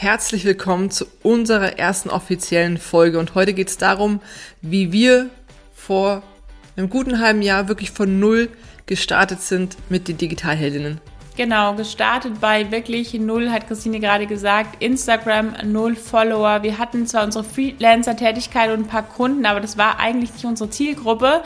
Herzlich 0.00 0.44
willkommen 0.44 0.92
zu 0.92 1.06
unserer 1.24 1.76
ersten 1.76 2.08
offiziellen 2.08 2.78
Folge. 2.78 3.18
Und 3.18 3.34
heute 3.34 3.52
geht 3.52 3.66
es 3.66 3.78
darum, 3.78 4.20
wie 4.62 4.92
wir 4.92 5.28
vor 5.74 6.22
einem 6.76 6.88
guten 6.88 7.18
halben 7.18 7.42
Jahr 7.42 7.66
wirklich 7.66 7.90
von 7.90 8.20
Null 8.20 8.48
gestartet 8.86 9.42
sind 9.42 9.76
mit 9.90 10.06
den 10.06 10.16
Digitalheldinnen. 10.16 11.00
Genau, 11.36 11.74
gestartet 11.74 12.40
bei 12.40 12.70
wirklich 12.70 13.14
null, 13.14 13.50
hat 13.50 13.66
Christine 13.66 13.98
gerade 13.98 14.26
gesagt. 14.26 14.80
Instagram 14.82 15.54
null 15.64 15.94
Follower. 15.94 16.62
Wir 16.62 16.78
hatten 16.78 17.06
zwar 17.06 17.24
unsere 17.24 17.42
Freelancer-Tätigkeit 17.42 18.72
und 18.72 18.84
ein 18.84 18.88
paar 18.88 19.04
Kunden, 19.04 19.46
aber 19.46 19.60
das 19.60 19.78
war 19.78 19.98
eigentlich 19.98 20.32
nicht 20.32 20.44
unsere 20.44 20.70
Zielgruppe. 20.70 21.42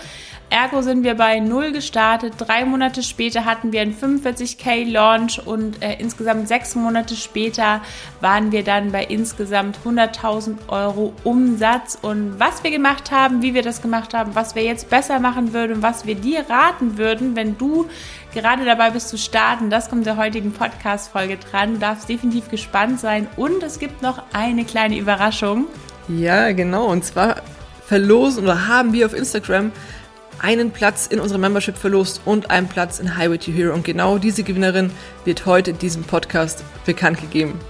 Ergo 0.53 0.83
sind 0.83 1.03
wir 1.03 1.15
bei 1.15 1.41
null 1.41 1.73
gestartet. 1.73 2.35
Drei 2.37 2.67
Monate 2.67 3.03
später 3.03 3.47
hatten 3.47 3.73
wir 3.73 3.81
einen 3.81 3.97
45k 3.97 4.85
Launch 4.85 5.41
und 5.47 5.83
äh, 5.83 5.97
insgesamt 5.99 6.47
sechs 6.47 6.75
Monate 6.75 7.17
später 7.17 7.81
waren 8.21 8.53
wir 8.53 8.63
dann 8.63 8.93
bei 8.93 9.03
insgesamt 9.03 9.79
100.000 9.83 10.69
Euro 10.69 11.15
Umsatz. 11.25 11.99
Und 12.03 12.39
was 12.39 12.63
wir 12.63 12.71
gemacht 12.71 13.11
haben, 13.11 13.41
wie 13.41 13.55
wir 13.55 13.63
das 13.63 13.81
gemacht 13.81 14.13
haben, 14.13 14.35
was 14.35 14.55
wir 14.55 14.63
jetzt 14.63 14.91
besser 14.91 15.21
machen 15.21 15.55
würden 15.55 15.77
und 15.77 15.83
was 15.83 16.05
wir 16.05 16.17
dir 16.17 16.45
raten 16.51 16.99
würden, 16.99 17.35
wenn 17.35 17.57
du 17.57 17.87
gerade 18.35 18.67
dabei 18.67 18.91
bist 18.91 19.09
zu 19.09 19.17
starten, 19.17 19.71
das 19.71 19.89
kommt 19.89 20.05
der 20.05 20.19
heutigen 20.19 20.53
Podcast-Folge 20.53 21.39
dran. 21.39 21.73
Du 21.73 21.79
darfst 21.79 22.11
definitiv 22.11 22.51
gespannt 22.51 23.01
sein 23.01 23.27
und 23.39 23.63
es 23.63 23.79
gibt 23.79 24.03
noch 24.03 24.23
eine 24.35 24.67
kleine 24.67 24.99
Überraschung. 24.99 25.65
Ja, 26.09 26.53
genau. 26.53 26.89
Und 26.89 27.07
zwar 27.07 27.37
verlosen 27.87 28.45
oder 28.45 28.69
haben 28.69 28.93
wir 28.93 29.07
auf 29.07 29.15
Instagram 29.15 29.73
einen 30.43 30.73
Platz 30.73 31.07
in 31.07 31.21
unserer 31.21 31.39
Membership 31.39 31.77
verlost 31.77 32.21
und 32.25 32.51
einen 32.51 32.69
Platz 32.69 32.99
in 32.99 33.17
Highway 33.17 33.39
to 33.39 33.53
Hero. 33.53 33.73
Und 33.73 33.85
genau 33.85 34.19
diese 34.19 34.43
Gewinnerin 34.43 34.91
wird 35.25 35.47
heute 35.47 35.71
in 35.71 35.79
diesem 35.79 36.03
Podcast 36.03 36.65
bekannt 36.85 37.21
gegeben. 37.21 37.61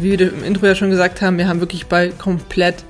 Wie 0.00 0.16
wir 0.16 0.32
im 0.32 0.44
Intro 0.44 0.66
ja 0.66 0.76
schon 0.76 0.90
gesagt 0.90 1.20
haben, 1.20 1.38
wir 1.38 1.48
haben 1.48 1.58
wirklich 1.58 1.86
bei 1.86 2.10
komplett 2.10 2.84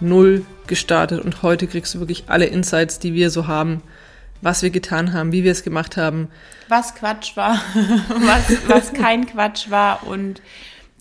null 0.00 0.44
gestartet 0.66 1.24
und 1.24 1.42
heute 1.42 1.66
kriegst 1.66 1.94
du 1.94 2.00
wirklich 2.00 2.24
alle 2.26 2.44
Insights, 2.44 2.98
die 2.98 3.14
wir 3.14 3.30
so 3.30 3.46
haben, 3.46 3.82
was 4.42 4.62
wir 4.62 4.70
getan 4.70 5.14
haben, 5.14 5.32
wie 5.32 5.44
wir 5.44 5.52
es 5.52 5.62
gemacht 5.62 5.96
haben. 5.96 6.28
Was 6.68 6.94
Quatsch 6.94 7.36
war, 7.36 7.60
was, 8.08 8.68
was 8.68 8.92
kein 8.92 9.26
Quatsch 9.26 9.70
war 9.70 10.06
und 10.06 10.42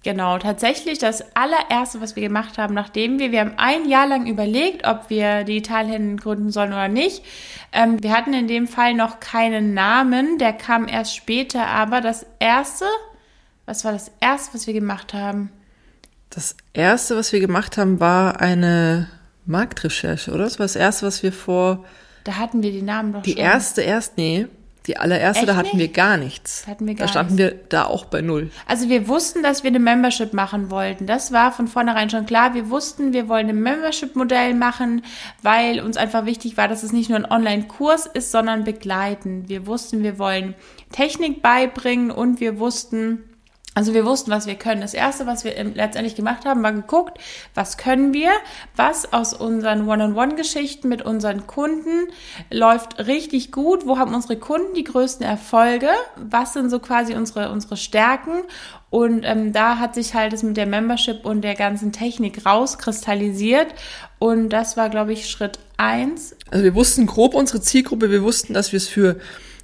Genau, 0.03 0.39
tatsächlich 0.39 0.97
das 0.97 1.23
allererste, 1.36 2.02
was 2.02 2.16
wir 2.16 2.23
gemacht 2.23 2.58
haben, 2.58 2.73
nachdem 2.73 3.19
wir, 3.19 3.31
wir 3.31 3.42
haben 3.42 3.53
ein 3.58 3.88
Jahr 3.88 4.08
lang 4.08 4.25
überlegt, 4.25 4.88
ob 4.88 5.12
wir 5.12 5.44
Digitalhändler 5.44 6.23
gründen 6.23 6.50
sollen 6.50 6.73
oder 6.73 6.88
nicht. 6.88 7.23
Ähm, 7.72 8.02
wir 8.02 8.12
hatten 8.12 8.34
in 8.34 8.47
dem 8.47 8.67
Fall 8.67 8.95
noch 8.95 9.19
keinen 9.19 9.75
Namen, 9.75 10.39
der 10.39 10.53
kam 10.53 10.88
erst 10.88 11.16
später, 11.16 11.67
aber 11.67 12.02
das 12.02 12.25
erste, 12.39 12.86
was 13.67 13.86
war 13.86 13.92
das 13.92 14.09
erste, 14.19 14.56
was 14.56 14.66
wir 14.66 14.73
gemacht 14.73 15.14
haben? 15.14 15.52
Das 16.31 16.56
erste, 16.73 17.16
was 17.16 17.31
wir 17.31 17.39
gemacht 17.39 17.78
haben, 17.78 18.00
war 18.00 18.42
eine 18.42 19.08
Marktrecherche, 19.45 20.31
oder? 20.31 20.45
Das 20.45 20.58
war 20.58 20.64
das 20.64 20.75
erste, 20.75 21.06
was 21.06 21.22
wir 21.22 21.31
vor 21.31 21.86
da 22.23 22.38
hatten 22.38 22.61
wir 22.64 22.72
die 22.72 22.81
Namen 22.81 23.14
doch 23.14 23.22
die 23.23 23.31
schon. 23.31 23.38
Die 23.38 23.41
erste 23.41 23.81
erst, 23.81 24.17
nee. 24.17 24.47
Die 24.88 24.97
allererste, 24.97 25.41
Echt 25.41 25.50
da 25.50 25.55
hatten 25.55 25.77
nicht? 25.77 25.80
wir 25.80 25.88
gar 25.89 26.17
nichts. 26.17 26.63
Da 26.66 26.72
hatten 26.72 26.88
wir 26.88 26.95
gar 26.95 27.05
Da 27.05 27.11
standen 27.11 27.36
nichts. 27.36 27.52
wir 27.52 27.59
da 27.69 27.86
auch 27.86 28.05
bei 28.05 28.22
null. 28.22 28.50
Also 28.66 28.89
wir 28.89 29.08
wussten, 29.08 29.44
dass 29.44 29.61
wir 29.63 29.67
eine 29.67 29.78
Membership 29.78 30.33
machen 30.33 30.72
wollten. 30.72 31.05
Das 31.05 31.31
war 31.31 31.52
von 31.52 31.67
vornherein 31.67 32.09
schon 32.09 32.25
klar. 32.25 32.55
Wir 32.55 32.72
wussten, 32.72 33.13
wir 33.13 33.30
wollen 33.30 33.47
ein 33.47 33.61
Membership-Modell 33.61 34.55
machen, 34.55 35.03
weil 35.44 35.81
uns 35.81 35.97
einfach 35.97 36.25
wichtig 36.25 36.58
war, 36.58 36.67
dass 36.67 36.81
es 36.81 36.94
nicht 36.94 37.09
nur 37.11 37.19
ein 37.19 37.30
Online-Kurs 37.30 38.08
ist, 38.08 38.31
sondern 38.31 38.63
begleiten. 38.63 39.47
Wir 39.47 39.67
wussten, 39.67 40.02
wir 40.02 40.17
wollen 40.17 40.56
Technik 40.91 41.44
beibringen 41.44 42.09
und 42.09 42.39
wir 42.39 42.58
wussten, 42.58 43.23
also 43.73 43.94
wir 43.94 44.06
wussten, 44.06 44.31
was 44.31 44.47
wir 44.47 44.56
können. 44.56 44.81
Das 44.81 44.94
Erste, 44.94 45.25
was 45.25 45.46
wir 45.46 45.53
letztendlich 45.63 46.16
gemacht 46.16 46.44
haben, 46.44 46.62
war 46.62 46.73
geguckt, 46.73 47.18
was 47.56 47.78
können 47.78 48.13
wir, 48.13 48.31
was 48.75 49.13
aus 49.13 49.34
unseren 49.34 49.88
One-on-One-Geschichten 49.88 50.90
mit 50.90 51.03
unseren 51.03 51.47
Kunden 51.47 52.07
läuft 52.50 53.00
richtig 53.07 53.53
gut, 53.53 53.88
wo 53.88 53.97
haben 53.97 54.13
unsere 54.13 54.35
Kunden 54.35 54.73
die 54.73 54.84
größten 54.84 55.25
Erfolge, 55.25 55.88
was 56.18 56.51
sind 56.51 56.69
so 56.69 56.79
quasi 56.79 57.16
unsere, 57.16 57.50
unsere 57.50 57.78
Stärken 57.78 58.44
und 58.90 59.23
ähm, 59.23 59.53
da 59.53 59.79
hat 59.79 59.96
sich 59.96 60.13
halt 60.16 60.34
das 60.34 60.44
mit 60.44 60.57
der 60.57 60.66
Membership 60.66 61.25
und 61.25 61.41
der 61.41 61.56
ganzen 61.56 61.94
Technik 61.94 62.46
rauskristallisiert 62.46 63.73
und 64.19 64.50
das 64.50 64.75
war, 64.75 64.90
glaube 64.90 65.13
ich, 65.13 65.29
Schritt 65.29 65.59
eins. 65.78 66.35
Also 66.50 66.66
wir 66.66 66.75
wussten 66.75 67.06
grob 67.06 67.34
unsere 67.34 67.62
Zielgruppe, 67.62 68.12
wir 68.12 68.22
wussten, 68.22 68.53
dass 68.53 68.73
wir 68.73 68.78
es 68.78 68.90
für 68.90 69.16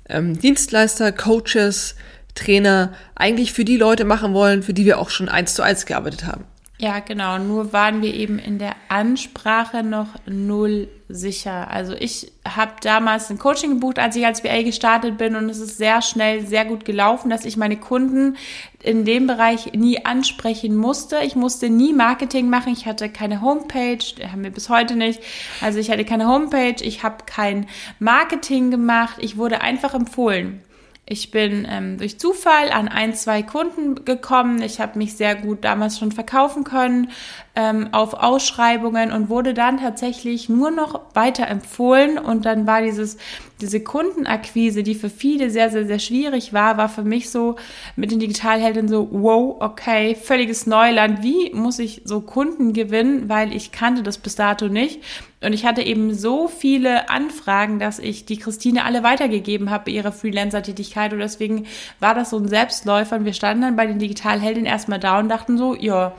ähm, 0.07 0.39
Dienstleister, 0.39 1.11
Coaches, 1.11 1.95
Trainer 2.37 2.93
eigentlich 3.15 3.51
für 3.51 3.65
die 3.65 3.77
Leute 3.77 4.05
machen 4.05 4.33
wollen, 4.33 4.63
für 4.63 4.73
die 4.73 4.85
wir 4.85 4.99
auch 4.99 5.09
schon 5.09 5.29
eins 5.29 5.55
zu 5.55 5.63
eins 5.63 5.85
gearbeitet 5.85 6.25
haben. 6.25 6.45
Ja, 6.79 6.99
genau. 6.99 7.39
Nur 7.39 7.73
waren 7.73 8.03
wir 8.03 8.13
eben 8.13 8.37
in 8.37 8.59
der 8.59 8.75
Ansprache 8.87 9.81
noch 9.81 10.09
null 10.27 10.87
sicher. 11.09 11.71
Also 11.71 11.93
ich 11.93 12.31
habe 12.47 12.73
damals 12.81 13.31
ein 13.31 13.39
Coaching 13.39 13.71
gebucht, 13.71 13.97
als 13.97 14.15
ich 14.15 14.27
als 14.27 14.43
VA 14.43 14.61
gestartet 14.61 15.17
bin 15.17 15.35
und 15.35 15.49
es 15.49 15.59
ist 15.59 15.77
sehr 15.77 16.03
schnell, 16.03 16.45
sehr 16.45 16.65
gut 16.65 16.85
gelaufen, 16.85 17.31
dass 17.31 17.45
ich 17.45 17.57
meine 17.57 17.77
Kunden 17.77 18.37
in 18.83 19.05
dem 19.05 19.25
Bereich 19.25 19.73
nie 19.73 20.05
ansprechen 20.05 20.75
musste. 20.75 21.17
Ich 21.23 21.35
musste 21.35 21.71
nie 21.71 21.93
Marketing 21.93 22.47
machen. 22.47 22.73
Ich 22.73 22.85
hatte 22.85 23.09
keine 23.09 23.41
Homepage, 23.41 23.97
haben 24.31 24.43
wir 24.43 24.51
bis 24.51 24.69
heute 24.69 24.95
nicht. 24.95 25.19
Also 25.61 25.79
ich 25.79 25.89
hatte 25.89 26.05
keine 26.05 26.27
Homepage, 26.27 26.83
ich 26.83 27.01
habe 27.01 27.25
kein 27.25 27.65
Marketing 27.97 28.69
gemacht. 28.69 29.15
Ich 29.19 29.37
wurde 29.37 29.61
einfach 29.61 29.95
empfohlen. 29.95 30.61
Ich 31.09 31.31
bin 31.31 31.65
ähm, 31.69 31.97
durch 31.97 32.19
Zufall 32.19 32.69
an 32.69 32.89
ein, 32.89 33.13
zwei 33.13 33.41
Kunden 33.41 34.03
gekommen. 34.03 34.61
Ich 34.61 34.81
habe 34.81 34.97
mich 34.97 35.15
sehr 35.15 35.35
gut 35.35 35.63
damals 35.63 35.97
schon 35.97 36.11
verkaufen 36.11 36.65
können 36.65 37.11
ähm, 37.55 37.93
auf 37.93 38.13
Ausschreibungen 38.13 39.13
und 39.13 39.29
wurde 39.29 39.53
dann 39.53 39.77
tatsächlich 39.77 40.49
nur 40.49 40.69
noch 40.69 40.99
weiter 41.13 41.47
empfohlen. 41.47 42.17
Und 42.17 42.45
dann 42.45 42.67
war 42.67 42.81
dieses, 42.81 43.15
diese 43.61 43.79
Kundenakquise, 43.79 44.83
die 44.83 44.93
für 44.93 45.09
viele 45.09 45.49
sehr, 45.49 45.69
sehr, 45.69 45.85
sehr 45.85 45.99
schwierig 45.99 46.53
war, 46.53 46.77
war 46.77 46.89
für 46.89 47.03
mich 47.03 47.29
so 47.29 47.55
mit 47.95 48.11
den 48.11 48.19
Digitalhelden 48.19 48.87
so, 48.87 49.09
wow, 49.11 49.57
okay, 49.59 50.15
völliges 50.15 50.67
Neuland. 50.67 51.23
Wie 51.23 51.51
muss 51.53 51.79
ich 51.79 52.01
so 52.05 52.21
Kunden 52.21 52.73
gewinnen? 52.73 53.29
Weil 53.29 53.53
ich 53.55 53.71
kannte 53.71 54.03
das 54.03 54.19
bis 54.19 54.35
dato 54.35 54.67
nicht. 54.67 55.01
Und 55.41 55.53
ich 55.53 55.65
hatte 55.65 55.81
eben 55.81 56.13
so 56.13 56.47
viele 56.47 57.09
Anfragen, 57.09 57.79
dass 57.79 57.99
ich 57.99 58.25
die 58.25 58.37
Christine 58.37 58.85
alle 58.85 59.03
weitergegeben 59.03 59.69
habe 59.69 59.85
bei 59.85 59.91
ihrer 59.91 60.11
Freelancer-Tätigkeit. 60.11 61.13
Und 61.13 61.19
deswegen 61.19 61.65
war 61.99 62.13
das 62.13 62.29
so 62.29 62.37
ein 62.37 62.47
Selbstläufer. 62.47 63.17
Und 63.17 63.25
wir 63.25 63.33
standen 63.33 63.63
dann 63.63 63.75
bei 63.75 63.87
den 63.87 63.99
Digitalheldinnen 63.99 64.67
erstmal 64.67 64.99
da 64.99 65.19
und 65.19 65.29
dachten 65.29 65.57
so, 65.57 65.75
ja, 65.75 66.13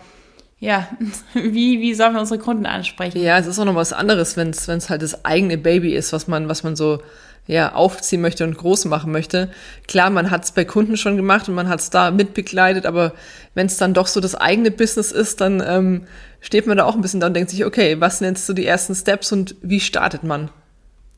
ja, 0.60 0.88
wie, 1.34 1.80
wie 1.80 1.94
sollen 1.94 2.14
wir 2.14 2.20
unsere 2.20 2.40
Kunden 2.40 2.66
ansprechen? 2.66 3.20
Ja, 3.20 3.38
es 3.38 3.46
ist 3.46 3.58
auch 3.58 3.64
noch 3.64 3.74
was 3.74 3.92
anderes, 3.92 4.36
wenn 4.36 4.50
es 4.50 4.90
halt 4.90 5.02
das 5.02 5.24
eigene 5.24 5.56
Baby 5.56 5.94
ist, 5.94 6.12
was 6.12 6.28
man, 6.28 6.48
was 6.48 6.62
man 6.62 6.76
so 6.76 7.00
ja, 7.48 7.72
aufziehen 7.72 8.20
möchte 8.20 8.44
und 8.44 8.56
groß 8.56 8.84
machen 8.84 9.10
möchte. 9.10 9.50
Klar, 9.88 10.10
man 10.10 10.30
hat 10.30 10.44
es 10.44 10.52
bei 10.52 10.64
Kunden 10.66 10.96
schon 10.96 11.16
gemacht 11.16 11.48
und 11.48 11.54
man 11.54 11.68
hat 11.68 11.80
es 11.80 11.90
da 11.90 12.10
mitbegleitet, 12.10 12.84
aber 12.86 13.14
wenn 13.54 13.66
es 13.66 13.78
dann 13.78 13.94
doch 13.94 14.06
so 14.06 14.20
das 14.20 14.34
eigene 14.34 14.70
Business 14.70 15.10
ist, 15.10 15.40
dann 15.40 15.62
ähm, 15.66 16.06
steht 16.40 16.66
man 16.66 16.76
da 16.76 16.84
auch 16.84 16.94
ein 16.94 17.00
bisschen 17.00 17.20
da 17.20 17.26
und 17.26 17.34
denkt 17.34 17.50
sich, 17.50 17.64
okay, 17.64 18.00
was 18.00 18.20
jetzt 18.20 18.46
so 18.46 18.52
die 18.52 18.66
ersten 18.66 18.94
Steps 18.94 19.32
und 19.32 19.56
wie 19.62 19.80
startet 19.80 20.22
man? 20.22 20.50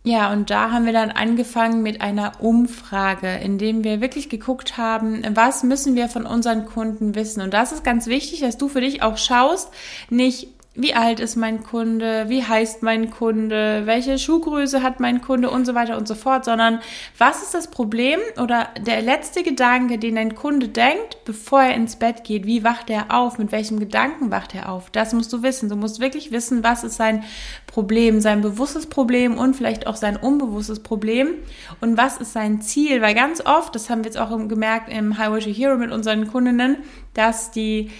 Ja, 0.04 0.32
und 0.32 0.48
da 0.48 0.70
haben 0.70 0.86
wir 0.86 0.94
dann 0.94 1.10
angefangen 1.10 1.82
mit 1.82 2.00
einer 2.00 2.40
Umfrage, 2.40 3.34
in 3.34 3.58
dem 3.58 3.84
wir 3.84 4.00
wirklich 4.00 4.30
geguckt 4.30 4.78
haben, 4.78 5.22
was 5.34 5.62
müssen 5.62 5.94
wir 5.94 6.08
von 6.08 6.24
unseren 6.24 6.64
Kunden 6.64 7.14
wissen. 7.14 7.42
Und 7.42 7.52
das 7.52 7.72
ist 7.72 7.84
ganz 7.84 8.06
wichtig, 8.06 8.40
dass 8.40 8.56
du 8.56 8.68
für 8.68 8.80
dich 8.80 9.02
auch 9.02 9.18
schaust, 9.18 9.68
nicht 10.08 10.48
wie 10.76 10.94
alt 10.94 11.18
ist 11.18 11.34
mein 11.34 11.64
Kunde, 11.64 12.26
wie 12.28 12.44
heißt 12.44 12.84
mein 12.84 13.10
Kunde, 13.10 13.82
welche 13.86 14.18
Schuhgröße 14.20 14.84
hat 14.84 15.00
mein 15.00 15.20
Kunde? 15.20 15.50
Und 15.50 15.64
so 15.66 15.74
weiter 15.74 15.98
und 15.98 16.06
so 16.06 16.14
fort, 16.14 16.44
sondern 16.44 16.78
was 17.18 17.42
ist 17.42 17.54
das 17.54 17.68
Problem 17.72 18.20
oder 18.40 18.68
der 18.80 19.02
letzte 19.02 19.42
Gedanke, 19.42 19.98
den 19.98 20.14
dein 20.14 20.36
Kunde 20.36 20.68
denkt, 20.68 21.24
bevor 21.24 21.62
er 21.62 21.74
ins 21.74 21.96
Bett 21.96 22.22
geht, 22.22 22.46
wie 22.46 22.62
wacht 22.62 22.88
er 22.88 23.06
auf, 23.12 23.36
mit 23.38 23.50
welchem 23.50 23.80
Gedanken 23.80 24.30
wacht 24.30 24.54
er 24.54 24.68
auf, 24.68 24.90
das 24.90 25.12
musst 25.12 25.32
du 25.32 25.42
wissen. 25.42 25.68
Du 25.68 25.74
musst 25.74 25.98
wirklich 25.98 26.30
wissen, 26.30 26.62
was 26.62 26.84
ist 26.84 26.96
sein 26.96 27.24
Problem, 27.66 28.20
sein 28.20 28.40
bewusstes 28.40 28.86
Problem 28.86 29.38
und 29.38 29.56
vielleicht 29.56 29.88
auch 29.88 29.96
sein 29.96 30.16
unbewusstes 30.16 30.80
Problem. 30.80 31.34
Und 31.80 31.96
was 31.96 32.18
ist 32.18 32.32
sein 32.32 32.62
Ziel, 32.62 33.02
weil 33.02 33.16
ganz 33.16 33.44
oft, 33.44 33.74
das 33.74 33.90
haben 33.90 34.04
wir 34.04 34.10
jetzt 34.10 34.18
auch 34.18 34.30
gemerkt 34.46 34.88
im 34.88 35.18
Highway 35.18 35.40
to 35.40 35.50
Hero 35.50 35.76
mit 35.76 35.90
unseren 35.90 36.28
Kundinnen, 36.28 36.76
dass 37.12 37.50
die 37.50 37.90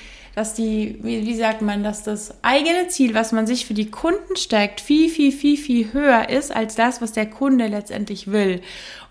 dass 0.40 0.54
die, 0.54 0.98
wie, 1.02 1.26
wie 1.26 1.34
sagt 1.34 1.60
man, 1.60 1.84
dass 1.84 2.02
das 2.02 2.32
eigene 2.40 2.88
Ziel, 2.88 3.12
was 3.12 3.30
man 3.30 3.46
sich 3.46 3.66
für 3.66 3.74
die 3.74 3.90
Kunden 3.90 4.36
steckt, 4.36 4.80
viel, 4.80 5.10
viel, 5.10 5.32
viel, 5.32 5.58
viel 5.58 5.92
höher 5.92 6.30
ist 6.30 6.50
als 6.50 6.74
das, 6.74 7.02
was 7.02 7.12
der 7.12 7.28
Kunde 7.28 7.66
letztendlich 7.66 8.32
will. 8.32 8.62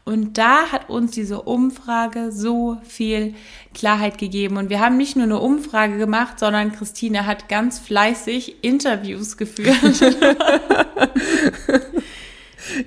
Und 0.06 0.40
da 0.40 0.72
hat 0.72 0.90
uns 0.90 1.12
diese 1.12 1.44
Umfrage 1.44 2.32
so 2.32 2.78
viel 2.82 3.36
Klarheit 3.76 4.18
gegeben. 4.18 4.58
Und 4.58 4.72
wir 4.72 4.80
haben 4.80 4.98
nicht 4.98 5.16
nur 5.16 5.26
eine 5.26 5.40
Umfrage 5.40 6.00
gemacht, 6.00 6.40
sondern 6.40 6.72
Christine 6.72 7.28
hat 7.28 7.48
ganz 7.48 7.78
fleißig 7.78 8.64
Interviews 8.64 9.38
geführt. 9.38 9.78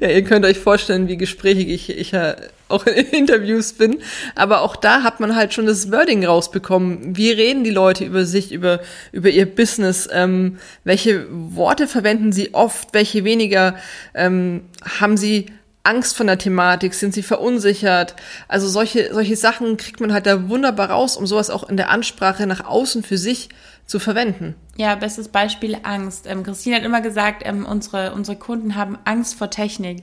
ja, 0.03 0.09
ihr 0.09 0.25
könnt 0.25 0.45
euch 0.45 0.59
vorstellen, 0.59 1.07
wie 1.07 1.17
gesprächig 1.17 1.69
ich, 1.69 1.89
ich 1.97 2.11
ja 2.11 2.35
auch 2.67 2.87
in 2.87 3.07
Interviews 3.07 3.75
bin. 3.75 4.01
Aber 4.35 4.63
auch 4.63 4.75
da 4.75 5.05
hat 5.05 5.21
man 5.21 5.37
halt 5.37 5.55
schon 5.55 5.65
das 5.65 5.93
Wording 5.93 6.27
rausbekommen. 6.27 7.17
Wie 7.17 7.31
reden 7.31 7.63
die 7.63 7.71
Leute 7.71 8.05
über 8.05 8.25
sich, 8.25 8.51
über, 8.51 8.81
über 9.13 9.31
ihr 9.31 9.47
Business? 9.47 10.09
Ähm, 10.13 10.59
welche 10.83 11.29
Worte 11.31 11.87
verwenden 11.87 12.33
sie 12.33 12.53
oft, 12.53 12.89
welche 12.95 13.23
weniger? 13.23 13.77
Ähm, 14.13 14.63
haben 14.99 15.17
sie 15.17 15.47
Angst 15.85 16.17
von 16.17 16.27
der 16.27 16.39
Thematik? 16.39 16.95
Sind 16.95 17.15
sie 17.15 17.23
verunsichert? 17.23 18.17
Also 18.49 18.67
solche, 18.67 19.15
solche 19.15 19.37
Sachen 19.37 19.77
kriegt 19.77 20.01
man 20.01 20.13
halt 20.13 20.27
da 20.27 20.49
wunderbar 20.49 20.91
raus, 20.91 21.17
um 21.17 21.29
sowas 21.29 21.49
auch 21.49 21.69
in 21.69 21.77
der 21.77 21.91
Ansprache 21.91 22.49
nach 22.49 22.65
außen 22.65 23.05
für 23.05 23.19
sich 23.19 23.51
zu 23.87 23.99
verwenden. 23.99 24.55
Ja, 24.77 24.95
bestes 24.95 25.29
Beispiel 25.29 25.77
Angst. 25.83 26.27
Ähm, 26.27 26.43
Christine 26.43 26.77
hat 26.77 26.85
immer 26.85 27.01
gesagt, 27.01 27.43
ähm, 27.45 27.67
unsere, 27.67 28.15
unsere 28.15 28.39
Kunden 28.39 28.75
haben 28.75 28.99
Angst 29.05 29.35
vor 29.35 29.51
Technik. 29.51 30.03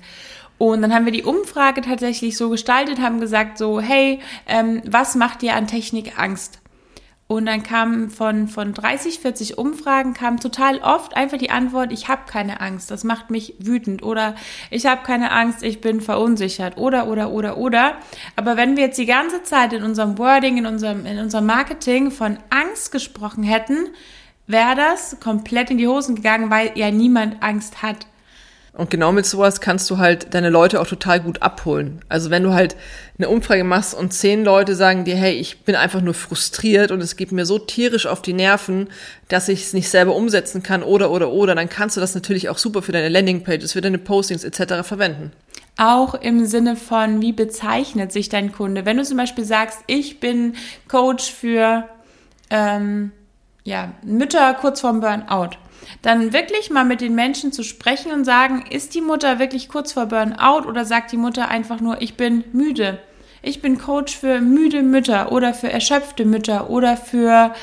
Und 0.57 0.81
dann 0.81 0.93
haben 0.93 1.05
wir 1.05 1.13
die 1.13 1.23
Umfrage 1.23 1.81
tatsächlich 1.81 2.37
so 2.37 2.49
gestaltet, 2.49 2.99
haben 2.99 3.21
gesagt 3.21 3.57
so, 3.57 3.79
hey, 3.79 4.19
ähm, 4.45 4.81
was 4.85 5.15
macht 5.15 5.41
dir 5.41 5.55
an 5.55 5.67
Technik 5.67 6.19
Angst? 6.19 6.59
Und 7.31 7.45
dann 7.45 7.61
kam 7.61 8.09
von, 8.09 8.47
von 8.47 8.73
30, 8.73 9.19
40 9.19 9.59
Umfragen 9.59 10.15
kam 10.15 10.39
total 10.39 10.79
oft 10.79 11.15
einfach 11.15 11.37
die 11.37 11.51
Antwort, 11.51 11.91
ich 11.91 12.07
habe 12.07 12.23
keine 12.25 12.59
Angst, 12.59 12.89
das 12.89 13.03
macht 13.03 13.29
mich 13.29 13.53
wütend 13.59 14.01
oder 14.01 14.33
ich 14.71 14.87
habe 14.87 15.03
keine 15.03 15.31
Angst, 15.31 15.61
ich 15.61 15.79
bin 15.79 16.01
verunsichert 16.01 16.77
oder 16.77 17.07
oder 17.07 17.29
oder 17.29 17.57
oder. 17.57 17.97
Aber 18.35 18.57
wenn 18.57 18.75
wir 18.75 18.85
jetzt 18.85 18.97
die 18.97 19.05
ganze 19.05 19.43
Zeit 19.43 19.73
in 19.73 19.83
unserem 19.83 20.17
Wording, 20.17 20.57
in 20.57 20.65
unserem, 20.65 21.05
in 21.05 21.19
unserem 21.19 21.45
Marketing 21.45 22.09
von 22.09 22.39
Angst 22.49 22.91
gesprochen 22.91 23.43
hätten, 23.43 23.89
wäre 24.47 24.75
das 24.75 25.19
komplett 25.19 25.69
in 25.69 25.77
die 25.77 25.87
Hosen 25.87 26.15
gegangen, 26.15 26.49
weil 26.49 26.71
ja 26.73 26.89
niemand 26.89 27.43
Angst 27.43 27.83
hat. 27.83 28.07
Und 28.74 28.89
genau 28.89 29.12
mit 29.12 29.25
sowas 29.25 29.62
kannst 29.62 29.89
du 29.89 29.98
halt 29.98 30.33
deine 30.33 30.50
Leute 30.50 30.80
auch 30.80 30.88
total 30.88 31.19
gut 31.19 31.42
abholen. 31.42 32.00
Also 32.07 32.30
wenn 32.30 32.44
du 32.44 32.54
halt 32.54 32.75
eine 33.18 33.27
Umfrage 33.27 33.63
machst 33.63 33.94
und 33.94 34.13
zehn 34.13 34.44
Leute 34.45 34.75
sagen 34.75 35.06
dir, 35.06 35.16
hey, 35.16 35.33
ich 35.33 35.62
bin 35.66 35.75
einfach 35.75 36.01
nur 36.01 36.13
frustriert 36.13 36.92
und 36.92 37.01
es 37.01 37.16
geht 37.16 37.31
mir 37.31 37.45
so 37.45 37.60
tierisch 37.60 38.06
auf 38.06 38.21
die 38.21 38.33
Nerven, 38.33 38.88
dass 39.27 39.50
ich 39.50 39.63
es 39.63 39.74
nicht 39.74 39.89
selber 39.89 40.16
umsetzen 40.16 40.63
kann 40.63 40.83
oder 40.83 41.12
oder 41.12 41.31
oder, 41.31 41.56
dann 41.56 41.68
kannst 41.68 41.98
du 41.98 42.01
das 42.01 42.16
natürlich 42.16 42.48
auch 42.50 42.57
super 42.57 42.81
für 42.81 42.92
deine 42.92 43.10
Landingpages, 43.10 43.74
für 43.74 43.81
deine 43.81 43.98
Postings 43.98 44.44
etc. 44.44 44.88
verwenden. 44.88 45.31
Auch 45.77 46.13
im 46.13 46.45
Sinne 46.45 46.75
von, 46.75 47.22
wie 47.22 47.31
bezeichnet 47.31 48.12
sich 48.12 48.30
dein 48.30 48.51
Kunde? 48.51 48.86
Wenn 48.86 48.98
du 48.98 49.04
zum 49.04 49.18
Beispiel 49.18 49.45
sagst, 49.45 49.80
ich 49.88 50.19
bin 50.19 50.56
Coach 50.88 51.31
für 51.31 51.86
ähm, 52.50 53.12
ja, 53.63 53.94
Mütter 54.04 54.54
kurz 54.56 54.81
vorm 54.81 55.00
Burnout 55.00 55.57
dann 56.01 56.33
wirklich 56.33 56.69
mal 56.69 56.85
mit 56.85 57.01
den 57.01 57.15
Menschen 57.15 57.51
zu 57.51 57.63
sprechen 57.63 58.11
und 58.11 58.25
sagen, 58.25 58.65
ist 58.69 58.95
die 58.95 59.01
Mutter 59.01 59.39
wirklich 59.39 59.69
kurz 59.69 59.93
vor 59.93 60.05
Burnout 60.05 60.67
oder 60.67 60.85
sagt 60.85 61.11
die 61.11 61.17
Mutter 61.17 61.49
einfach 61.49 61.79
nur, 61.81 62.01
ich 62.01 62.15
bin 62.15 62.43
müde. 62.53 62.99
Ich 63.41 63.61
bin 63.61 63.77
Coach 63.77 64.17
für 64.17 64.41
müde 64.41 64.81
Mütter 64.81 65.31
oder 65.31 65.53
für 65.53 65.71
erschöpfte 65.71 66.25
Mütter 66.25 66.69
oder 66.69 66.97
für 66.97 67.53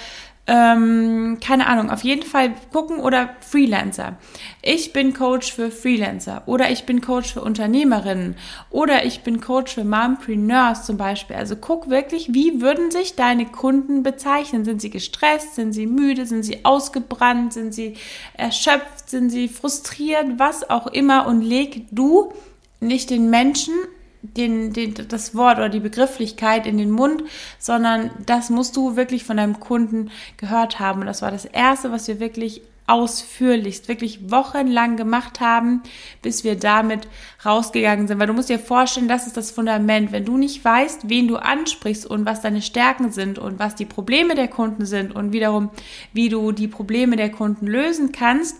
ähm, 0.48 1.38
keine 1.40 1.66
Ahnung, 1.66 1.90
auf 1.90 2.04
jeden 2.04 2.22
Fall 2.22 2.54
gucken 2.72 3.00
oder 3.00 3.30
Freelancer. 3.40 4.16
Ich 4.62 4.92
bin 4.92 5.12
Coach 5.12 5.52
für 5.52 5.72
Freelancer 5.72 6.44
oder 6.46 6.70
ich 6.70 6.84
bin 6.84 7.00
Coach 7.00 7.32
für 7.32 7.40
Unternehmerinnen 7.40 8.36
oder 8.70 9.04
ich 9.04 9.22
bin 9.22 9.40
Coach 9.40 9.74
für 9.74 9.84
Mompreneurs 9.84 10.86
zum 10.86 10.96
Beispiel. 10.96 11.34
Also 11.34 11.56
guck 11.56 11.90
wirklich, 11.90 12.32
wie 12.32 12.60
würden 12.60 12.92
sich 12.92 13.16
deine 13.16 13.46
Kunden 13.46 14.04
bezeichnen? 14.04 14.64
Sind 14.64 14.80
sie 14.80 14.90
gestresst? 14.90 15.56
Sind 15.56 15.72
sie 15.72 15.86
müde? 15.86 16.26
Sind 16.26 16.44
sie 16.44 16.64
ausgebrannt? 16.64 17.52
Sind 17.52 17.74
sie 17.74 17.94
erschöpft? 18.34 19.10
Sind 19.10 19.30
sie 19.30 19.48
frustriert? 19.48 20.38
Was 20.38 20.70
auch 20.70 20.86
immer 20.86 21.26
und 21.26 21.42
leg 21.42 21.86
du 21.90 22.32
nicht 22.78 23.10
den 23.10 23.30
Menschen 23.30 23.74
den, 24.22 24.72
den, 24.72 24.94
das 25.08 25.34
Wort 25.34 25.58
oder 25.58 25.68
die 25.68 25.80
Begrifflichkeit 25.80 26.66
in 26.66 26.78
den 26.78 26.90
Mund, 26.90 27.22
sondern 27.58 28.10
das 28.24 28.50
musst 28.50 28.76
du 28.76 28.96
wirklich 28.96 29.24
von 29.24 29.36
deinem 29.36 29.60
Kunden 29.60 30.10
gehört 30.36 30.78
haben. 30.78 31.00
Und 31.00 31.06
das 31.06 31.22
war 31.22 31.30
das 31.30 31.44
Erste, 31.44 31.92
was 31.92 32.08
wir 32.08 32.20
wirklich 32.20 32.62
ausführlichst, 32.86 33.88
wirklich 33.88 34.30
wochenlang 34.30 34.96
gemacht 34.96 35.40
haben, 35.40 35.82
bis 36.22 36.44
wir 36.44 36.56
damit 36.56 37.08
rausgegangen 37.44 38.06
sind. 38.06 38.18
Weil 38.20 38.28
du 38.28 38.32
musst 38.32 38.48
dir 38.48 38.58
vorstellen, 38.58 39.08
das 39.08 39.26
ist 39.26 39.36
das 39.36 39.50
Fundament. 39.50 40.12
Wenn 40.12 40.24
du 40.24 40.36
nicht 40.36 40.64
weißt, 40.64 41.08
wen 41.08 41.26
du 41.26 41.36
ansprichst 41.36 42.06
und 42.06 42.26
was 42.26 42.42
deine 42.42 42.62
Stärken 42.62 43.10
sind 43.10 43.38
und 43.38 43.58
was 43.58 43.74
die 43.74 43.86
Probleme 43.86 44.34
der 44.34 44.48
Kunden 44.48 44.86
sind 44.86 45.14
und 45.14 45.32
wiederum, 45.32 45.70
wie 46.12 46.28
du 46.28 46.52
die 46.52 46.68
Probleme 46.68 47.16
der 47.16 47.30
Kunden 47.30 47.66
lösen 47.66 48.12
kannst, 48.12 48.56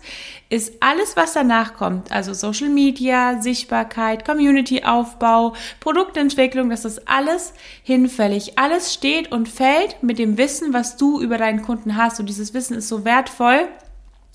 ist 0.49 0.75
alles, 0.81 1.17
was 1.17 1.33
danach 1.33 1.73
kommt, 1.73 2.11
also 2.11 2.33
Social 2.33 2.69
Media, 2.69 3.41
Sichtbarkeit, 3.41 4.25
Community-Aufbau, 4.25 5.53
Produktentwicklung, 5.79 6.69
das 6.69 6.85
ist 6.85 7.07
alles 7.07 7.53
hinfällig. 7.83 8.57
Alles 8.57 8.93
steht 8.93 9.31
und 9.31 9.49
fällt 9.49 10.01
mit 10.03 10.19
dem 10.19 10.37
Wissen, 10.37 10.73
was 10.73 10.95
du 10.95 11.21
über 11.21 11.37
deinen 11.37 11.61
Kunden 11.61 11.97
hast. 11.97 12.19
Und 12.19 12.27
dieses 12.27 12.53
Wissen 12.53 12.77
ist 12.77 12.87
so 12.87 13.03
wertvoll, 13.03 13.67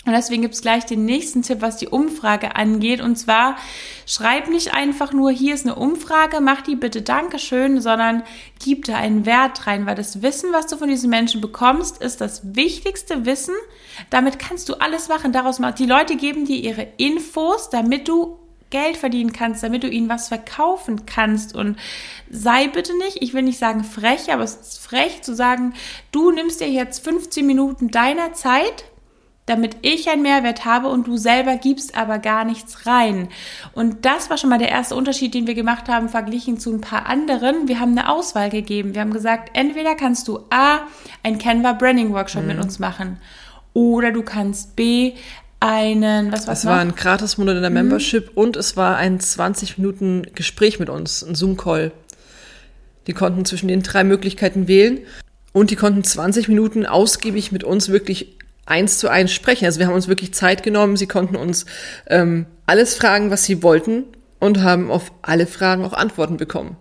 und 0.05 0.13
deswegen 0.13 0.43
gibt's 0.43 0.63
gleich 0.63 0.85
den 0.85 1.05
nächsten 1.05 1.43
Tipp, 1.43 1.61
was 1.61 1.77
die 1.77 1.87
Umfrage 1.87 2.57
angeht. 2.57 3.01
Und 3.01 3.17
zwar 3.17 3.57
schreib 4.05 4.49
nicht 4.49 4.75
einfach 4.75 5.13
nur, 5.13 5.31
hier 5.31 5.55
ist 5.55 5.65
eine 5.65 5.77
Umfrage, 5.77 6.41
mach 6.41 6.63
die 6.63 6.75
bitte 6.75 7.03
Dankeschön, 7.03 7.81
sondern 7.81 8.25
gib 8.59 8.85
da 8.87 8.97
einen 8.97 9.27
Wert 9.27 9.69
rein, 9.69 9.87
weil 9.87 9.95
das 9.95 10.21
Wissen, 10.21 10.53
was 10.53 10.67
du 10.67 10.77
von 10.77 10.89
diesen 10.89 11.09
Menschen 11.09 11.41
bekommst, 11.41 12.03
ist 12.03 12.21
das 12.21 12.43
wichtigste 12.57 13.27
Wissen. 13.27 13.55
Damit 14.11 14.41
kannst 14.41 14.69
du 14.69 14.75
alles 14.75 15.09
machen. 15.09 15.31
Daraus 15.31 15.61
macht 15.61 15.79
die 15.79 15.87
Leute 15.87 16.17
geben 16.17 16.47
dir 16.47 16.57
ihre 16.57 16.89
Infos, 16.97 17.71
damit 17.71 18.09
du 18.09 18.41
Geld 18.71 18.97
verdienen 18.97 19.33
kannst, 19.33 19.63
damit 19.63 19.85
du 19.85 19.89
ihnen 19.89 20.09
was 20.09 20.29
verkaufen 20.29 21.07
kannst. 21.07 21.55
Und 21.55 21.77
sei 22.29 22.67
bitte 22.67 22.97
nicht, 22.99 23.19
ich 23.21 23.35
will 23.35 23.43
nicht 23.43 23.59
sagen 23.59 23.85
frech, 23.85 24.33
aber 24.33 24.43
es 24.43 24.57
ist 24.57 24.79
frech 24.79 25.23
zu 25.23 25.37
sagen, 25.37 25.75
du 26.11 26.33
nimmst 26.33 26.61
dir 26.61 26.71
jetzt 26.71 27.05
15 27.05 27.47
Minuten 27.47 27.93
deiner 27.93 28.33
Zeit 28.33 28.85
damit 29.47 29.77
ich 29.83 30.09
einen 30.09 30.23
Mehrwert 30.23 30.65
habe 30.65 30.89
und 30.89 31.07
du 31.07 31.17
selber 31.17 31.57
gibst 31.57 31.97
aber 31.97 32.19
gar 32.19 32.45
nichts 32.45 32.87
rein. 32.87 33.29
Und 33.73 34.05
das 34.05 34.31
war 34.31 34.39
schon 34.39 34.51
mal 34.51 34.59
der 34.59 34.71
erste 34.71 34.95
Unterschied, 34.95 35.35
den 35.35 35.47
wir 35.47 35.55
gemacht 35.55 35.89
haben, 35.89 36.09
verglichen 36.09 36.61
zu 36.61 36.73
ein 36.73 36.81
paar 36.81 37.07
anderen. 37.07 37.67
Wir 37.67 37.81
haben 37.81 37.93
eine 37.93 38.09
Auswahl 38.09 38.51
gegeben. 38.51 38.95
Wir 38.95 39.01
haben 39.01 39.13
gesagt, 39.13 39.51
entweder 39.55 39.97
kannst 39.97 40.29
du 40.29 40.41
A, 40.51 40.81
ein 41.23 41.39
Canva 41.39 41.73
Branding 41.73 42.13
Workshop 42.13 42.43
mhm. 42.43 42.49
mit 42.49 42.59
uns 42.59 42.79
machen 42.79 43.19
oder 43.75 44.13
du 44.13 44.23
kannst 44.23 44.77
B, 44.77 45.15
einen, 45.61 46.33
was 46.33 46.47
war 46.47 46.55
es? 46.55 46.65
war 46.65 46.81
ein 46.81 46.95
Gratis-Monat 46.95 47.57
in 47.57 47.63
der 47.63 47.71
mhm. 47.71 47.75
Membership 47.75 48.33
und 48.35 48.57
es 48.57 48.77
war 48.77 48.97
ein 48.97 49.21
20 49.21 49.79
Minuten 49.79 50.27
Gespräch 50.35 50.81
mit 50.81 50.91
uns, 50.91 51.23
ein 51.23 51.35
Zoom-Call. 51.35 51.93
Die 53.07 53.13
konnten 53.13 53.45
zwischen 53.45 53.69
den 53.69 53.83
drei 53.83 54.05
Möglichkeiten 54.05 54.69
wählen 54.69 55.01
und 55.53 55.71
die 55.71 55.77
konnten 55.77 56.05
20 56.05 56.49
Minuten 56.49 56.87
ausgiebig 56.87 57.53
mit 57.53 57.65
uns 57.65 57.89
wirklich 57.89 58.39
eins 58.67 58.99
zu 58.99 59.09
eins 59.09 59.33
sprechen. 59.33 59.65
Also 59.65 59.81
wir 59.81 59.87
haben 59.87 59.95
uns 59.95 60.09
wirklich 60.09 60.35
Zeit 60.35 60.63
genommen. 60.63 60.97
Sie 60.97 61.07
konnten 61.07 61.37
uns 61.37 61.67
ähm, 62.07 62.47
alles 62.67 62.95
fragen, 62.95 63.31
was 63.31 63.45
sie 63.45 63.63
wollten 63.63 64.05
und 64.39 64.63
haben 64.63 64.91
auf 64.91 65.13
alle 65.23 65.47
Fragen 65.47 65.85
auch 65.85 65.93
Antworten 65.93 66.37
bekommen. 66.37 66.77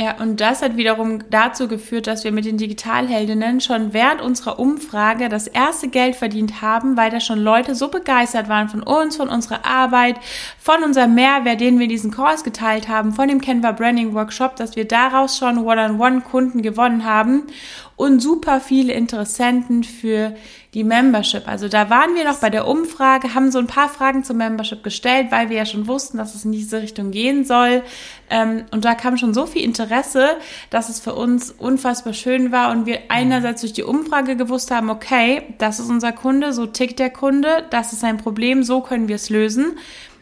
Ja, 0.00 0.14
und 0.20 0.40
das 0.40 0.62
hat 0.62 0.76
wiederum 0.76 1.24
dazu 1.28 1.66
geführt, 1.66 2.06
dass 2.06 2.22
wir 2.22 2.30
mit 2.30 2.44
den 2.44 2.56
Digitalheldinnen 2.56 3.60
schon 3.60 3.92
während 3.92 4.20
unserer 4.20 4.60
Umfrage 4.60 5.28
das 5.28 5.48
erste 5.48 5.88
Geld 5.88 6.14
verdient 6.14 6.62
haben, 6.62 6.96
weil 6.96 7.10
da 7.10 7.18
schon 7.18 7.40
Leute 7.40 7.74
so 7.74 7.88
begeistert 7.88 8.48
waren 8.48 8.68
von 8.68 8.84
uns, 8.84 9.16
von 9.16 9.28
unserer 9.28 9.66
Arbeit, 9.66 10.14
von 10.60 10.84
unserem 10.84 11.16
Mehrwert, 11.16 11.60
den 11.60 11.78
wir 11.78 11.84
in 11.84 11.90
diesen 11.90 12.12
Calls 12.12 12.44
geteilt 12.44 12.86
haben, 12.86 13.12
von 13.12 13.26
dem 13.26 13.40
Canva 13.40 13.72
Branding 13.72 14.14
Workshop, 14.14 14.54
dass 14.54 14.76
wir 14.76 14.84
daraus 14.84 15.36
schon 15.36 15.58
One-on-One-Kunden 15.58 16.62
gewonnen 16.62 17.04
haben 17.04 17.48
und 17.96 18.20
super 18.20 18.60
viele 18.60 18.92
Interessenten 18.92 19.82
für 19.82 20.36
die 20.74 20.84
Membership. 20.84 21.48
Also 21.48 21.68
da 21.68 21.88
waren 21.88 22.14
wir 22.14 22.24
noch 22.24 22.38
bei 22.38 22.50
der 22.50 22.66
Umfrage, 22.66 23.34
haben 23.34 23.50
so 23.50 23.58
ein 23.58 23.66
paar 23.66 23.88
Fragen 23.88 24.22
zur 24.22 24.36
Membership 24.36 24.82
gestellt, 24.82 25.28
weil 25.30 25.48
wir 25.48 25.56
ja 25.56 25.66
schon 25.66 25.86
wussten, 25.86 26.18
dass 26.18 26.34
es 26.34 26.44
in 26.44 26.52
diese 26.52 26.82
Richtung 26.82 27.10
gehen 27.10 27.44
soll. 27.44 27.82
Ähm, 28.28 28.64
und 28.70 28.84
da 28.84 28.94
kam 28.94 29.16
schon 29.16 29.32
so 29.32 29.46
viel 29.46 29.62
Interesse, 29.62 30.36
dass 30.68 30.90
es 30.90 31.00
für 31.00 31.14
uns 31.14 31.50
unfassbar 31.50 32.12
schön 32.12 32.52
war 32.52 32.70
und 32.70 32.84
wir 32.84 33.00
einerseits 33.08 33.62
durch 33.62 33.72
die 33.72 33.82
Umfrage 33.82 34.36
gewusst 34.36 34.70
haben, 34.70 34.90
okay, 34.90 35.54
das 35.56 35.80
ist 35.80 35.88
unser 35.88 36.12
Kunde, 36.12 36.52
so 36.52 36.66
tickt 36.66 36.98
der 36.98 37.10
Kunde, 37.10 37.64
das 37.70 37.94
ist 37.94 38.04
ein 38.04 38.18
Problem, 38.18 38.62
so 38.62 38.82
können 38.82 39.08
wir 39.08 39.16
es 39.16 39.30
lösen 39.30 39.78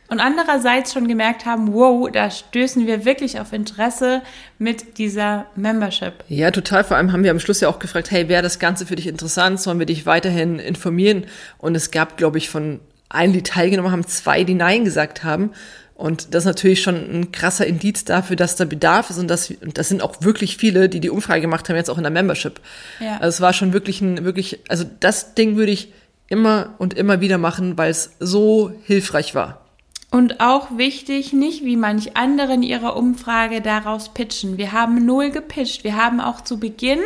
und 0.08 0.20
andererseits 0.20 0.92
schon 0.92 1.08
gemerkt 1.08 1.46
haben, 1.46 1.72
wow, 1.72 2.08
da 2.10 2.30
stößen 2.30 2.86
wir 2.86 3.04
wirklich 3.04 3.40
auf 3.40 3.52
Interesse 3.52 4.22
mit 4.58 4.98
dieser 4.98 5.46
Membership. 5.56 6.14
Ja, 6.28 6.50
total. 6.50 6.84
Vor 6.84 6.96
allem 6.96 7.12
haben 7.12 7.24
wir 7.24 7.30
am 7.30 7.40
Schluss 7.40 7.60
ja 7.60 7.68
auch 7.68 7.78
gefragt, 7.78 8.10
hey, 8.10 8.28
wäre 8.28 8.42
das 8.42 8.58
Ganze 8.58 8.86
für 8.86 8.96
dich 8.96 9.06
interessant? 9.06 9.60
Sollen 9.60 9.78
wir 9.78 9.86
dich 9.86 10.06
weiterhin 10.06 10.58
informieren? 10.58 11.26
Und 11.58 11.74
es 11.74 11.90
gab, 11.90 12.16
glaube 12.16 12.38
ich, 12.38 12.48
von 12.48 12.80
allen, 13.08 13.32
die 13.32 13.42
teilgenommen 13.42 13.92
haben, 13.92 14.06
zwei, 14.06 14.44
die 14.44 14.54
Nein 14.54 14.84
gesagt 14.84 15.24
haben. 15.24 15.50
Und 15.94 16.34
das 16.34 16.42
ist 16.42 16.46
natürlich 16.46 16.82
schon 16.82 16.96
ein 16.96 17.32
krasser 17.32 17.66
Indiz 17.66 18.04
dafür, 18.04 18.36
dass 18.36 18.54
da 18.54 18.66
Bedarf 18.66 19.08
ist 19.08 19.18
und 19.18 19.28
das, 19.28 19.50
und 19.50 19.78
das 19.78 19.88
sind 19.88 20.02
auch 20.02 20.20
wirklich 20.20 20.58
viele, 20.58 20.90
die 20.90 21.00
die 21.00 21.08
Umfrage 21.08 21.40
gemacht 21.40 21.68
haben, 21.68 21.76
jetzt 21.76 21.88
auch 21.88 21.96
in 21.96 22.02
der 22.02 22.12
Membership. 22.12 22.60
Ja. 23.00 23.14
Also 23.14 23.28
es 23.28 23.40
war 23.40 23.54
schon 23.54 23.72
wirklich 23.72 24.02
ein, 24.02 24.24
wirklich, 24.24 24.60
also 24.68 24.84
das 25.00 25.34
Ding 25.34 25.56
würde 25.56 25.72
ich 25.72 25.92
immer 26.28 26.74
und 26.78 26.92
immer 26.94 27.22
wieder 27.22 27.38
machen, 27.38 27.78
weil 27.78 27.90
es 27.90 28.10
so 28.20 28.72
hilfreich 28.84 29.34
war. 29.34 29.65
Und 30.10 30.40
auch 30.40 30.78
wichtig, 30.78 31.32
nicht 31.32 31.64
wie 31.64 31.76
manch 31.76 32.16
andere 32.16 32.54
in 32.54 32.62
ihrer 32.62 32.96
Umfrage 32.96 33.60
daraus 33.60 34.10
pitchen. 34.14 34.56
Wir 34.56 34.72
haben 34.72 35.04
null 35.04 35.30
gepitcht. 35.30 35.84
Wir 35.84 35.96
haben 35.96 36.20
auch 36.20 36.40
zu 36.42 36.58
Beginn 36.58 37.00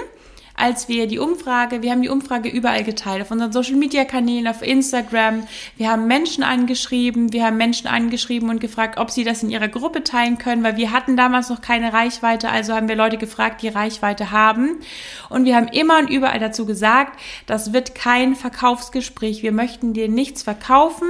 als 0.60 0.88
wir 0.88 1.06
die 1.06 1.18
Umfrage, 1.18 1.82
wir 1.82 1.90
haben 1.90 2.02
die 2.02 2.08
Umfrage 2.08 2.48
überall 2.48 2.84
geteilt, 2.84 3.22
auf 3.22 3.30
unseren 3.30 3.52
Social 3.52 3.76
Media 3.76 4.04
Kanälen, 4.04 4.46
auf 4.46 4.62
Instagram. 4.62 5.46
Wir 5.76 5.90
haben 5.90 6.06
Menschen 6.06 6.44
angeschrieben, 6.44 7.32
wir 7.32 7.46
haben 7.46 7.56
Menschen 7.56 7.86
angeschrieben 7.86 8.50
und 8.50 8.60
gefragt, 8.60 8.98
ob 8.98 9.10
sie 9.10 9.24
das 9.24 9.42
in 9.42 9.50
ihrer 9.50 9.68
Gruppe 9.68 10.04
teilen 10.04 10.38
können, 10.38 10.62
weil 10.62 10.76
wir 10.76 10.92
hatten 10.92 11.16
damals 11.16 11.48
noch 11.48 11.62
keine 11.62 11.92
Reichweite, 11.92 12.50
also 12.50 12.74
haben 12.74 12.88
wir 12.88 12.96
Leute 12.96 13.16
gefragt, 13.16 13.62
die 13.62 13.68
Reichweite 13.68 14.30
haben. 14.30 14.76
Und 15.28 15.46
wir 15.46 15.56
haben 15.56 15.68
immer 15.68 15.98
und 15.98 16.10
überall 16.10 16.38
dazu 16.38 16.66
gesagt, 16.66 17.18
das 17.46 17.72
wird 17.72 17.94
kein 17.94 18.34
Verkaufsgespräch. 18.34 19.42
Wir 19.42 19.52
möchten 19.52 19.94
dir 19.94 20.08
nichts 20.08 20.42
verkaufen. 20.42 21.08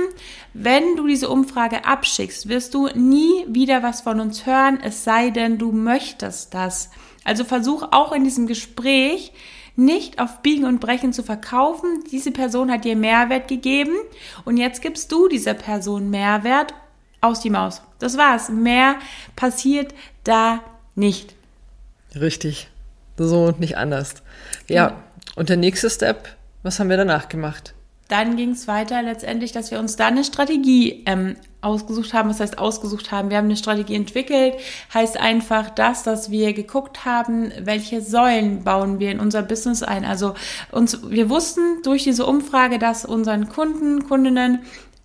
Wenn 0.55 0.97
du 0.97 1.07
diese 1.07 1.29
Umfrage 1.29 1.85
abschickst, 1.85 2.49
wirst 2.49 2.75
du 2.75 2.89
nie 2.95 3.45
wieder 3.49 3.83
was 3.83 4.01
von 4.01 4.21
uns 4.21 4.47
hören, 4.47 4.81
es 4.83 5.05
sei 5.05 5.31
denn, 5.31 5.59
du 5.59 5.73
möchtest 5.73 6.55
das. 6.55 6.91
Also 7.25 7.45
versuch 7.45 7.89
auch 7.91 8.13
in 8.13 8.25
diesem 8.25 8.47
Gespräch 8.47 9.33
nicht 9.77 10.21
auf 10.21 10.43
Biegen 10.43 10.65
und 10.65 10.81
Brechen 10.81 11.13
zu 11.13 11.23
verkaufen. 11.23 12.05
Diese 12.11 12.33
Person 12.33 12.71
hat 12.71 12.85
dir 12.85 12.97
Mehrwert 12.97 13.49
gegeben 13.49 13.95
und 14.45 14.57
jetzt 14.57 14.83
gibst 14.83 15.11
du 15.13 15.29
dieser 15.29 15.55
Person 15.55 16.11
Mehrwert 16.11 16.75
aus 17.21 17.41
die 17.41 17.51
Maus. 17.51 17.83
Das 17.99 18.17
war's. 18.17 18.49
Mehr 18.49 18.97
passiert 19.37 19.95
da 20.25 20.61
nicht. 20.95 21.35
Richtig. 22.15 22.69
So 23.17 23.45
und 23.45 23.61
nicht 23.61 23.77
anders. 23.77 24.15
Ja. 24.69 25.03
Und 25.37 25.49
der 25.49 25.57
nächste 25.57 25.91
Step, 25.91 26.37
was 26.63 26.81
haben 26.81 26.91
wir 26.91 26.97
danach 26.97 27.29
gemacht? 27.29 27.75
Dann 28.11 28.37
ging 28.37 28.51
es 28.51 28.67
weiter 28.67 29.03
letztendlich, 29.03 29.53
dass 29.53 29.71
wir 29.71 29.79
uns 29.79 29.97
da 29.97 30.09
eine 30.09 30.25
Strategie 30.25 31.05
ähm, 31.07 31.37
ausgesucht 31.61 32.13
haben. 32.13 32.29
Was 32.29 32.41
heißt 32.41 32.59
ausgesucht 32.59 33.13
haben? 33.13 33.31
Wir 33.31 33.37
haben 33.37 33.45
eine 33.45 33.57
Strategie 33.57 33.95
entwickelt. 33.95 34.55
Heißt 34.93 35.19
einfach 35.19 35.71
das, 35.71 36.03
dass 36.03 36.31
wir 36.31 36.53
geguckt 36.53 37.05
haben, 37.05 37.53
welche 37.61 38.01
Säulen 38.01 38.65
bauen 38.65 38.99
wir 38.99 39.11
in 39.11 39.21
unser 39.21 39.43
Business 39.43 39.83
ein. 39.83 40.05
Also 40.05 40.35
uns, 40.73 41.09
wir 41.09 41.31
wussten 41.31 41.83
durch 41.83 42.05
diese 42.05 42.27
Umfrage, 42.27 42.79
dass 42.79 43.05
unseren 43.05 43.49
Kunden, 43.49 44.09
Kundinnen 44.09 44.61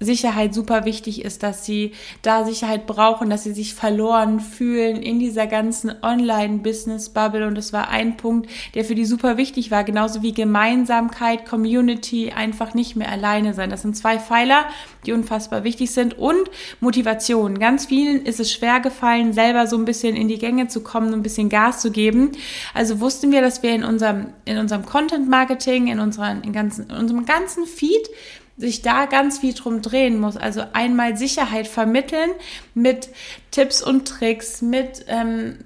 Sicherheit 0.05 0.53
super 0.53 0.85
wichtig 0.85 1.25
ist, 1.25 1.43
dass 1.43 1.65
sie 1.65 1.91
da 2.21 2.45
Sicherheit 2.45 2.87
brauchen, 2.87 3.29
dass 3.29 3.43
sie 3.43 3.53
sich 3.53 3.73
verloren 3.73 4.39
fühlen 4.39 5.01
in 5.01 5.19
dieser 5.19 5.47
ganzen 5.47 5.91
Online-Business-Bubble. 6.01 7.45
Und 7.45 7.55
das 7.55 7.73
war 7.73 7.89
ein 7.89 8.15
Punkt, 8.15 8.49
der 8.75 8.85
für 8.85 8.95
die 8.95 9.05
super 9.05 9.37
wichtig 9.37 9.71
war, 9.71 9.83
genauso 9.83 10.21
wie 10.21 10.33
Gemeinsamkeit, 10.33 11.45
Community, 11.45 12.31
einfach 12.31 12.73
nicht 12.73 12.95
mehr 12.95 13.11
alleine 13.11 13.53
sein. 13.53 13.69
Das 13.69 13.81
sind 13.81 13.97
zwei 13.97 14.19
Pfeiler, 14.19 14.65
die 15.05 15.11
unfassbar 15.11 15.63
wichtig 15.63 15.91
sind. 15.91 16.17
Und 16.17 16.49
Motivation. 16.79 17.59
Ganz 17.59 17.87
vielen 17.87 18.25
ist 18.25 18.39
es 18.39 18.51
schwer 18.51 18.79
gefallen, 18.79 19.33
selber 19.33 19.67
so 19.67 19.77
ein 19.77 19.85
bisschen 19.85 20.15
in 20.15 20.27
die 20.27 20.37
Gänge 20.37 20.67
zu 20.67 20.81
kommen, 20.81 21.13
ein 21.13 21.23
bisschen 21.23 21.49
Gas 21.49 21.81
zu 21.81 21.91
geben. 21.91 22.31
Also 22.73 22.99
wussten 22.99 23.31
wir, 23.31 23.41
dass 23.41 23.63
wir 23.63 23.73
in 23.73 23.83
unserem, 23.83 24.27
in 24.45 24.57
unserem 24.57 24.85
Content-Marketing, 24.85 25.87
in, 25.87 25.99
unseren, 25.99 26.41
in, 26.43 26.53
ganzen, 26.53 26.89
in 26.89 26.95
unserem 26.95 27.25
ganzen 27.25 27.65
Feed 27.65 28.09
sich 28.57 28.81
da 28.81 29.05
ganz 29.05 29.39
viel 29.39 29.53
drum 29.53 29.81
drehen 29.81 30.19
muss. 30.19 30.37
Also 30.37 30.63
einmal 30.73 31.17
Sicherheit 31.17 31.67
vermitteln 31.67 32.31
mit 32.73 33.09
Tipps 33.51 33.81
und 33.81 34.07
Tricks, 34.07 34.61
mit 34.61 35.05
ähm, 35.07 35.59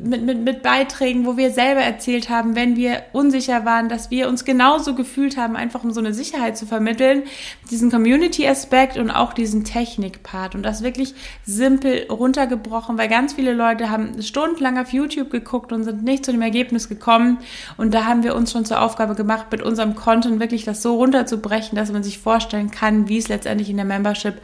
mit, 0.00 0.22
mit, 0.22 0.38
mit 0.38 0.62
Beiträgen, 0.62 1.26
wo 1.26 1.36
wir 1.36 1.50
selber 1.50 1.80
erzählt 1.80 2.30
haben, 2.30 2.54
wenn 2.54 2.76
wir 2.76 3.02
unsicher 3.12 3.64
waren, 3.64 3.88
dass 3.88 4.10
wir 4.10 4.28
uns 4.28 4.44
genauso 4.44 4.94
gefühlt 4.94 5.36
haben, 5.36 5.56
einfach 5.56 5.84
um 5.84 5.92
so 5.92 6.00
eine 6.00 6.14
Sicherheit 6.14 6.56
zu 6.56 6.66
vermitteln, 6.66 7.24
diesen 7.70 7.90
Community-Aspekt 7.90 8.96
und 8.96 9.10
auch 9.10 9.32
diesen 9.32 9.64
Technik-Part. 9.64 10.54
Und 10.54 10.62
das 10.62 10.82
wirklich 10.82 11.14
simpel 11.44 12.06
runtergebrochen, 12.10 12.96
weil 12.98 13.08
ganz 13.08 13.34
viele 13.34 13.52
Leute 13.52 13.90
haben 13.90 14.20
stundenlang 14.22 14.78
auf 14.78 14.92
YouTube 14.92 15.30
geguckt 15.30 15.72
und 15.72 15.84
sind 15.84 16.02
nicht 16.04 16.24
zu 16.24 16.32
dem 16.32 16.42
Ergebnis 16.42 16.88
gekommen. 16.88 17.38
Und 17.76 17.92
da 17.92 18.04
haben 18.04 18.22
wir 18.22 18.34
uns 18.34 18.52
schon 18.52 18.64
zur 18.64 18.80
Aufgabe 18.80 19.14
gemacht, 19.14 19.46
mit 19.50 19.62
unserem 19.62 19.94
Content 19.94 20.40
wirklich 20.40 20.64
das 20.64 20.82
so 20.82 20.96
runterzubrechen, 20.96 21.76
dass 21.76 21.92
man 21.92 22.02
sich 22.02 22.18
vorstellen 22.18 22.70
kann, 22.70 23.08
wie 23.08 23.18
es 23.18 23.28
letztendlich 23.28 23.68
in 23.68 23.76
der 23.76 23.86
Membership 23.86 24.40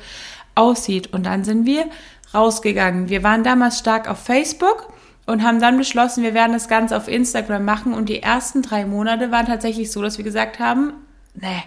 aussieht. 0.55 1.13
Und 1.13 1.25
dann 1.25 1.45
sind 1.45 1.65
wir 1.65 1.87
rausgegangen. 2.35 3.09
Wir 3.09 3.23
waren 3.23 3.45
damals 3.45 3.79
stark 3.79 4.11
auf 4.11 4.19
Facebook 4.19 4.93
und 5.29 5.43
haben 5.43 5.61
dann 5.61 5.77
beschlossen, 5.77 6.23
wir 6.23 6.33
werden 6.33 6.55
das 6.55 6.69
Ganze 6.69 6.97
auf 6.97 7.07
Instagram 7.07 7.63
machen. 7.63 7.93
Und 7.93 8.09
die 8.09 8.23
ersten 8.23 8.63
drei 8.63 8.87
Monate 8.87 9.31
waren 9.31 9.45
tatsächlich 9.45 9.93
so, 9.93 10.01
dass 10.01 10.17
wir 10.17 10.25
gesagt 10.25 10.59
haben, 10.59 10.95
nee. 11.35 11.65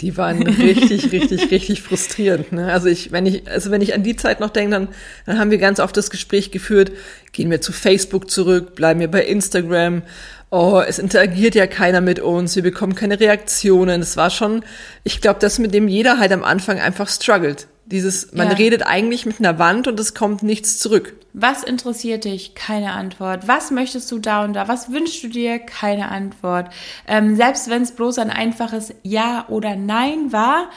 Die 0.00 0.16
waren 0.16 0.42
richtig, 0.42 1.12
richtig, 1.12 1.50
richtig 1.50 1.82
frustrierend. 1.82 2.52
Ne? 2.52 2.72
Also 2.72 2.88
ich, 2.88 3.12
wenn 3.12 3.26
ich, 3.26 3.46
also 3.46 3.70
wenn 3.70 3.82
ich 3.82 3.92
an 3.92 4.02
die 4.02 4.16
Zeit 4.16 4.40
noch 4.40 4.48
denke, 4.48 4.70
dann, 4.70 4.88
dann 5.26 5.38
haben 5.38 5.50
wir 5.50 5.58
ganz 5.58 5.80
oft 5.80 5.94
das 5.98 6.08
Gespräch 6.08 6.50
geführt, 6.50 6.92
gehen 7.32 7.50
wir 7.50 7.60
zu 7.60 7.72
Facebook 7.72 8.30
zurück, 8.30 8.74
bleiben 8.74 9.00
wir 9.00 9.10
bei 9.10 9.22
Instagram. 9.22 10.00
Oh, 10.48 10.80
es 10.80 10.98
interagiert 10.98 11.54
ja 11.54 11.66
keiner 11.66 12.00
mit 12.00 12.20
uns, 12.20 12.56
wir 12.56 12.62
bekommen 12.62 12.94
keine 12.94 13.20
Reaktionen. 13.20 14.00
Das 14.00 14.16
war 14.16 14.30
schon, 14.30 14.64
ich 15.02 15.20
glaube, 15.20 15.40
das 15.40 15.58
mit 15.58 15.74
dem 15.74 15.88
jeder 15.88 16.18
halt 16.18 16.32
am 16.32 16.42
Anfang 16.42 16.80
einfach 16.80 17.10
struggelt. 17.10 17.66
Dieses, 17.86 18.32
man 18.32 18.48
ja. 18.48 18.54
redet 18.54 18.86
eigentlich 18.86 19.26
mit 19.26 19.40
einer 19.40 19.58
Wand 19.58 19.86
und 19.88 20.00
es 20.00 20.14
kommt 20.14 20.42
nichts 20.42 20.78
zurück. 20.78 21.14
Was 21.34 21.62
interessiert 21.62 22.24
dich? 22.24 22.54
Keine 22.54 22.92
Antwort. 22.92 23.46
Was 23.46 23.70
möchtest 23.70 24.10
du 24.10 24.18
da 24.18 24.44
und 24.44 24.54
da? 24.54 24.68
Was 24.68 24.90
wünschst 24.90 25.22
du 25.22 25.28
dir? 25.28 25.58
Keine 25.58 26.08
Antwort. 26.08 26.70
Ähm, 27.06 27.36
selbst 27.36 27.68
wenn 27.68 27.82
es 27.82 27.92
bloß 27.92 28.18
ein 28.18 28.30
einfaches 28.30 28.94
Ja 29.02 29.46
oder 29.48 29.76
Nein 29.76 30.32
war, 30.32 30.70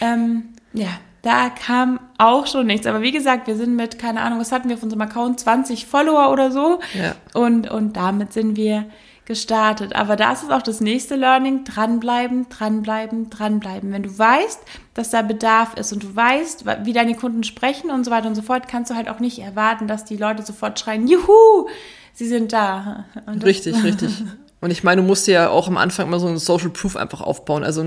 ähm, 0.00 0.50
ja, 0.72 0.88
da 1.22 1.50
kam 1.50 1.98
auch 2.18 2.46
schon 2.46 2.66
nichts. 2.66 2.86
Aber 2.86 3.00
wie 3.00 3.12
gesagt, 3.12 3.46
wir 3.46 3.56
sind 3.56 3.74
mit, 3.74 3.98
keine 3.98 4.20
Ahnung, 4.20 4.38
was 4.38 4.52
hatten 4.52 4.68
wir 4.68 4.76
auf 4.76 4.82
unserem 4.82 5.02
Account? 5.02 5.40
20 5.40 5.86
Follower 5.86 6.30
oder 6.30 6.50
so. 6.50 6.80
Ja. 6.94 7.14
Und, 7.32 7.70
und 7.70 7.96
damit 7.96 8.32
sind 8.32 8.56
wir 8.56 8.86
gestartet. 9.32 9.94
Aber 9.94 10.14
da 10.16 10.32
ist 10.32 10.50
auch 10.52 10.60
das 10.60 10.82
nächste 10.82 11.16
Learning, 11.16 11.64
dranbleiben, 11.64 12.50
dranbleiben, 12.50 13.30
dranbleiben. 13.30 13.90
Wenn 13.90 14.02
du 14.02 14.18
weißt, 14.18 14.60
dass 14.92 15.08
da 15.08 15.22
Bedarf 15.22 15.74
ist 15.74 15.90
und 15.94 16.02
du 16.02 16.14
weißt, 16.14 16.66
wie 16.84 16.92
deine 16.92 17.14
Kunden 17.14 17.42
sprechen 17.42 17.90
und 17.90 18.04
so 18.04 18.10
weiter 18.10 18.28
und 18.28 18.34
so 18.34 18.42
fort, 18.42 18.68
kannst 18.68 18.90
du 18.90 18.94
halt 18.94 19.08
auch 19.08 19.20
nicht 19.20 19.38
erwarten, 19.38 19.88
dass 19.88 20.04
die 20.04 20.18
Leute 20.18 20.42
sofort 20.42 20.78
schreien, 20.78 21.08
juhu, 21.08 21.66
sie 22.12 22.26
sind 22.26 22.52
da. 22.52 23.06
richtig, 23.42 23.74
richtig. 23.82 24.10
Und 24.62 24.70
ich 24.70 24.84
meine, 24.84 25.02
du 25.02 25.06
musst 25.06 25.26
ja 25.26 25.50
auch 25.50 25.66
am 25.66 25.76
Anfang 25.76 26.06
immer 26.06 26.20
so 26.20 26.28
ein 26.28 26.38
Social 26.38 26.70
Proof 26.70 26.96
einfach 26.96 27.20
aufbauen. 27.20 27.64
Also 27.64 27.84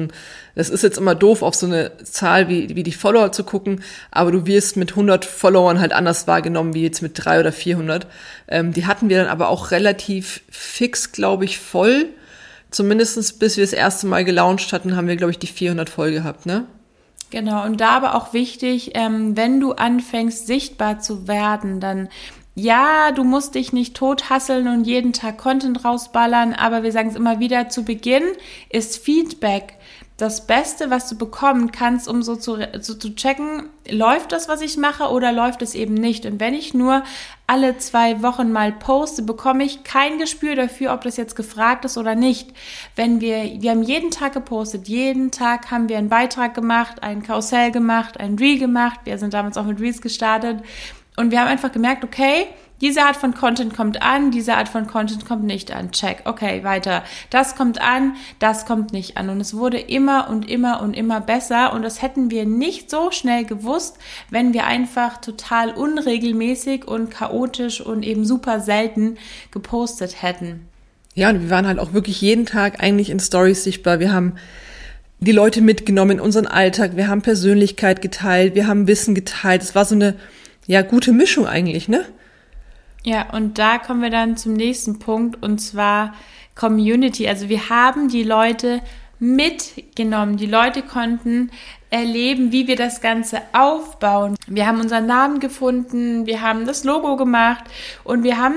es 0.56 0.70
ist 0.70 0.84
jetzt 0.84 0.98
immer 0.98 1.16
doof, 1.16 1.42
auf 1.42 1.56
so 1.56 1.68
eine 1.68 1.98
Zahl 2.04 2.50
wie, 2.50 2.76
wie 2.76 2.84
die 2.84 2.92
Follower 2.92 3.32
zu 3.32 3.46
gucken, 3.46 3.82
aber 4.12 4.34
du 4.34 4.46
wirst 4.46 4.76
mit 4.76 4.92
100 4.92 5.24
Followern 5.24 5.80
halt 5.80 5.94
anders 5.94 6.28
wahrgenommen 6.28 6.74
wie 6.74 6.84
jetzt 6.84 7.02
mit 7.02 7.14
drei 7.16 7.40
oder 7.40 7.54
400. 7.54 8.08
Ähm, 8.50 8.74
die 8.74 8.86
hatten 8.86 9.08
wir 9.08 9.18
dann 9.18 9.30
aber 9.30 9.48
auch 9.48 9.72
relativ 9.72 10.42
fix, 10.50 11.14
glaube 11.14 11.46
ich, 11.46 11.60
voll. 11.60 12.08
Zumindestens 12.72 13.32
bis 13.32 13.56
wir 13.56 13.64
das 13.64 13.72
erste 13.72 14.06
Mal 14.06 14.26
gelauncht 14.26 14.74
hatten, 14.74 14.98
haben 14.98 15.08
wir, 15.08 15.16
glaube 15.16 15.32
ich, 15.32 15.40
die 15.40 15.48
400 15.48 15.90
voll 15.90 16.12
gehabt, 16.12 16.46
ne? 16.46 16.66
Genau, 17.30 17.64
und 17.64 17.80
da 17.80 17.92
aber 17.92 18.16
auch 18.16 18.34
wichtig, 18.34 18.92
ähm, 18.96 19.38
wenn 19.38 19.62
du 19.62 19.72
anfängst, 19.72 20.46
sichtbar 20.46 21.00
zu 21.00 21.30
werden, 21.30 21.80
dann 21.80 22.10
ja, 22.56 23.12
du 23.12 23.26
musst 23.26 23.56
dich 23.56 23.74
nicht 23.74 23.96
tot 23.96 24.30
hasseln 24.30 24.68
und 24.70 24.86
jeden 24.86 25.12
Tag 25.12 25.38
Content 25.38 25.84
rausballern, 25.84 26.54
aber 26.54 26.84
wir 26.84 26.92
sagen 26.94 27.10
es 27.10 27.16
immer 27.16 27.40
wieder, 27.40 27.70
zu 27.70 27.84
Beginn 27.84 28.24
ist 28.70 28.98
Feedback 28.98 29.78
das 30.18 30.48
Beste, 30.48 30.90
was 30.90 31.10
du 31.10 31.18
bekommen 31.18 31.74
kannst, 31.74 32.08
um 32.08 32.24
so 32.24 32.38
zu, 32.38 32.58
so 32.80 32.94
zu 32.94 33.16
checken, 33.16 33.70
läuft 33.90 34.32
das, 34.32 34.48
was 34.48 34.62
ich 34.62 34.78
mache 34.78 35.10
oder 35.10 35.34
läuft 35.34 35.62
es 35.62 35.76
eben 35.76 35.94
nicht. 35.94 36.26
Und 36.26 36.40
wenn 36.40 36.54
ich 36.54 36.74
nur 36.74 37.04
alle 37.48 37.78
zwei 37.80 38.24
Wochen 38.24 38.54
mal 38.54 38.72
poste, 38.72 39.24
bekomme 39.24 39.66
ich 39.66 39.84
kein 39.84 40.18
Gespür 40.18 40.56
dafür, 40.56 40.94
ob 40.94 41.02
das 41.02 41.18
jetzt 41.18 41.36
gefragt 41.36 41.84
ist 41.84 41.98
oder 41.98 42.16
nicht. 42.16 42.54
Wenn 42.96 43.20
wir, 43.20 43.62
wir 43.62 43.72
haben 43.72 43.84
jeden 43.84 44.10
Tag 44.10 44.32
gepostet, 44.32 44.88
jeden 44.88 45.32
Tag 45.32 45.70
haben 45.70 45.90
wir 45.90 45.98
einen 45.98 46.10
Beitrag 46.10 46.56
gemacht, 46.56 47.04
ein 47.04 47.22
Karussell 47.22 47.72
gemacht, 47.72 48.18
ein 48.18 48.36
Reel 48.36 48.58
gemacht. 48.58 49.02
Wir 49.04 49.18
sind 49.18 49.34
damals 49.34 49.58
auch 49.58 49.66
mit 49.66 49.82
Reels 49.82 50.02
gestartet. 50.02 50.64
Und 51.16 51.32
wir 51.32 51.40
haben 51.40 51.48
einfach 51.48 51.72
gemerkt, 51.72 52.04
okay, 52.04 52.48
diese 52.82 53.04
Art 53.04 53.16
von 53.16 53.34
Content 53.34 53.74
kommt 53.74 54.02
an, 54.02 54.32
diese 54.32 54.56
Art 54.56 54.68
von 54.68 54.86
Content 54.86 55.26
kommt 55.26 55.46
nicht 55.46 55.72
an. 55.72 55.92
Check. 55.92 56.24
Okay, 56.26 56.64
weiter. 56.64 57.04
Das 57.30 57.56
kommt 57.56 57.82
an, 57.82 58.16
das 58.40 58.66
kommt 58.66 58.92
nicht 58.92 59.16
an. 59.16 59.30
Und 59.30 59.40
es 59.40 59.56
wurde 59.56 59.80
immer 59.80 60.30
und 60.30 60.50
immer 60.50 60.82
und 60.82 60.94
immer 60.94 61.22
besser. 61.22 61.74
Und 61.74 61.84
das 61.84 62.02
hätten 62.02 62.32
wir 62.32 62.46
nicht 62.46 62.90
so 62.92 63.12
schnell 63.12 63.46
gewusst, 63.46 63.98
wenn 64.30 64.54
wir 64.54 64.66
einfach 64.66 65.22
total 65.22 65.72
unregelmäßig 65.72 66.86
und 66.86 67.12
chaotisch 67.12 67.80
und 67.80 68.04
eben 68.04 68.26
super 68.26 68.60
selten 68.60 69.18
gepostet 69.52 70.22
hätten. 70.22 70.68
Ja, 71.14 71.30
und 71.30 71.42
wir 71.44 71.50
waren 71.50 71.68
halt 71.68 71.80
auch 71.80 71.94
wirklich 71.94 72.20
jeden 72.20 72.46
Tag 72.46 72.84
eigentlich 72.84 73.10
in 73.10 73.22
Stories 73.22 73.64
sichtbar. 73.64 74.02
Wir 74.02 74.12
haben 74.12 74.36
die 75.22 75.32
Leute 75.32 75.62
mitgenommen 75.62 76.12
in 76.12 76.20
unseren 76.20 76.46
Alltag. 76.46 76.98
Wir 76.98 77.08
haben 77.08 77.22
Persönlichkeit 77.22 78.02
geteilt. 78.02 78.54
Wir 78.54 78.68
haben 78.68 78.86
Wissen 78.88 79.16
geteilt. 79.16 79.62
Es 79.62 79.76
war 79.76 79.86
so 79.86 79.96
eine 79.96 80.16
ja, 80.68 80.82
gute 80.82 81.12
Mischung 81.12 81.48
eigentlich, 81.48 81.88
ne? 81.88 82.06
Ja, 83.04 83.32
und 83.34 83.60
da 83.60 83.78
kommen 83.78 84.02
wir 84.02 84.10
dann 84.10 84.36
zum 84.36 84.54
nächsten 84.54 84.98
Punkt 84.98 85.44
und 85.44 85.60
zwar 85.60 86.16
Community. 86.56 87.28
Also 87.28 87.50
wir 87.50 87.70
haben 87.70 88.10
die 88.10 88.24
Leute 88.24 88.82
mitgenommen. 89.20 90.38
Die 90.38 90.48
Leute 90.48 90.82
konnten 90.82 91.52
erleben, 91.90 92.52
wie 92.52 92.68
wir 92.68 92.76
das 92.76 93.02
Ganze 93.02 93.42
aufbauen. 93.54 94.36
Wir 94.48 94.66
haben 94.66 94.82
unseren 94.82 95.06
Namen 95.06 95.40
gefunden, 95.40 96.26
wir 96.26 96.42
haben 96.42 96.66
das 96.66 96.84
Logo 96.84 97.16
gemacht 97.16 97.64
und 98.04 98.24
wir 98.24 98.38
haben 98.38 98.56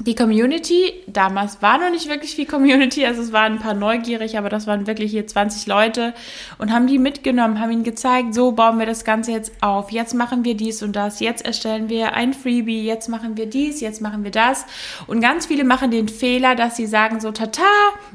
die 0.00 0.14
Community, 0.14 0.94
damals 1.06 1.60
war 1.60 1.78
noch 1.78 1.90
nicht 1.90 2.08
wirklich 2.08 2.34
viel 2.34 2.46
Community, 2.46 3.04
also 3.04 3.20
es 3.20 3.32
waren 3.32 3.54
ein 3.54 3.58
paar 3.58 3.74
neugierig, 3.74 4.38
aber 4.38 4.48
das 4.48 4.66
waren 4.66 4.86
wirklich 4.86 5.10
hier 5.10 5.26
20 5.26 5.66
Leute 5.66 6.14
und 6.56 6.72
haben 6.72 6.86
die 6.86 6.98
mitgenommen, 6.98 7.60
haben 7.60 7.70
ihnen 7.70 7.84
gezeigt, 7.84 8.34
so 8.34 8.52
bauen 8.52 8.78
wir 8.78 8.86
das 8.86 9.04
Ganze 9.04 9.32
jetzt 9.32 9.52
auf, 9.60 9.90
jetzt 9.90 10.14
machen 10.14 10.44
wir 10.44 10.54
dies 10.54 10.82
und 10.82 10.96
das, 10.96 11.20
jetzt 11.20 11.44
erstellen 11.44 11.90
wir 11.90 12.14
ein 12.14 12.32
Freebie, 12.32 12.82
jetzt 12.82 13.08
machen 13.08 13.36
wir 13.36 13.44
dies, 13.44 13.82
jetzt 13.82 14.00
machen 14.00 14.24
wir 14.24 14.30
das. 14.30 14.64
Und 15.06 15.20
ganz 15.20 15.46
viele 15.46 15.64
machen 15.64 15.90
den 15.90 16.08
Fehler, 16.08 16.54
dass 16.54 16.76
sie 16.76 16.86
sagen 16.86 17.20
so, 17.20 17.30
tata, 17.30 17.62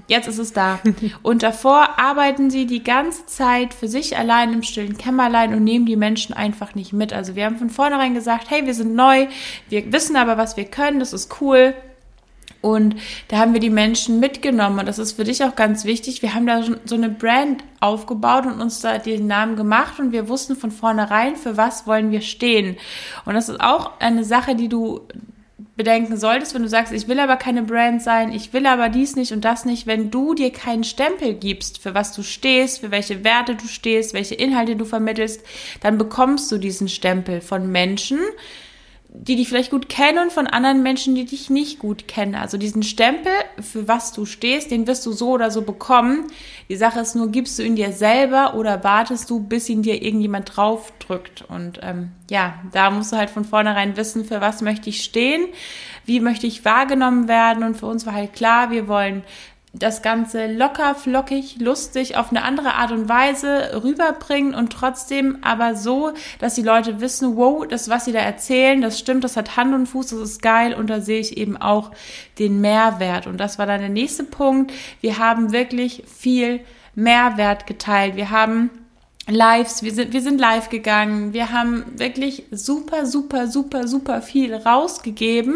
jetzt 0.08 0.28
ist 0.28 0.40
es 0.40 0.54
da. 0.54 0.80
Und 1.22 1.44
davor 1.44 2.00
arbeiten 2.00 2.50
sie 2.50 2.66
die 2.66 2.84
ganze 2.84 3.26
Zeit 3.26 3.74
für 3.74 3.88
sich 3.88 4.18
allein 4.18 4.54
im 4.54 4.64
stillen 4.64 4.98
Kämmerlein 4.98 5.54
und 5.54 5.64
nehmen 5.64 5.86
die 5.86 5.96
Menschen 5.96 6.34
einfach 6.34 6.76
nicht 6.76 6.94
mit. 6.94 7.14
Also 7.14 7.36
wir 7.36 7.46
haben 7.46 7.58
von 7.58 7.70
vornherein 7.70 8.14
gesagt, 8.14 8.50
hey, 8.50 8.66
wir 8.66 8.74
sind 8.74 8.96
neu, 8.96 9.28
wir 9.70 9.92
wissen 9.92 10.16
aber, 10.16 10.38
was 10.38 10.58
wir 10.58 10.66
können, 10.66 11.00
das 11.00 11.14
ist 11.14 11.42
cool, 11.42 11.75
und 12.66 12.96
da 13.28 13.38
haben 13.38 13.54
wir 13.54 13.60
die 13.60 13.70
Menschen 13.70 14.20
mitgenommen. 14.20 14.80
Und 14.80 14.88
das 14.88 14.98
ist 14.98 15.12
für 15.12 15.24
dich 15.24 15.44
auch 15.44 15.56
ganz 15.56 15.86
wichtig. 15.86 16.24
Wir 16.24 16.34
haben 16.34 16.48
da 16.48 16.64
so 16.86 16.96
eine 16.96 17.10
Brand 17.10 17.64
aufgebaut 17.80 18.48
und 18.48 18.60
uns 18.60 18.82
da 18.82 18.98
den 18.98 19.28
Namen 19.28 19.56
gemacht. 19.56 20.00
Und 20.00 20.12
wir 20.12 20.28
wussten 20.30 20.56
von 20.56 20.72
vornherein, 20.72 21.36
für 21.36 21.58
was 21.58 21.86
wollen 21.86 22.10
wir 22.10 22.22
stehen. 22.22 22.78
Und 23.24 23.36
das 23.36 23.50
ist 23.50 23.62
auch 23.62 24.00
eine 24.00 24.24
Sache, 24.24 24.56
die 24.56 24.68
du 24.68 25.02
bedenken 25.76 26.18
solltest, 26.18 26.56
wenn 26.56 26.64
du 26.64 26.70
sagst, 26.70 26.92
ich 26.92 27.08
will 27.08 27.20
aber 27.20 27.36
keine 27.36 27.62
Brand 27.62 28.02
sein, 28.02 28.32
ich 28.32 28.52
will 28.52 28.66
aber 28.66 28.90
dies 28.90 29.16
nicht 29.16 29.32
und 29.32 29.46
das 29.46 29.66
nicht, 29.66 29.86
wenn 29.86 30.10
du 30.10 30.34
dir 30.34 30.52
keinen 30.52 30.86
Stempel 30.86 31.36
gibst, 31.36 31.78
für 31.80 31.94
was 31.94 32.14
du 32.14 32.24
stehst, 32.24 32.80
für 32.80 32.90
welche 32.90 33.24
Werte 33.24 33.56
du 33.56 33.68
stehst, 33.68 34.14
welche 34.14 34.36
Inhalte 34.36 34.76
du 34.76 34.86
vermittelst, 34.86 35.42
dann 35.82 36.00
bekommst 36.00 36.52
du 36.52 36.58
diesen 36.58 36.88
Stempel 36.88 37.42
von 37.42 37.72
Menschen, 37.72 38.20
die 39.22 39.36
dich 39.36 39.48
vielleicht 39.48 39.72
gut 39.72 39.90
kennen 39.90 40.20
und 40.20 40.32
von 40.32 40.48
anderen 40.48 40.84
Menschen, 40.84 41.16
die 41.16 41.26
dich 41.26 41.50
nicht 41.50 41.80
gut 41.80 42.08
kennen. 42.08 42.36
Also 42.36 42.58
diesen 42.58 42.84
Stempel, 42.84 43.32
für 43.60 43.88
was 43.88 44.12
du 44.12 44.26
stehst, 44.26 44.72
den 44.72 44.88
wirst 44.88 45.06
du 45.06 45.12
so 45.12 45.32
oder 45.32 45.52
so 45.52 45.62
bekommen. 45.62 46.26
Die 46.70 46.76
Sache 46.76 47.00
ist 47.00 47.16
nur, 47.16 47.30
gibst 47.30 47.58
du 47.58 47.64
ihn 47.64 47.76
dir 47.76 47.92
selber 47.92 48.56
oder 48.56 48.84
wartest 48.84 49.30
du, 49.30 49.40
bis 49.40 49.70
ihn 49.70 49.82
dir 49.82 50.02
irgendjemand 50.02 50.56
draufdrückt. 50.56 51.44
Und 51.48 51.80
ähm, 51.82 52.12
ja, 52.30 52.56
da 52.72 52.92
musst 52.92 53.12
du 53.12 53.18
halt 53.18 53.30
von 53.30 53.46
vornherein 53.46 53.98
wissen, 53.98 54.26
für 54.26 54.42
was 54.42 54.62
möchte 54.62 54.90
ich 54.90 55.04
stehen, 55.04 55.46
wie 56.06 56.20
möchte 56.20 56.48
ich 56.48 56.66
wahrgenommen 56.66 57.28
werden. 57.28 57.64
Und 57.64 57.78
für 57.78 57.88
uns 57.88 58.06
war 58.06 58.14
halt 58.14 58.34
klar, 58.34 58.72
wir 58.72 58.88
wollen 58.88 59.24
das 59.78 60.02
Ganze 60.02 60.48
locker, 60.48 60.96
flockig, 60.96 61.58
lustig 61.60 62.16
auf 62.18 62.30
eine 62.30 62.44
andere 62.44 62.76
Art 62.76 62.92
und 62.92 63.10
Weise 63.10 63.82
rüberbringen 63.84 64.56
und 64.56 64.72
trotzdem 64.72 65.40
aber 65.42 65.76
so, 65.76 66.14
dass 66.40 66.56
die 66.56 66.62
Leute 66.62 67.02
wissen, 67.02 67.36
wow, 67.36 67.68
das, 67.68 67.90
was 67.90 68.06
sie 68.06 68.14
da 68.14 68.20
erzählen, 68.20 68.82
das 68.82 68.98
stimmt, 68.98 69.24
das 69.24 69.36
hat 69.36 69.58
Hand 69.58 69.74
und 69.74 69.88
Fuß, 69.88 70.08
das 70.08 70.20
ist 70.20 70.42
geil 70.42 70.74
und 70.74 70.90
da 70.90 71.02
sehe 71.02 71.20
ich 71.20 71.38
eben 71.38 71.58
auch 71.58 71.92
den 72.40 72.62
Mehrwert. 72.62 73.28
Und 73.28 73.38
das 73.38 73.60
war 73.60 73.66
dann 73.66 73.82
der 73.82 73.90
nächste 73.90 74.24
Punkt. 74.24 74.72
Wir 75.02 75.18
haben 75.18 75.52
wirklich 75.52 76.04
viel 76.06 76.62
Mehrwert 76.96 77.68
geteilt. 77.68 78.16
Wir 78.16 78.30
haben 78.30 78.70
Lives, 79.28 79.84
wir 79.84 79.94
sind, 79.94 80.14
wir 80.14 80.22
sind 80.22 80.40
live 80.40 80.70
gegangen. 80.70 81.34
Wir 81.34 81.52
haben 81.52 81.84
wirklich 81.98 82.44
super, 82.52 83.06
super, 83.06 83.48
super, 83.48 83.88
super 83.88 84.22
viel 84.22 84.54
rausgegeben 84.54 85.56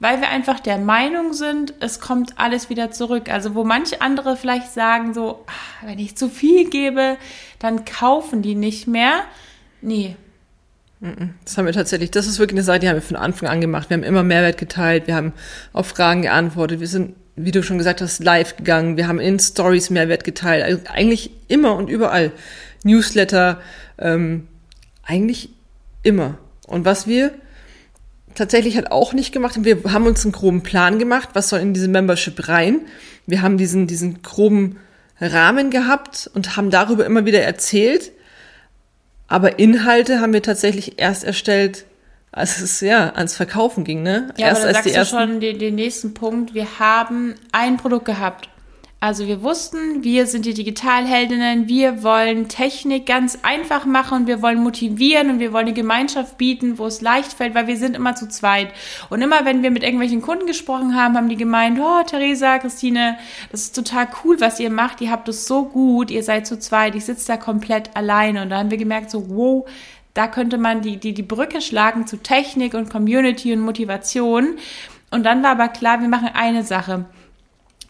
weil 0.00 0.20
wir 0.20 0.30
einfach 0.30 0.60
der 0.60 0.78
Meinung 0.78 1.34
sind, 1.34 1.74
es 1.80 2.00
kommt 2.00 2.38
alles 2.38 2.70
wieder 2.70 2.90
zurück. 2.90 3.30
Also 3.30 3.54
wo 3.54 3.64
manche 3.64 4.00
andere 4.00 4.36
vielleicht 4.36 4.72
sagen 4.72 5.12
so, 5.14 5.44
ach, 5.46 5.86
wenn 5.86 5.98
ich 5.98 6.16
zu 6.16 6.28
viel 6.28 6.68
gebe, 6.68 7.18
dann 7.58 7.84
kaufen 7.84 8.40
die 8.40 8.54
nicht 8.54 8.88
mehr. 8.88 9.22
Nee. 9.82 10.16
Das 11.44 11.56
haben 11.56 11.66
wir 11.66 11.72
tatsächlich, 11.72 12.10
das 12.10 12.26
ist 12.26 12.38
wirklich 12.38 12.58
eine 12.58 12.64
Seite, 12.64 12.80
die 12.80 12.88
haben 12.88 12.96
wir 12.96 13.02
von 13.02 13.16
Anfang 13.16 13.48
an 13.48 13.60
gemacht. 13.60 13.88
Wir 13.88 13.96
haben 13.96 14.02
immer 14.02 14.22
Mehrwert 14.22 14.58
geteilt, 14.58 15.06
wir 15.06 15.14
haben 15.14 15.32
auf 15.72 15.88
Fragen 15.88 16.22
geantwortet, 16.22 16.80
wir 16.80 16.88
sind, 16.88 17.14
wie 17.36 17.52
du 17.52 17.62
schon 17.62 17.78
gesagt 17.78 18.02
hast, 18.02 18.22
live 18.22 18.56
gegangen, 18.56 18.98
wir 18.98 19.08
haben 19.08 19.18
in 19.18 19.38
Stories 19.38 19.88
Mehrwert 19.88 20.24
geteilt, 20.24 20.62
also 20.62 20.82
eigentlich 20.92 21.30
immer 21.48 21.74
und 21.76 21.88
überall. 21.88 22.32
Newsletter, 22.84 23.60
ähm, 23.98 24.46
eigentlich 25.02 25.50
immer. 26.02 26.38
Und 26.66 26.84
was 26.84 27.06
wir 27.06 27.32
tatsächlich 28.34 28.76
hat 28.76 28.90
auch 28.90 29.12
nicht 29.12 29.32
gemacht. 29.32 29.56
Wir 29.64 29.82
haben 29.92 30.06
uns 30.06 30.24
einen 30.24 30.32
groben 30.32 30.62
Plan 30.62 30.98
gemacht, 30.98 31.30
was 31.34 31.48
soll 31.48 31.60
in 31.60 31.74
diese 31.74 31.88
Membership 31.88 32.48
rein. 32.48 32.80
Wir 33.26 33.42
haben 33.42 33.58
diesen, 33.58 33.86
diesen 33.86 34.22
groben 34.22 34.78
Rahmen 35.20 35.70
gehabt 35.70 36.30
und 36.34 36.56
haben 36.56 36.70
darüber 36.70 37.04
immer 37.04 37.26
wieder 37.26 37.42
erzählt. 37.42 38.12
Aber 39.28 39.58
Inhalte 39.58 40.20
haben 40.20 40.32
wir 40.32 40.42
tatsächlich 40.42 40.98
erst 40.98 41.24
erstellt, 41.24 41.84
als 42.32 42.60
es 42.60 42.80
ja 42.80 43.10
ans 43.10 43.36
Verkaufen 43.36 43.84
ging, 43.84 44.02
ne? 44.02 44.32
Ja, 44.36 44.48
erst 44.48 44.62
aber 44.62 44.72
da 44.72 44.78
als 44.78 44.92
sagst 44.92 45.12
du 45.12 45.18
schon 45.18 45.40
den, 45.40 45.58
den 45.58 45.74
nächsten 45.74 46.14
Punkt. 46.14 46.54
Wir 46.54 46.78
haben 46.78 47.34
ein 47.52 47.76
Produkt 47.76 48.06
gehabt 48.06 48.48
also 49.02 49.26
wir 49.26 49.42
wussten, 49.42 50.04
wir 50.04 50.26
sind 50.26 50.44
die 50.44 50.52
Digitalheldinnen, 50.52 51.68
wir 51.68 52.02
wollen 52.02 52.48
Technik 52.48 53.06
ganz 53.06 53.38
einfach 53.40 53.86
machen, 53.86 54.26
wir 54.26 54.42
wollen 54.42 54.62
motivieren 54.62 55.30
und 55.30 55.38
wir 55.38 55.54
wollen 55.54 55.68
eine 55.68 55.74
Gemeinschaft 55.74 56.36
bieten, 56.36 56.76
wo 56.76 56.84
es 56.84 57.00
leicht 57.00 57.32
fällt, 57.32 57.54
weil 57.54 57.66
wir 57.66 57.78
sind 57.78 57.96
immer 57.96 58.14
zu 58.14 58.28
zweit. 58.28 58.74
Und 59.08 59.22
immer 59.22 59.46
wenn 59.46 59.62
wir 59.62 59.70
mit 59.70 59.84
irgendwelchen 59.84 60.20
Kunden 60.20 60.44
gesprochen 60.44 60.94
haben, 60.94 61.16
haben 61.16 61.30
die 61.30 61.38
gemeint, 61.38 61.80
oh 61.80 62.02
Theresa, 62.02 62.58
Christine, 62.58 63.16
das 63.50 63.62
ist 63.62 63.74
total 63.74 64.06
cool, 64.22 64.38
was 64.38 64.60
ihr 64.60 64.68
macht, 64.68 65.00
ihr 65.00 65.10
habt 65.10 65.30
es 65.30 65.46
so 65.46 65.64
gut, 65.64 66.10
ihr 66.10 66.22
seid 66.22 66.46
zu 66.46 66.58
zweit, 66.58 66.94
ich 66.94 67.06
sitze 67.06 67.26
da 67.26 67.36
komplett 67.38 67.96
alleine. 67.96 68.42
Und 68.42 68.50
da 68.50 68.58
haben 68.58 68.70
wir 68.70 68.76
gemerkt, 68.76 69.10
so 69.10 69.30
wow, 69.30 69.66
da 70.12 70.26
könnte 70.26 70.58
man 70.58 70.82
die, 70.82 70.98
die, 70.98 71.14
die 71.14 71.22
Brücke 71.22 71.62
schlagen 71.62 72.06
zu 72.06 72.18
Technik 72.18 72.74
und 72.74 72.90
Community 72.90 73.50
und 73.54 73.60
Motivation. 73.60 74.58
Und 75.10 75.24
dann 75.24 75.42
war 75.42 75.52
aber 75.52 75.68
klar, 75.68 76.02
wir 76.02 76.08
machen 76.08 76.28
eine 76.34 76.64
Sache 76.64 77.06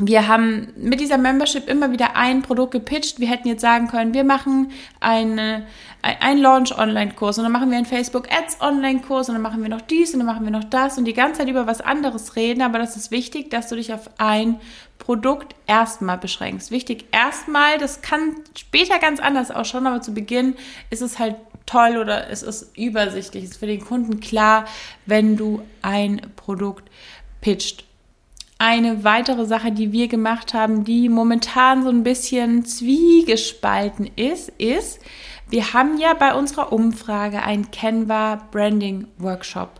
wir 0.02 0.28
haben 0.28 0.72
mit 0.76 0.98
dieser 1.00 1.18
Membership 1.18 1.68
immer 1.68 1.92
wieder 1.92 2.16
ein 2.16 2.40
Produkt 2.40 2.72
gepitcht. 2.72 3.20
Wir 3.20 3.28
hätten 3.28 3.48
jetzt 3.48 3.60
sagen 3.60 3.88
können, 3.88 4.14
wir 4.14 4.24
machen 4.24 4.72
eine, 4.98 5.66
ein 6.00 6.38
Launch-Online-Kurs 6.38 7.36
und 7.36 7.44
dann 7.44 7.52
machen 7.52 7.70
wir 7.70 7.76
einen 7.76 7.86
Facebook-Ads-Online-Kurs 7.86 9.28
und 9.28 9.34
dann 9.34 9.42
machen 9.42 9.62
wir 9.62 9.68
noch 9.68 9.82
dies 9.82 10.14
und 10.14 10.20
dann 10.20 10.26
machen 10.26 10.44
wir 10.44 10.52
noch 10.52 10.64
das 10.64 10.96
und 10.96 11.04
die 11.04 11.12
ganze 11.12 11.40
Zeit 11.40 11.48
über 11.48 11.66
was 11.66 11.82
anderes 11.82 12.34
reden. 12.34 12.62
Aber 12.62 12.78
das 12.78 12.96
ist 12.96 13.10
wichtig, 13.10 13.50
dass 13.50 13.68
du 13.68 13.76
dich 13.76 13.92
auf 13.92 14.08
ein 14.16 14.58
Produkt 14.98 15.54
erstmal 15.66 16.16
beschränkst. 16.16 16.70
Wichtig 16.70 17.04
erstmal, 17.12 17.76
das 17.76 18.00
kann 18.00 18.36
später 18.56 18.98
ganz 18.98 19.20
anders 19.20 19.50
ausschauen, 19.50 19.86
aber 19.86 20.00
zu 20.00 20.14
Beginn 20.14 20.54
ist 20.88 21.02
es 21.02 21.18
halt 21.18 21.36
toll 21.66 21.98
oder 21.98 22.30
es 22.30 22.42
ist 22.42 22.76
übersichtlich. 22.76 23.44
Es 23.44 23.50
ist 23.50 23.58
für 23.58 23.66
den 23.66 23.84
Kunden 23.84 24.20
klar, 24.20 24.64
wenn 25.04 25.36
du 25.36 25.62
ein 25.82 26.22
Produkt 26.36 26.88
pitcht. 27.42 27.89
Eine 28.62 29.04
weitere 29.04 29.46
Sache, 29.46 29.72
die 29.72 29.90
wir 29.90 30.06
gemacht 30.06 30.52
haben, 30.52 30.84
die 30.84 31.08
momentan 31.08 31.82
so 31.82 31.88
ein 31.88 32.02
bisschen 32.02 32.62
zwiegespalten 32.66 34.10
ist, 34.16 34.50
ist, 34.58 35.00
wir 35.48 35.72
haben 35.72 35.98
ja 35.98 36.12
bei 36.12 36.34
unserer 36.34 36.70
Umfrage 36.70 37.42
ein 37.42 37.70
Canva 37.70 38.48
Branding 38.50 39.06
Workshop 39.16 39.79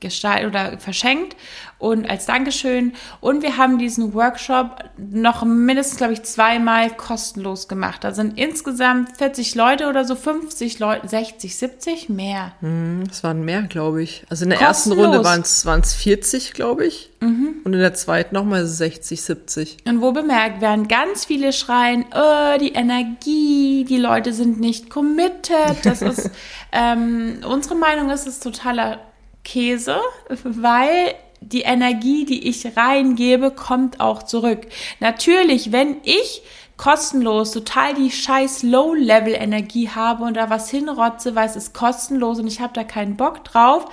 gestaltet 0.00 0.48
oder 0.48 0.78
verschenkt 0.78 1.36
und 1.78 2.08
als 2.08 2.26
Dankeschön. 2.26 2.92
Und 3.20 3.42
wir 3.42 3.56
haben 3.56 3.78
diesen 3.78 4.14
Workshop 4.14 4.84
noch 4.96 5.44
mindestens, 5.44 5.98
glaube 5.98 6.12
ich, 6.12 6.22
zweimal 6.24 6.90
kostenlos 6.90 7.68
gemacht. 7.68 8.04
Da 8.04 8.12
sind 8.12 8.38
insgesamt 8.38 9.16
40 9.16 9.54
Leute 9.54 9.88
oder 9.88 10.04
so, 10.04 10.14
50 10.14 10.78
Leute, 10.78 11.08
60, 11.08 11.56
70, 11.56 12.08
mehr. 12.08 12.52
Hm, 12.60 13.04
es 13.10 13.22
waren 13.22 13.44
mehr, 13.44 13.62
glaube 13.62 14.02
ich. 14.02 14.24
Also 14.28 14.44
in 14.44 14.50
der 14.50 14.58
kostenlos. 14.58 14.98
ersten 14.98 15.14
Runde 15.14 15.64
waren 15.64 15.80
es 15.80 15.94
40, 15.94 16.52
glaube 16.52 16.86
ich. 16.86 17.10
Mhm. 17.20 17.56
Und 17.64 17.72
in 17.72 17.80
der 17.80 17.94
zweiten 17.94 18.34
nochmal 18.34 18.66
60, 18.66 19.22
70. 19.22 19.76
Und 19.84 20.00
wo 20.00 20.12
bemerkt 20.12 20.60
werden 20.60 20.88
ganz 20.88 21.24
viele 21.24 21.52
schreien, 21.52 22.04
oh, 22.14 22.58
die 22.58 22.72
Energie, 22.72 23.84
die 23.88 23.98
Leute 23.98 24.32
sind 24.32 24.60
nicht 24.60 24.90
committed. 24.90 25.84
Das 25.84 26.02
ist, 26.02 26.30
ähm, 26.72 27.38
unsere 27.48 27.74
Meinung 27.74 28.10
ist, 28.10 28.26
es 28.26 28.34
ist 28.34 28.42
totaler 28.42 29.00
Käse, 29.48 29.96
weil 30.44 31.14
die 31.40 31.62
Energie, 31.62 32.24
die 32.24 32.48
ich 32.48 32.76
reingebe, 32.76 33.50
kommt 33.50 34.00
auch 34.00 34.22
zurück. 34.22 34.66
Natürlich, 35.00 35.72
wenn 35.72 35.96
ich 36.02 36.42
kostenlos 36.76 37.52
total 37.52 37.94
die 37.94 38.10
scheiß 38.10 38.62
Low-Level-Energie 38.62 39.88
habe 39.88 40.24
und 40.24 40.36
da 40.36 40.50
was 40.50 40.68
hinrotze, 40.70 41.34
weil 41.34 41.46
es 41.46 41.56
ist 41.56 41.74
kostenlos 41.74 42.38
und 42.38 42.46
ich 42.46 42.60
habe 42.60 42.72
da 42.74 42.84
keinen 42.84 43.16
Bock 43.16 43.42
drauf, 43.44 43.86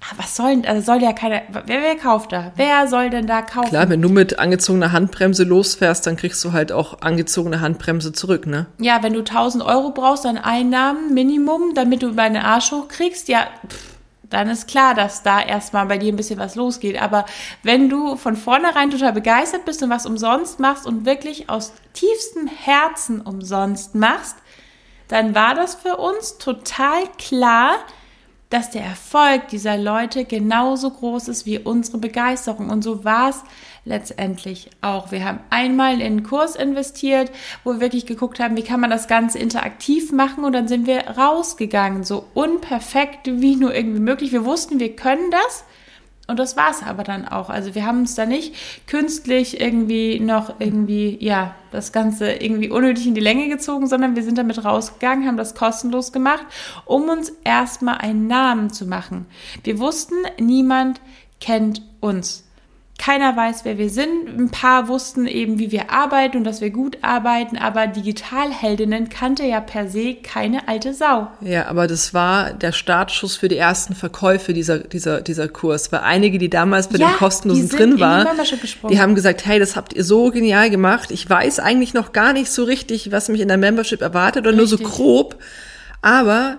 ah, 0.00 0.14
was 0.16 0.36
soll 0.36 0.50
denn, 0.50 0.66
also 0.66 0.82
soll 0.82 1.02
ja 1.02 1.12
keiner, 1.12 1.42
wer, 1.52 1.82
wer 1.82 1.96
kauft 1.96 2.32
da? 2.32 2.52
Wer 2.56 2.86
soll 2.86 3.10
denn 3.10 3.26
da 3.26 3.42
kaufen? 3.42 3.70
Klar, 3.70 3.88
wenn 3.88 4.02
du 4.02 4.08
mit 4.08 4.38
angezogener 4.38 4.92
Handbremse 4.92 5.44
losfährst, 5.44 6.06
dann 6.06 6.16
kriegst 6.16 6.44
du 6.44 6.52
halt 6.52 6.70
auch 6.70 7.00
angezogene 7.00 7.60
Handbremse 7.60 8.12
zurück, 8.12 8.46
ne? 8.46 8.66
Ja, 8.78 9.02
wenn 9.02 9.14
du 9.14 9.20
1000 9.20 9.64
Euro 9.64 9.90
brauchst 9.90 10.26
an 10.26 10.38
Einnahmen, 10.38 11.14
Minimum, 11.14 11.74
damit 11.74 12.02
du 12.02 12.12
deinen 12.12 12.36
Arsch 12.36 12.70
hochkriegst, 12.70 13.28
ja, 13.28 13.48
pff, 13.68 13.97
dann 14.30 14.48
ist 14.48 14.68
klar, 14.68 14.94
dass 14.94 15.22
da 15.22 15.40
erstmal 15.40 15.86
bei 15.86 15.98
dir 15.98 16.12
ein 16.12 16.16
bisschen 16.16 16.38
was 16.38 16.54
losgeht. 16.54 17.00
Aber 17.00 17.24
wenn 17.62 17.88
du 17.88 18.16
von 18.16 18.36
vornherein 18.36 18.90
total 18.90 19.12
begeistert 19.12 19.64
bist 19.64 19.82
und 19.82 19.90
was 19.90 20.06
umsonst 20.06 20.60
machst 20.60 20.86
und 20.86 21.06
wirklich 21.06 21.48
aus 21.48 21.72
tiefstem 21.94 22.46
Herzen 22.46 23.20
umsonst 23.20 23.94
machst, 23.94 24.36
dann 25.08 25.34
war 25.34 25.54
das 25.54 25.74
für 25.74 25.96
uns 25.96 26.36
total 26.38 27.04
klar, 27.16 27.76
dass 28.50 28.70
der 28.70 28.82
Erfolg 28.82 29.48
dieser 29.48 29.76
Leute 29.76 30.24
genauso 30.24 30.90
groß 30.90 31.28
ist 31.28 31.44
wie 31.44 31.58
unsere 31.58 31.98
Begeisterung. 31.98 32.70
Und 32.70 32.82
so 32.82 33.04
war 33.04 33.30
es 33.30 33.42
letztendlich 33.88 34.70
auch. 34.80 35.10
Wir 35.10 35.24
haben 35.24 35.40
einmal 35.50 35.94
in 35.94 36.02
einen 36.02 36.22
Kurs 36.22 36.54
investiert, 36.54 37.30
wo 37.64 37.74
wir 37.74 37.80
wirklich 37.80 38.06
geguckt 38.06 38.38
haben, 38.38 38.56
wie 38.56 38.62
kann 38.62 38.80
man 38.80 38.90
das 38.90 39.08
Ganze 39.08 39.38
interaktiv 39.38 40.12
machen 40.12 40.44
und 40.44 40.52
dann 40.52 40.68
sind 40.68 40.86
wir 40.86 41.08
rausgegangen, 41.08 42.04
so 42.04 42.24
unperfekt 42.34 43.26
wie 43.26 43.56
nur 43.56 43.74
irgendwie 43.74 44.00
möglich. 44.00 44.32
Wir 44.32 44.44
wussten, 44.44 44.78
wir 44.78 44.94
können 44.94 45.30
das 45.30 45.64
und 46.28 46.38
das 46.38 46.58
war 46.58 46.70
es 46.70 46.82
aber 46.82 47.04
dann 47.04 47.26
auch. 47.26 47.48
Also 47.48 47.74
wir 47.74 47.86
haben 47.86 48.00
uns 48.00 48.14
da 48.14 48.26
nicht 48.26 48.54
künstlich 48.86 49.62
irgendwie 49.62 50.20
noch 50.20 50.60
irgendwie, 50.60 51.16
ja, 51.20 51.54
das 51.70 51.90
Ganze 51.90 52.32
irgendwie 52.32 52.68
unnötig 52.68 53.06
in 53.06 53.14
die 53.14 53.20
Länge 53.22 53.48
gezogen, 53.48 53.86
sondern 53.86 54.14
wir 54.14 54.22
sind 54.22 54.36
damit 54.36 54.62
rausgegangen, 54.62 55.26
haben 55.26 55.38
das 55.38 55.54
kostenlos 55.54 56.12
gemacht, 56.12 56.44
um 56.84 57.08
uns 57.08 57.32
erstmal 57.44 57.96
einen 57.98 58.26
Namen 58.26 58.70
zu 58.70 58.86
machen. 58.86 59.24
Wir 59.64 59.78
wussten, 59.78 60.16
niemand 60.38 61.00
kennt 61.40 61.82
uns. 62.00 62.47
Keiner 62.98 63.36
weiß, 63.36 63.64
wer 63.64 63.78
wir 63.78 63.90
sind. 63.90 64.28
Ein 64.36 64.50
paar 64.50 64.88
wussten 64.88 65.28
eben, 65.28 65.60
wie 65.60 65.70
wir 65.70 65.90
arbeiten 65.90 66.38
und 66.38 66.44
dass 66.44 66.60
wir 66.60 66.70
gut 66.70 66.98
arbeiten, 67.00 67.56
aber 67.56 67.86
Digitalheldinnen 67.86 69.08
kannte 69.08 69.44
ja 69.44 69.60
per 69.60 69.88
se 69.88 70.16
keine 70.16 70.66
alte 70.66 70.92
Sau. 70.92 71.28
Ja, 71.40 71.66
aber 71.68 71.86
das 71.86 72.12
war 72.12 72.52
der 72.52 72.72
Startschuss 72.72 73.36
für 73.36 73.48
die 73.48 73.56
ersten 73.56 73.94
Verkäufe 73.94 74.52
dieser, 74.52 74.80
dieser, 74.80 75.20
dieser 75.20 75.46
Kurs. 75.46 75.92
Weil 75.92 76.00
einige, 76.00 76.38
die 76.38 76.50
damals 76.50 76.88
bei 76.88 76.98
ja, 76.98 77.10
dem 77.10 77.16
kostenlosen 77.16 77.68
drin 77.68 78.00
waren, 78.00 78.26
die, 78.36 78.88
die 78.88 79.00
haben 79.00 79.14
gesagt, 79.14 79.46
hey, 79.46 79.60
das 79.60 79.76
habt 79.76 79.92
ihr 79.92 80.02
so 80.02 80.30
genial 80.30 80.68
gemacht. 80.68 81.12
Ich 81.12 81.30
weiß 81.30 81.60
eigentlich 81.60 81.94
noch 81.94 82.12
gar 82.12 82.32
nicht 82.32 82.50
so 82.50 82.64
richtig, 82.64 83.12
was 83.12 83.28
mich 83.28 83.40
in 83.40 83.48
der 83.48 83.58
Membership 83.58 84.02
erwartet 84.02 84.44
oder 84.44 84.58
richtig. 84.58 84.80
nur 84.80 84.88
so 84.88 84.96
grob. 84.96 85.36
Aber 86.02 86.58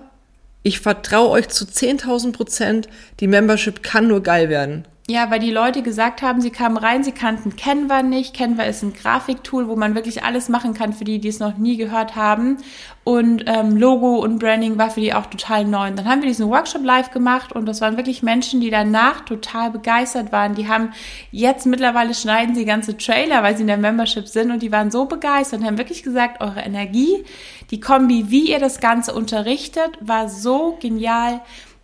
ich 0.62 0.80
vertraue 0.80 1.28
euch 1.28 1.48
zu 1.48 1.66
10.000 1.66 2.32
Prozent, 2.32 2.88
die 3.20 3.26
Membership 3.26 3.82
kann 3.82 4.08
nur 4.08 4.22
geil 4.22 4.48
werden. 4.48 4.86
Ja, 5.10 5.28
weil 5.28 5.40
die 5.40 5.50
Leute 5.50 5.82
gesagt 5.82 6.22
haben, 6.22 6.40
sie 6.40 6.50
kamen 6.50 6.76
rein, 6.76 7.02
sie 7.02 7.10
kannten 7.10 7.56
Canva 7.56 8.04
nicht. 8.04 8.32
Canva 8.32 8.62
ist 8.62 8.84
ein 8.84 8.92
Grafiktool, 8.92 9.66
wo 9.66 9.74
man 9.74 9.96
wirklich 9.96 10.22
alles 10.22 10.48
machen 10.48 10.72
kann 10.72 10.92
für 10.92 11.02
die, 11.02 11.18
die 11.18 11.26
es 11.26 11.40
noch 11.40 11.58
nie 11.58 11.76
gehört 11.76 12.14
haben. 12.14 12.58
Und 13.02 13.42
ähm, 13.48 13.76
Logo 13.76 14.20
und 14.20 14.38
Branding 14.38 14.78
war 14.78 14.88
für 14.88 15.00
die 15.00 15.12
auch 15.12 15.26
total 15.26 15.64
neu. 15.64 15.88
Und 15.88 15.98
dann 15.98 16.08
haben 16.08 16.22
wir 16.22 16.28
diesen 16.28 16.48
Workshop 16.48 16.84
live 16.84 17.10
gemacht 17.10 17.50
und 17.50 17.66
das 17.66 17.80
waren 17.80 17.96
wirklich 17.96 18.22
Menschen, 18.22 18.60
die 18.60 18.70
danach 18.70 19.22
total 19.22 19.72
begeistert 19.72 20.30
waren. 20.30 20.54
Die 20.54 20.68
haben 20.68 20.92
jetzt 21.32 21.66
mittlerweile 21.66 22.14
schneiden 22.14 22.54
sie 22.54 22.64
ganze 22.64 22.96
Trailer, 22.96 23.42
weil 23.42 23.56
sie 23.56 23.62
in 23.62 23.66
der 23.66 23.78
Membership 23.78 24.28
sind 24.28 24.52
und 24.52 24.62
die 24.62 24.70
waren 24.70 24.92
so 24.92 25.06
begeistert 25.06 25.58
und 25.58 25.66
haben 25.66 25.78
wirklich 25.78 26.04
gesagt, 26.04 26.40
eure 26.40 26.60
Energie, 26.60 27.24
die 27.72 27.80
Kombi, 27.80 28.26
wie 28.28 28.48
ihr 28.48 28.60
das 28.60 28.78
Ganze 28.78 29.12
unterrichtet, 29.12 29.90
war 30.00 30.28
so 30.28 30.78
genial 30.80 31.40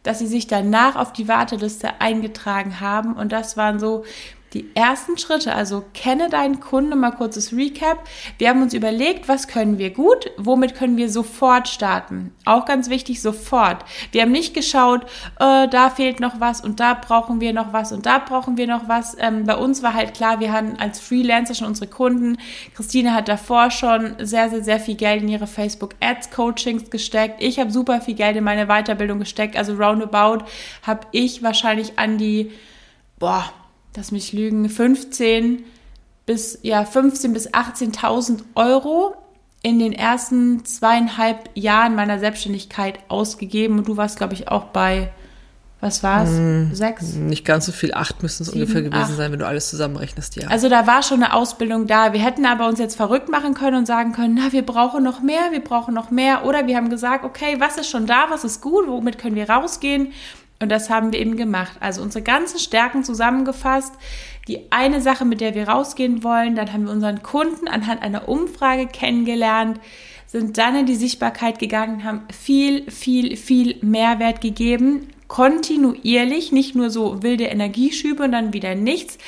dass 0.06 0.20
sie 0.20 0.26
sich 0.26 0.46
danach 0.46 0.96
auf 0.96 1.12
die 1.12 1.28
Warteliste 1.28 2.00
eingetragen 2.00 2.80
haben. 2.80 3.14
Und 3.14 3.32
das 3.32 3.56
waren 3.56 3.78
so 3.78 4.04
die 4.54 4.70
ersten 4.74 5.18
Schritte, 5.18 5.54
also 5.54 5.84
kenne 5.92 6.28
deinen 6.28 6.60
Kunden, 6.60 6.98
mal 6.98 7.10
kurzes 7.10 7.52
Recap. 7.52 7.98
Wir 8.38 8.48
haben 8.48 8.62
uns 8.62 8.74
überlegt, 8.74 9.28
was 9.28 9.48
können 9.48 9.78
wir 9.78 9.90
gut, 9.90 10.30
womit 10.36 10.74
können 10.74 10.96
wir 10.96 11.10
sofort 11.10 11.68
starten. 11.68 12.32
Auch 12.44 12.64
ganz 12.64 12.88
wichtig, 12.88 13.20
sofort. 13.20 13.84
Wir 14.12 14.22
haben 14.22 14.32
nicht 14.32 14.54
geschaut, 14.54 15.04
äh, 15.40 15.68
da 15.68 15.90
fehlt 15.90 16.20
noch 16.20 16.40
was 16.40 16.60
und 16.60 16.80
da 16.80 16.94
brauchen 16.94 17.40
wir 17.40 17.52
noch 17.52 17.72
was 17.72 17.92
und 17.92 18.06
da 18.06 18.18
brauchen 18.18 18.56
wir 18.56 18.66
noch 18.66 18.88
was. 18.88 19.16
Ähm, 19.18 19.44
bei 19.44 19.56
uns 19.56 19.82
war 19.82 19.94
halt 19.94 20.14
klar, 20.14 20.40
wir 20.40 20.52
hatten 20.52 20.76
als 20.78 21.00
Freelancer 21.00 21.54
schon 21.54 21.66
unsere 21.66 21.88
Kunden. 21.88 22.38
Christine 22.74 23.14
hat 23.14 23.28
davor 23.28 23.70
schon 23.70 24.14
sehr, 24.20 24.48
sehr, 24.48 24.62
sehr 24.62 24.80
viel 24.80 24.94
Geld 24.94 25.22
in 25.22 25.28
ihre 25.28 25.46
Facebook 25.46 25.94
Ads 26.00 26.30
Coachings 26.30 26.88
gesteckt. 26.90 27.42
Ich 27.42 27.58
habe 27.58 27.70
super 27.70 28.00
viel 28.00 28.14
Geld 28.14 28.36
in 28.36 28.44
meine 28.44 28.66
Weiterbildung 28.66 29.18
gesteckt. 29.18 29.56
Also 29.56 29.74
roundabout 29.74 30.44
habe 30.82 31.00
ich 31.10 31.42
wahrscheinlich 31.42 31.98
an 31.98 32.16
die, 32.16 32.52
boah, 33.18 33.44
lass 33.96 34.12
mich 34.12 34.32
lügen, 34.32 34.68
15 34.68 35.64
bis, 36.26 36.58
ja, 36.62 36.84
15 36.84 37.32
bis 37.32 37.52
18.000 37.52 38.40
Euro 38.54 39.14
in 39.62 39.78
den 39.78 39.92
ersten 39.92 40.64
zweieinhalb 40.64 41.50
Jahren 41.54 41.94
meiner 41.94 42.18
Selbstständigkeit 42.18 42.98
ausgegeben. 43.08 43.78
Und 43.78 43.88
du 43.88 43.96
warst, 43.96 44.16
glaube 44.16 44.34
ich, 44.34 44.48
auch 44.48 44.64
bei, 44.66 45.10
was 45.80 46.02
war 46.02 46.24
es? 46.24 46.30
Hm, 46.30 46.74
Sechs? 46.74 47.14
Nicht 47.14 47.44
ganz 47.44 47.66
so 47.66 47.72
viel, 47.72 47.92
acht 47.94 48.22
müssen 48.22 48.42
es 48.42 48.48
ungefähr 48.50 48.82
gewesen 48.82 49.02
acht. 49.02 49.16
sein, 49.16 49.32
wenn 49.32 49.38
du 49.38 49.46
alles 49.46 49.68
zusammenrechnest, 49.70 50.36
ja. 50.36 50.48
Also 50.48 50.68
da 50.68 50.86
war 50.86 51.02
schon 51.02 51.22
eine 51.22 51.32
Ausbildung 51.32 51.86
da. 51.86 52.12
Wir 52.12 52.20
hätten 52.20 52.46
aber 52.46 52.68
uns 52.68 52.78
jetzt 52.78 52.96
verrückt 52.96 53.28
machen 53.28 53.54
können 53.54 53.78
und 53.78 53.86
sagen 53.86 54.12
können, 54.12 54.34
na, 54.34 54.52
wir 54.52 54.64
brauchen 54.64 55.02
noch 55.02 55.20
mehr, 55.20 55.50
wir 55.50 55.60
brauchen 55.60 55.94
noch 55.94 56.10
mehr. 56.10 56.44
Oder 56.44 56.66
wir 56.66 56.76
haben 56.76 56.90
gesagt, 56.90 57.24
okay, 57.24 57.56
was 57.58 57.76
ist 57.76 57.90
schon 57.90 58.06
da, 58.06 58.26
was 58.30 58.44
ist 58.44 58.60
gut, 58.60 58.86
womit 58.86 59.18
können 59.18 59.36
wir 59.36 59.48
rausgehen? 59.50 60.12
Und 60.58 60.70
das 60.70 60.88
haben 60.88 61.12
wir 61.12 61.20
eben 61.20 61.36
gemacht. 61.36 61.76
Also 61.80 62.02
unsere 62.02 62.24
ganzen 62.24 62.58
Stärken 62.58 63.04
zusammengefasst. 63.04 63.94
Die 64.48 64.70
eine 64.70 65.00
Sache, 65.00 65.24
mit 65.24 65.40
der 65.40 65.54
wir 65.54 65.68
rausgehen 65.68 66.22
wollen, 66.22 66.54
dann 66.54 66.72
haben 66.72 66.84
wir 66.84 66.92
unseren 66.92 67.22
Kunden 67.22 67.68
anhand 67.68 68.02
einer 68.02 68.28
Umfrage 68.28 68.86
kennengelernt, 68.86 69.80
sind 70.26 70.56
dann 70.56 70.76
in 70.76 70.86
die 70.86 70.94
Sichtbarkeit 70.94 71.58
gegangen, 71.58 72.04
haben 72.04 72.22
viel, 72.32 72.90
viel, 72.90 73.36
viel 73.36 73.76
Mehrwert 73.82 74.40
gegeben, 74.40 75.08
kontinuierlich, 75.28 76.52
nicht 76.52 76.74
nur 76.74 76.90
so 76.90 77.22
wilde 77.22 77.44
Energieschübe 77.44 78.22
und 78.22 78.32
dann 78.32 78.52
wieder 78.52 78.74
nichts, 78.74 79.18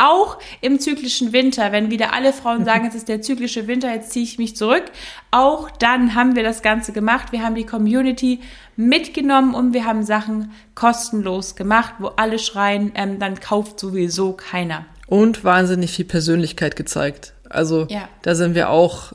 auch 0.00 0.38
im 0.60 0.80
zyklischen 0.80 1.32
Winter, 1.32 1.72
wenn 1.72 1.90
wieder 1.90 2.12
alle 2.12 2.32
Frauen 2.32 2.64
sagen, 2.64 2.86
es 2.86 2.94
ist 2.94 3.08
der 3.08 3.22
zyklische 3.22 3.66
Winter, 3.66 3.92
jetzt 3.92 4.12
ziehe 4.12 4.24
ich 4.24 4.38
mich 4.38 4.56
zurück, 4.56 4.84
auch 5.30 5.70
dann 5.70 6.14
haben 6.14 6.34
wir 6.34 6.42
das 6.42 6.62
Ganze 6.62 6.92
gemacht. 6.92 7.32
Wir 7.32 7.42
haben 7.42 7.54
die 7.54 7.66
Community 7.66 8.40
mitgenommen 8.76 9.54
und 9.54 9.74
wir 9.74 9.84
haben 9.84 10.02
Sachen 10.02 10.52
kostenlos 10.74 11.54
gemacht, 11.54 11.94
wo 11.98 12.08
alle 12.08 12.38
schreien, 12.38 12.92
ähm, 12.94 13.18
dann 13.18 13.38
kauft 13.38 13.78
sowieso 13.78 14.32
keiner. 14.32 14.86
Und 15.06 15.44
wahnsinnig 15.44 15.90
viel 15.90 16.04
Persönlichkeit 16.04 16.76
gezeigt. 16.76 17.34
Also 17.48 17.86
ja. 17.88 18.08
da 18.22 18.34
sind 18.34 18.54
wir 18.54 18.70
auch, 18.70 19.12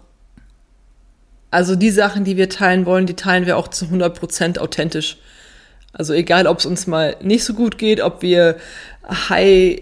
also 1.51 1.75
die 1.75 1.89
Sachen, 1.89 2.25
die 2.25 2.37
wir 2.37 2.49
teilen 2.49 2.85
wollen, 2.85 3.05
die 3.05 3.15
teilen 3.15 3.45
wir 3.45 3.57
auch 3.57 3.69
zu 3.69 3.85
100 3.85 4.17
Prozent 4.17 4.59
authentisch. 4.59 5.17
Also 5.93 6.13
egal, 6.13 6.47
ob 6.47 6.59
es 6.59 6.65
uns 6.65 6.87
mal 6.87 7.15
nicht 7.21 7.45
so 7.45 7.53
gut 7.53 7.77
geht, 7.77 8.01
ob 8.01 8.21
wir 8.21 8.57
high 9.07 9.81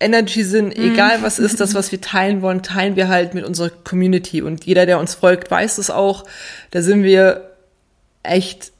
Energy 0.00 0.44
sind, 0.44 0.76
mhm. 0.76 0.92
egal 0.92 1.22
was 1.22 1.38
ist, 1.38 1.60
das, 1.60 1.74
was 1.74 1.92
wir 1.92 2.00
teilen 2.00 2.42
wollen, 2.42 2.62
teilen 2.62 2.96
wir 2.96 3.08
halt 3.08 3.34
mit 3.34 3.44
unserer 3.44 3.70
Community. 3.70 4.42
Und 4.42 4.64
jeder, 4.64 4.86
der 4.86 4.98
uns 4.98 5.14
folgt, 5.14 5.50
weiß 5.50 5.78
es 5.78 5.90
auch. 5.90 6.24
Da 6.70 6.82
sind 6.82 7.02
wir 7.02 7.50
echt 8.22 8.72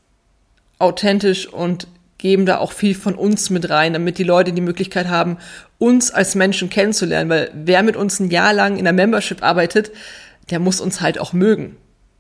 authentisch 0.78 1.48
und 1.48 1.88
geben 2.18 2.46
da 2.46 2.59
auch 2.59 2.72
viel 2.72 2.94
von 2.94 3.14
uns 3.14 3.50
mit 3.50 3.70
rein, 3.70 3.92
damit 3.92 4.18
die 4.18 4.24
Leute 4.24 4.52
die 4.52 4.61
Möglichkeit 4.61 5.09
haben, 5.09 5.38
uns 5.78 6.11
als 6.11 6.35
Menschen 6.35 6.68
kennenzulernen. 6.68 7.31
Weil 7.31 7.50
wer 7.54 7.83
mit 7.83 7.96
uns 7.96 8.18
ein 8.20 8.31
Jahr 8.31 8.52
lang 8.52 8.76
in 8.76 8.85
der 8.85 8.92
Membership 8.92 9.42
arbeitet, 9.42 9.92
der 10.50 10.59
muss 10.59 10.81
uns 10.81 11.00
halt 11.00 11.18
auch 11.18 11.33
mögen. 11.33 11.76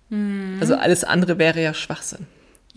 Mhm. 0.08 0.58
Also 0.60 0.76
alles 0.76 1.04
andere 1.04 1.38
wäre 1.38 1.62
ja 1.62 1.74
Schwachsinn. 1.74 2.26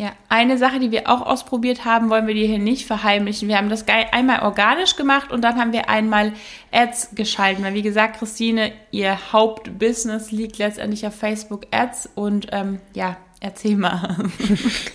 Ja, 0.01 0.13
eine 0.29 0.57
Sache, 0.57 0.79
die 0.79 0.89
wir 0.89 1.07
auch 1.07 1.21
ausprobiert 1.21 1.85
haben, 1.85 2.09
wollen 2.09 2.25
wir 2.25 2.33
dir 2.33 2.47
hier 2.47 2.57
nicht 2.57 2.87
verheimlichen. 2.87 3.47
Wir 3.47 3.59
haben 3.59 3.69
das 3.69 3.85
einmal 3.87 4.41
organisch 4.41 4.95
gemacht 4.95 5.31
und 5.31 5.43
dann 5.43 5.59
haben 5.59 5.73
wir 5.73 5.89
einmal 5.89 6.33
Ads 6.71 7.09
geschalten. 7.13 7.63
Weil 7.63 7.75
wie 7.75 7.83
gesagt, 7.83 8.17
Christine, 8.17 8.71
ihr 8.89 9.31
Hauptbusiness 9.31 10.31
liegt 10.31 10.57
letztendlich 10.57 11.05
auf 11.05 11.13
Facebook 11.13 11.67
Ads 11.69 12.09
und 12.15 12.47
ähm, 12.51 12.79
ja, 12.95 13.15
erzähl 13.41 13.75
mal. 13.75 14.25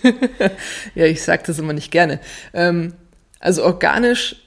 ja, 0.96 1.04
ich 1.04 1.22
sag 1.22 1.44
das 1.44 1.60
immer 1.60 1.72
nicht 1.72 1.92
gerne. 1.92 2.18
Ähm, 2.52 2.94
also 3.38 3.62
organisch 3.62 4.45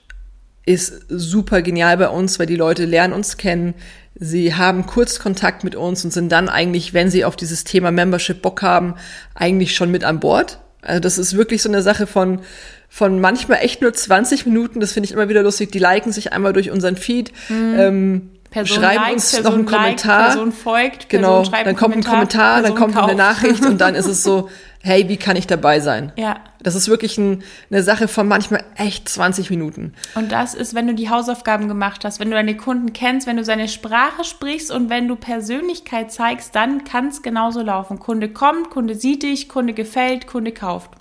ist 0.70 1.06
super 1.10 1.62
genial 1.62 1.98
bei 1.98 2.10
uns, 2.10 2.38
weil 2.38 2.46
die 2.46 2.56
Leute 2.56 2.86
lernen 2.86 3.14
uns 3.14 3.38
kennen, 3.38 3.74
Sie 4.22 4.54
haben 4.54 4.86
kurz 4.86 5.20
Kontakt 5.20 5.64
mit 5.64 5.76
uns 5.76 6.04
und 6.04 6.12
sind 6.12 6.30
dann 6.30 6.50
eigentlich, 6.50 6.94
wenn 6.94 7.10
sie 7.10 7.24
auf 7.24 7.38
dieses 7.38 7.64
Thema 7.64 7.90
Membership 7.90 8.42
Bock 8.42 8.62
haben, 8.62 8.96
eigentlich 9.34 9.74
schon 9.74 9.92
mit 9.92 10.04
an 10.04 10.20
Bord. 10.20 10.60
Also 10.82 11.00
das 11.00 11.18
ist 11.18 11.38
wirklich 11.38 11.62
so 11.62 11.70
eine 11.70 11.82
Sache 11.82 12.06
von, 12.06 12.42
von 12.90 13.22
manchmal 13.22 13.60
echt 13.62 13.82
nur 13.82 13.94
20 13.94 14.46
Minuten. 14.46 14.82
Das 14.82 14.92
finde 14.92 15.06
ich 15.06 15.14
immer 15.14 15.30
wieder 15.30 15.42
lustig. 15.42 15.72
Die 15.72 15.80
liken 15.80 16.12
sich 16.12 16.34
einmal 16.34 16.52
durch 16.52 16.70
unseren 16.70 16.98
Feed. 16.98 17.32
Mhm. 17.48 17.76
Ähm, 17.80 18.30
Person 18.52 18.82
schreiben 18.82 18.96
liked, 19.04 19.14
uns 19.14 19.32
Person 19.32 19.44
noch 19.46 19.58
einen 19.58 19.66
Kommentar. 19.66 20.20
Liked, 20.20 20.34
Person 20.34 20.52
folgt, 20.52 21.10
Genau, 21.10 21.44
Person 21.44 21.54
genau, 21.54 21.64
dann 21.64 21.76
kommt 21.78 21.96
ein 21.96 22.04
Kommentar, 22.04 22.62
Person 22.62 22.76
dann 22.76 22.84
kommt 22.84 22.96
kauft. 22.96 23.10
eine 23.10 23.18
Nachricht 23.18 23.66
und 23.66 23.80
dann 23.80 23.96
ist 23.96 24.08
es 24.08 24.24
so, 24.24 24.50
hey, 24.82 25.10
wie 25.10 25.18
kann 25.18 25.36
ich 25.36 25.46
dabei 25.46 25.80
sein? 25.80 26.12
Ja. 26.16 26.38
Das 26.62 26.76
ist 26.76 26.88
wirklich 26.88 27.18
ein, 27.18 27.44
eine 27.70 27.84
Sache 27.84 28.08
von 28.08 28.28
manchmal 28.28 28.64
echt 28.78 29.10
20 29.10 29.50
Minuten. 29.50 29.94
Und 30.16 30.32
das 30.32 30.54
ist, 30.54 30.74
wenn 30.74 30.88
du 30.88 30.94
die 30.94 31.10
Hausaufgaben 31.10 31.68
gemacht 31.68 32.06
hast, 32.06 32.20
wenn 32.20 32.30
du 32.30 32.36
deine 32.36 32.56
Kunden 32.56 32.94
kennst, 32.94 33.28
wenn 33.28 33.38
du 33.38 33.44
seine 33.44 33.68
Sprache 33.68 34.24
sprichst 34.24 34.72
und 34.72 34.90
wenn 34.90 35.08
du 35.08 35.16
Persönlichkeit 35.16 36.12
zeigst, 36.12 36.56
dann 36.56 36.84
kann 36.84 37.08
es 37.08 37.22
genauso 37.22 37.62
laufen. 37.62 38.00
Kunde 38.00 38.30
kommt, 38.30 38.70
Kunde 38.70 38.96
sieht 38.96 39.24
dich, 39.24 39.50
Kunde 39.50 39.74
gefällt, 39.74 40.28
Kunde 40.28 40.52
kauft. 40.52 40.92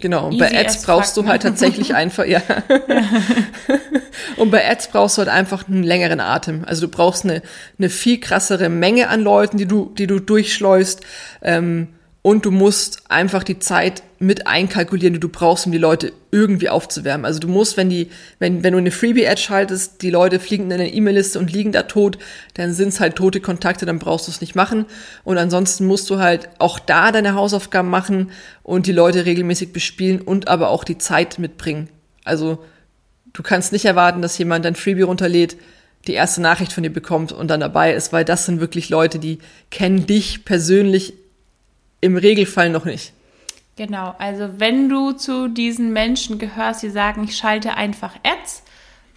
Genau, 0.00 0.28
und 0.28 0.38
bei 0.38 0.56
Ads 0.56 0.84
brauchst 0.84 1.16
du 1.16 1.26
halt 1.26 1.42
ne? 1.42 1.50
tatsächlich 1.50 1.94
einfach, 1.96 2.24
ja. 2.24 2.40
und 4.36 4.50
bei 4.52 4.68
Ads 4.70 4.88
brauchst 4.88 5.18
du 5.18 5.22
halt 5.22 5.28
einfach 5.28 5.66
einen 5.66 5.82
längeren 5.82 6.20
Atem. 6.20 6.64
Also 6.64 6.86
du 6.86 6.88
brauchst 6.88 7.24
eine, 7.24 7.42
eine 7.78 7.88
viel 7.88 8.20
krassere 8.20 8.68
Menge 8.68 9.08
an 9.08 9.22
Leuten, 9.22 9.56
die 9.58 9.66
du, 9.66 9.92
die 9.98 10.06
du 10.06 10.20
durchschleust. 10.20 11.00
Ähm, 11.42 11.88
und 12.22 12.44
du 12.44 12.50
musst 12.50 13.02
einfach 13.10 13.44
die 13.44 13.58
Zeit 13.58 14.02
mit 14.18 14.48
einkalkulieren, 14.48 15.14
die 15.14 15.20
du 15.20 15.28
brauchst, 15.28 15.66
um 15.66 15.72
die 15.72 15.78
Leute 15.78 16.12
irgendwie 16.32 16.68
aufzuwärmen. 16.68 17.24
Also 17.24 17.38
du 17.38 17.46
musst, 17.46 17.76
wenn 17.76 17.88
die, 17.88 18.10
wenn, 18.40 18.64
wenn 18.64 18.72
du 18.72 18.78
eine 18.78 18.90
Freebie-Ad 18.90 19.40
schaltest, 19.40 20.02
die 20.02 20.10
Leute 20.10 20.40
fliegen 20.40 20.64
in 20.64 20.72
eine 20.72 20.92
E-Mail-Liste 20.92 21.38
und 21.38 21.52
liegen 21.52 21.70
da 21.70 21.84
tot, 21.84 22.18
dann 22.54 22.72
sind 22.72 22.88
es 22.88 23.00
halt 23.00 23.14
tote 23.14 23.40
Kontakte, 23.40 23.86
dann 23.86 24.00
brauchst 24.00 24.26
du 24.26 24.32
es 24.32 24.40
nicht 24.40 24.56
machen. 24.56 24.86
Und 25.22 25.38
ansonsten 25.38 25.86
musst 25.86 26.10
du 26.10 26.18
halt 26.18 26.48
auch 26.58 26.80
da 26.80 27.12
deine 27.12 27.34
Hausaufgaben 27.34 27.88
machen 27.88 28.32
und 28.64 28.86
die 28.86 28.92
Leute 28.92 29.24
regelmäßig 29.24 29.72
bespielen 29.72 30.20
und 30.20 30.48
aber 30.48 30.70
auch 30.70 30.82
die 30.82 30.98
Zeit 30.98 31.38
mitbringen. 31.38 31.88
Also 32.24 32.64
du 33.32 33.44
kannst 33.44 33.72
nicht 33.72 33.84
erwarten, 33.84 34.22
dass 34.22 34.36
jemand 34.38 34.64
dein 34.64 34.74
Freebie 34.74 35.02
runterlädt, 35.02 35.56
die 36.08 36.14
erste 36.14 36.42
Nachricht 36.42 36.72
von 36.72 36.82
dir 36.82 36.92
bekommt 36.92 37.32
und 37.32 37.48
dann 37.48 37.60
dabei 37.60 37.94
ist, 37.94 38.12
weil 38.12 38.24
das 38.24 38.46
sind 38.46 38.60
wirklich 38.60 38.88
Leute, 38.88 39.18
die 39.18 39.38
kennen 39.70 40.06
dich 40.06 40.44
persönlich 40.44 41.14
im 42.00 42.16
Regelfall 42.16 42.70
noch 42.70 42.84
nicht. 42.84 43.12
Genau, 43.76 44.14
also 44.18 44.54
wenn 44.58 44.88
du 44.88 45.12
zu 45.12 45.48
diesen 45.48 45.92
Menschen 45.92 46.38
gehörst, 46.38 46.82
die 46.82 46.90
sagen, 46.90 47.22
ich 47.22 47.36
schalte 47.36 47.74
einfach 47.74 48.16
Ads 48.24 48.64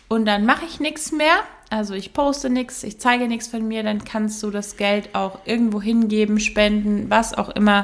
und 0.07 0.25
dann 0.25 0.45
mache 0.45 0.65
ich 0.65 0.79
nichts 0.79 1.11
mehr, 1.11 1.33
also 1.71 1.95
ich 1.95 2.13
poste 2.13 2.49
nichts, 2.49 2.83
ich 2.83 2.99
zeige 2.99 3.27
nichts 3.27 3.47
von 3.47 3.67
mir, 3.67 3.81
dann 3.81 4.03
kannst 4.03 4.43
du 4.43 4.51
das 4.51 4.77
Geld 4.77 5.15
auch 5.15 5.39
irgendwo 5.45 5.81
hingeben, 5.81 6.39
spenden, 6.39 7.09
was 7.09 7.33
auch 7.33 7.49
immer, 7.49 7.83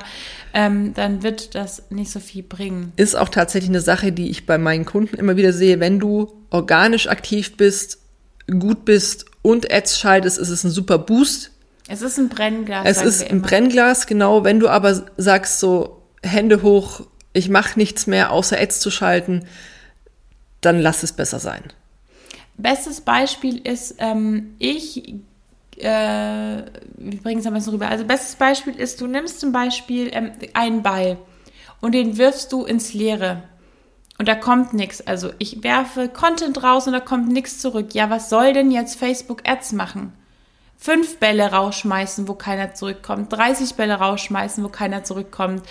ähm, 0.53 0.93
dann 0.93 1.23
wird 1.23 1.55
das 1.55 1.89
nicht 1.89 2.11
so 2.11 2.19
viel 2.19 2.43
bringen. 2.43 2.91
Ist 2.95 3.15
auch 3.15 3.29
tatsächlich 3.29 3.71
eine 3.71 3.81
Sache, 3.81 4.11
die 4.11 4.29
ich 4.29 4.45
bei 4.45 4.59
meinen 4.59 4.85
Kunden 4.85 5.15
immer 5.15 5.35
wieder 5.35 5.53
sehe, 5.53 5.79
wenn 5.79 5.97
du 5.97 6.31
organisch 6.51 7.07
aktiv 7.07 7.57
bist, 7.57 7.99
gut 8.47 8.85
bist 8.85 9.25
und 9.41 9.71
Ads 9.71 9.99
schaltest, 9.99 10.37
ist 10.37 10.49
es 10.49 10.63
ein 10.63 10.69
super 10.69 10.99
Boost 10.99 11.56
es 11.87 12.01
ist 12.01 12.17
ein 12.17 12.29
Brennglas. 12.29 12.85
Es 12.85 13.01
ist 13.01 13.29
ein 13.29 13.41
Brennglas, 13.41 14.07
genau. 14.07 14.43
Wenn 14.43 14.59
du 14.59 14.69
aber 14.69 15.05
sagst 15.17 15.59
so, 15.59 16.01
Hände 16.23 16.61
hoch, 16.61 17.01
ich 17.33 17.49
mache 17.49 17.77
nichts 17.77 18.07
mehr, 18.07 18.31
außer 18.31 18.59
Ads 18.59 18.79
zu 18.79 18.91
schalten, 18.91 19.45
dann 20.61 20.79
lass 20.79 21.03
es 21.03 21.13
besser 21.13 21.39
sein. 21.39 21.63
Bestes 22.57 23.01
Beispiel 23.01 23.59
ist, 23.59 23.95
ähm, 23.99 24.55
ich, 24.57 25.13
äh, 25.77 25.83
wir 26.97 27.21
bringen 27.21 27.39
es 27.39 27.45
am 27.45 27.53
besten 27.53 27.69
rüber. 27.69 27.87
Also 27.87 28.03
bestes 28.03 28.35
Beispiel 28.35 28.75
ist, 28.75 28.99
du 28.99 29.07
nimmst 29.07 29.39
zum 29.39 29.51
Beispiel 29.51 30.09
ähm, 30.11 30.31
einen 30.53 30.81
Ball 30.81 31.17
und 31.79 31.93
den 31.93 32.17
wirfst 32.17 32.51
du 32.51 32.65
ins 32.65 32.93
Leere. 32.93 33.43
Und 34.17 34.27
da 34.27 34.33
kommt 34.33 34.73
nichts. 34.73 35.05
Also 35.05 35.31
ich 35.37 35.63
werfe 35.63 36.09
Content 36.09 36.63
raus 36.63 36.87
und 36.87 36.93
da 36.93 36.99
kommt 36.99 37.31
nichts 37.31 37.59
zurück. 37.59 37.93
Ja, 37.93 38.09
was 38.09 38.29
soll 38.29 38.53
denn 38.53 38.71
jetzt 38.71 38.97
Facebook 38.97 39.47
Ads 39.47 39.73
machen? 39.73 40.13
Fünf 40.77 41.17
Bälle 41.19 41.51
rausschmeißen, 41.51 42.27
wo 42.27 42.33
keiner 42.33 42.73
zurückkommt, 42.73 43.33
30 43.33 43.75
Bälle 43.75 43.95
rausschmeißen, 43.95 44.63
wo 44.63 44.69
keiner 44.69 45.03
zurückkommt. 45.03 45.63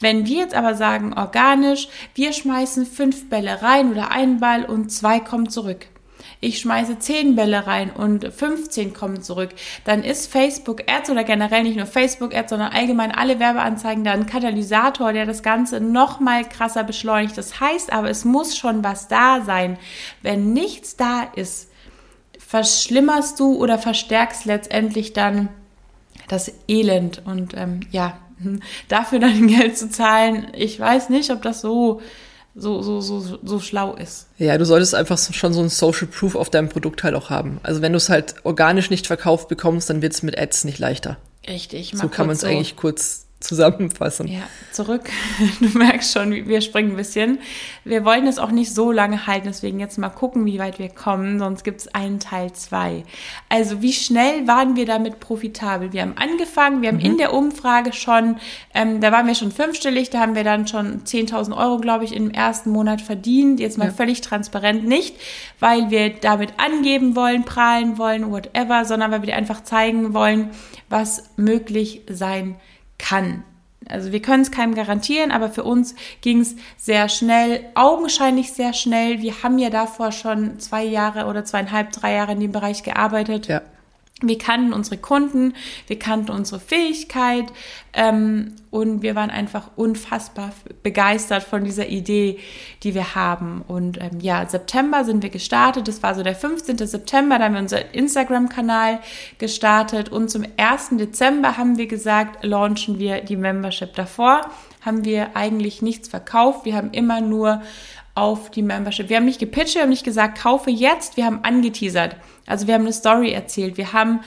Wenn 0.00 0.26
wir 0.26 0.38
jetzt 0.38 0.54
aber 0.54 0.74
sagen, 0.74 1.12
organisch, 1.12 1.88
wir 2.14 2.32
schmeißen 2.32 2.86
fünf 2.86 3.28
Bälle 3.28 3.62
rein 3.62 3.92
oder 3.92 4.10
einen 4.10 4.40
Ball 4.40 4.64
und 4.64 4.90
zwei 4.90 5.20
kommen 5.20 5.48
zurück. 5.48 5.86
Ich 6.40 6.58
schmeiße 6.58 6.98
zehn 6.98 7.36
Bälle 7.36 7.66
rein 7.66 7.90
und 7.90 8.30
15 8.32 8.92
kommen 8.92 9.22
zurück. 9.22 9.50
Dann 9.84 10.02
ist 10.02 10.30
Facebook 10.30 10.82
Ads 10.86 11.10
oder 11.10 11.24
generell 11.24 11.62
nicht 11.62 11.76
nur 11.76 11.86
Facebook 11.86 12.34
Ads, 12.34 12.50
sondern 12.50 12.72
allgemein 12.72 13.12
alle 13.12 13.38
Werbeanzeigen 13.38 14.04
da 14.04 14.12
ein 14.12 14.26
Katalysator, 14.26 15.12
der 15.12 15.26
das 15.26 15.42
Ganze 15.42 15.80
noch 15.80 16.20
mal 16.20 16.46
krasser 16.46 16.84
beschleunigt. 16.84 17.38
Das 17.38 17.60
heißt 17.60 17.92
aber, 17.92 18.10
es 18.10 18.24
muss 18.24 18.56
schon 18.56 18.84
was 18.84 19.08
da 19.08 19.42
sein. 19.42 19.78
Wenn 20.22 20.52
nichts 20.52 20.96
da 20.96 21.22
ist, 21.34 21.70
verschlimmerst 22.46 23.40
du 23.40 23.56
oder 23.56 23.78
verstärkst 23.78 24.44
letztendlich 24.44 25.12
dann 25.12 25.48
das 26.28 26.52
Elend. 26.68 27.22
Und 27.24 27.54
ähm, 27.56 27.80
ja, 27.90 28.18
dafür 28.88 29.18
dann 29.18 29.46
Geld 29.48 29.76
zu 29.78 29.90
zahlen, 29.90 30.48
ich 30.54 30.78
weiß 30.78 31.08
nicht, 31.10 31.30
ob 31.30 31.42
das 31.42 31.60
so 31.60 32.00
so, 32.56 32.82
so, 32.82 33.00
so, 33.00 33.38
so 33.42 33.58
schlau 33.58 33.96
ist. 33.96 34.28
Ja, 34.38 34.56
du 34.56 34.64
solltest 34.64 34.94
einfach 34.94 35.18
schon 35.18 35.52
so 35.52 35.60
ein 35.60 35.68
Social 35.68 36.06
Proof 36.06 36.36
auf 36.36 36.50
deinem 36.50 36.68
Produkt 36.68 37.02
halt 37.02 37.16
auch 37.16 37.28
haben. 37.28 37.58
Also 37.64 37.82
wenn 37.82 37.92
du 37.92 37.96
es 37.96 38.08
halt 38.08 38.36
organisch 38.44 38.90
nicht 38.90 39.08
verkauft 39.08 39.48
bekommst, 39.48 39.90
dann 39.90 40.02
wird 40.02 40.12
es 40.12 40.22
mit 40.22 40.38
Ads 40.38 40.64
nicht 40.64 40.78
leichter. 40.78 41.16
Richtig. 41.48 41.92
So 41.96 42.08
kann 42.08 42.26
man 42.26 42.36
es 42.36 42.42
so. 42.42 42.46
eigentlich 42.46 42.76
kurz 42.76 43.23
zusammenfassen. 43.44 44.26
Ja, 44.26 44.42
zurück. 44.72 45.10
Du 45.60 45.78
merkst 45.78 46.12
schon, 46.12 46.32
wir 46.32 46.60
springen 46.60 46.92
ein 46.92 46.96
bisschen. 46.96 47.38
Wir 47.84 48.04
wollen 48.04 48.26
es 48.26 48.38
auch 48.38 48.50
nicht 48.50 48.74
so 48.74 48.90
lange 48.90 49.26
halten, 49.26 49.46
deswegen 49.46 49.78
jetzt 49.78 49.98
mal 49.98 50.08
gucken, 50.08 50.44
wie 50.46 50.58
weit 50.58 50.78
wir 50.78 50.88
kommen, 50.88 51.38
sonst 51.38 51.64
gibt 51.64 51.80
es 51.80 51.94
einen 51.94 52.18
Teil 52.18 52.52
zwei. 52.52 53.04
Also 53.48 53.82
wie 53.82 53.92
schnell 53.92 54.46
waren 54.46 54.76
wir 54.76 54.86
damit 54.86 55.20
profitabel? 55.20 55.92
Wir 55.92 56.02
haben 56.02 56.14
angefangen, 56.16 56.82
wir 56.82 56.88
haben 56.88 56.98
mhm. 56.98 57.04
in 57.04 57.18
der 57.18 57.32
Umfrage 57.32 57.92
schon, 57.92 58.36
ähm, 58.74 59.00
da 59.00 59.12
waren 59.12 59.26
wir 59.26 59.34
schon 59.34 59.52
fünfstellig, 59.52 60.10
da 60.10 60.20
haben 60.20 60.34
wir 60.34 60.44
dann 60.44 60.66
schon 60.66 61.04
10.000 61.04 61.56
Euro, 61.56 61.78
glaube 61.78 62.04
ich, 62.04 62.14
im 62.14 62.30
ersten 62.30 62.70
Monat 62.70 63.00
verdient. 63.00 63.60
Jetzt 63.60 63.78
mal 63.78 63.88
ja. 63.88 63.92
völlig 63.92 64.20
transparent 64.22 64.86
nicht, 64.86 65.16
weil 65.60 65.90
wir 65.90 66.10
damit 66.10 66.54
angeben 66.58 67.16
wollen, 67.16 67.44
prahlen 67.44 67.98
wollen, 67.98 68.30
whatever, 68.30 68.84
sondern 68.84 69.10
weil 69.12 69.22
wir 69.22 69.28
dir 69.28 69.36
einfach 69.36 69.62
zeigen 69.62 70.14
wollen, 70.14 70.50
was 70.88 71.30
möglich 71.36 72.02
sein 72.08 72.54
kann 72.54 72.60
kann. 72.98 73.44
Also 73.88 74.12
wir 74.12 74.22
können 74.22 74.42
es 74.42 74.50
keinem 74.50 74.74
garantieren, 74.74 75.30
aber 75.30 75.50
für 75.50 75.64
uns 75.64 75.94
ging 76.20 76.40
es 76.40 76.56
sehr 76.78 77.08
schnell, 77.08 77.64
augenscheinlich 77.74 78.52
sehr 78.52 78.72
schnell. 78.72 79.20
Wir 79.20 79.42
haben 79.42 79.58
ja 79.58 79.70
davor 79.70 80.12
schon 80.12 80.58
zwei 80.58 80.84
Jahre 80.84 81.26
oder 81.26 81.44
zweieinhalb, 81.44 81.92
drei 81.92 82.14
Jahre 82.14 82.32
in 82.32 82.40
dem 82.40 82.52
Bereich 82.52 82.82
gearbeitet. 82.82 83.48
Ja. 83.48 83.62
Wir 84.22 84.38
kannten 84.38 84.72
unsere 84.72 84.96
Kunden, 84.96 85.54
wir 85.88 85.98
kannten 85.98 86.30
unsere 86.30 86.60
Fähigkeit 86.60 87.46
ähm, 87.92 88.54
und 88.70 89.02
wir 89.02 89.16
waren 89.16 89.30
einfach 89.30 89.70
unfassbar 89.74 90.52
begeistert 90.84 91.42
von 91.42 91.64
dieser 91.64 91.88
Idee, 91.88 92.38
die 92.84 92.94
wir 92.94 93.16
haben. 93.16 93.64
Und 93.66 94.00
ähm, 94.00 94.20
ja, 94.20 94.48
September 94.48 95.04
sind 95.04 95.24
wir 95.24 95.30
gestartet. 95.30 95.88
Das 95.88 96.04
war 96.04 96.14
so 96.14 96.22
der 96.22 96.36
15. 96.36 96.78
September, 96.78 97.38
da 97.38 97.46
haben 97.46 97.54
wir 97.54 97.60
unseren 97.60 97.90
Instagram-Kanal 97.90 99.00
gestartet 99.38 100.10
und 100.10 100.30
zum 100.30 100.44
1. 100.58 100.90
Dezember 100.92 101.56
haben 101.56 101.76
wir 101.76 101.88
gesagt, 101.88 102.44
launchen 102.44 103.00
wir 103.00 103.20
die 103.20 103.36
Membership. 103.36 103.94
Davor 103.94 104.42
haben 104.80 105.04
wir 105.04 105.34
eigentlich 105.36 105.82
nichts 105.82 106.06
verkauft. 106.06 106.64
Wir 106.64 106.76
haben 106.76 106.92
immer 106.92 107.20
nur 107.20 107.62
auf 108.14 108.50
die 108.50 108.62
Membership. 108.62 109.08
Wir 109.08 109.16
haben 109.16 109.24
nicht 109.24 109.40
gepitcht, 109.40 109.74
wir 109.74 109.82
haben 109.82 109.90
nicht 109.90 110.04
gesagt, 110.04 110.38
kaufe 110.38 110.70
jetzt, 110.70 111.16
wir 111.16 111.24
haben 111.24 111.40
angeteasert. 111.42 112.16
Also 112.46 112.66
wir 112.66 112.74
haben 112.74 112.82
eine 112.82 112.92
Story 112.92 113.32
erzählt. 113.32 113.76
Wir 113.76 113.92
haben 113.92 114.20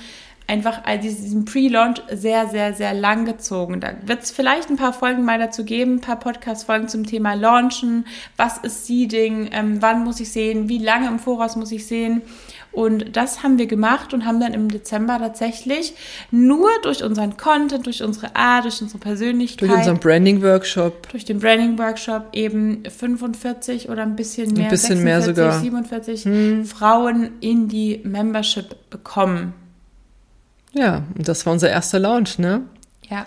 einfach 0.47 0.81
all 0.85 0.97
diesen 0.97 1.45
Pre-Launch 1.45 2.01
sehr, 2.09 2.47
sehr, 2.47 2.73
sehr 2.73 2.93
lang 2.93 3.25
gezogen. 3.25 3.79
Da 3.79 3.93
wird 4.05 4.23
es 4.23 4.31
vielleicht 4.31 4.69
ein 4.69 4.77
paar 4.77 4.93
Folgen 4.93 5.25
mal 5.25 5.39
dazu 5.39 5.65
geben, 5.65 5.95
ein 5.95 6.01
paar 6.01 6.19
Podcast-Folgen 6.19 6.87
zum 6.87 7.05
Thema 7.05 7.33
Launchen. 7.33 8.05
Was 8.37 8.57
ist 8.57 8.87
Seeding? 8.87 9.49
Ähm, 9.51 9.81
wann 9.81 10.03
muss 10.03 10.19
ich 10.19 10.31
sehen? 10.31 10.69
Wie 10.69 10.77
lange 10.79 11.07
im 11.07 11.19
Voraus 11.19 11.55
muss 11.55 11.71
ich 11.71 11.85
sehen? 11.85 12.21
Und 12.77 13.17
das 13.17 13.41
haben 13.41 13.57
wir 13.57 13.65
gemacht 13.65 14.13
und 14.13 14.23
haben 14.23 14.39
dann 14.39 14.53
im 14.53 14.69
Dezember 14.69 15.17
tatsächlich 15.17 15.95
nur 16.29 16.69
durch 16.83 17.03
unseren 17.03 17.35
Content, 17.35 17.87
durch 17.87 18.03
unsere 18.03 18.35
Art, 18.35 18.65
durch 18.65 18.79
unsere 18.83 18.99
Persönlichkeit. 18.99 19.67
Durch 19.67 19.79
unseren 19.79 19.97
Branding-Workshop. 19.97 21.09
Durch 21.09 21.25
den 21.25 21.39
Branding-Workshop 21.39 22.27
eben 22.33 22.83
45 22.85 23.89
oder 23.89 24.03
ein 24.03 24.15
bisschen 24.15 24.53
mehr, 24.53 24.65
ein 24.65 24.69
bisschen 24.69 24.99
46, 24.99 25.03
mehr 25.03 25.21
sogar. 25.23 25.59
47 25.59 26.25
hm. 26.25 26.65
Frauen 26.65 27.31
in 27.39 27.67
die 27.67 27.99
Membership 28.03 28.91
bekommen. 28.91 29.55
Ja, 30.73 31.01
und 31.17 31.27
das 31.27 31.47
war 31.47 31.53
unser 31.53 31.71
erster 31.71 31.97
Launch, 31.97 32.37
ne? 32.37 32.61
Ja. 33.09 33.25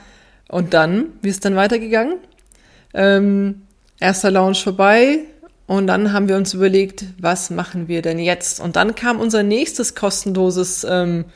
Und 0.48 0.74
dann, 0.74 1.06
wie 1.22 1.28
ist 1.28 1.44
dann 1.44 1.56
weitergegangen? 1.56 2.18
Ähm, 2.94 3.62
erster 3.98 4.30
Launch 4.30 4.62
vorbei, 4.62 5.24
und 5.70 5.86
dann 5.86 6.12
haben 6.12 6.28
wir 6.28 6.36
uns 6.36 6.52
überlegt, 6.52 7.04
was 7.20 7.48
machen 7.48 7.86
wir 7.86 8.02
denn 8.02 8.18
jetzt? 8.18 8.58
Und 8.58 8.74
dann 8.74 8.96
kam 8.96 9.20
unser 9.20 9.44
nächstes 9.44 9.94
kostenloses 9.94 10.82
ähm, 10.82 11.26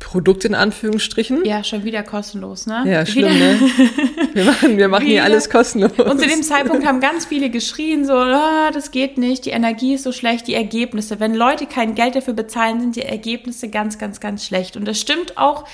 Produkt 0.00 0.44
in 0.44 0.56
Anführungsstrichen. 0.56 1.44
Ja, 1.44 1.62
schon 1.62 1.84
wieder 1.84 2.02
kostenlos, 2.02 2.66
ne? 2.66 2.82
Ja, 2.86 3.06
schlimm, 3.06 3.32
wieder. 3.32 3.52
ne? 3.52 3.60
Wir 4.34 4.44
machen, 4.46 4.78
wir 4.78 4.88
machen 4.88 5.06
hier 5.06 5.22
alles 5.22 5.48
kostenlos. 5.48 5.92
Und 5.96 6.18
zu 6.18 6.26
dem 6.26 6.42
Zeitpunkt 6.42 6.84
haben 6.84 6.98
ganz 6.98 7.26
viele 7.26 7.50
geschrien, 7.50 8.04
so, 8.04 8.14
oh, 8.14 8.70
das 8.72 8.90
geht 8.90 9.16
nicht, 9.16 9.44
die 9.44 9.50
Energie 9.50 9.94
ist 9.94 10.02
so 10.02 10.10
schlecht, 10.10 10.48
die 10.48 10.54
Ergebnisse. 10.54 11.20
Wenn 11.20 11.34
Leute 11.34 11.66
kein 11.66 11.94
Geld 11.94 12.16
dafür 12.16 12.34
bezahlen, 12.34 12.80
sind 12.80 12.96
die 12.96 13.02
Ergebnisse 13.02 13.68
ganz, 13.68 13.96
ganz, 13.96 14.18
ganz 14.18 14.44
schlecht. 14.44 14.76
Und 14.76 14.88
das 14.88 14.98
stimmt 14.98 15.38
auch 15.38 15.66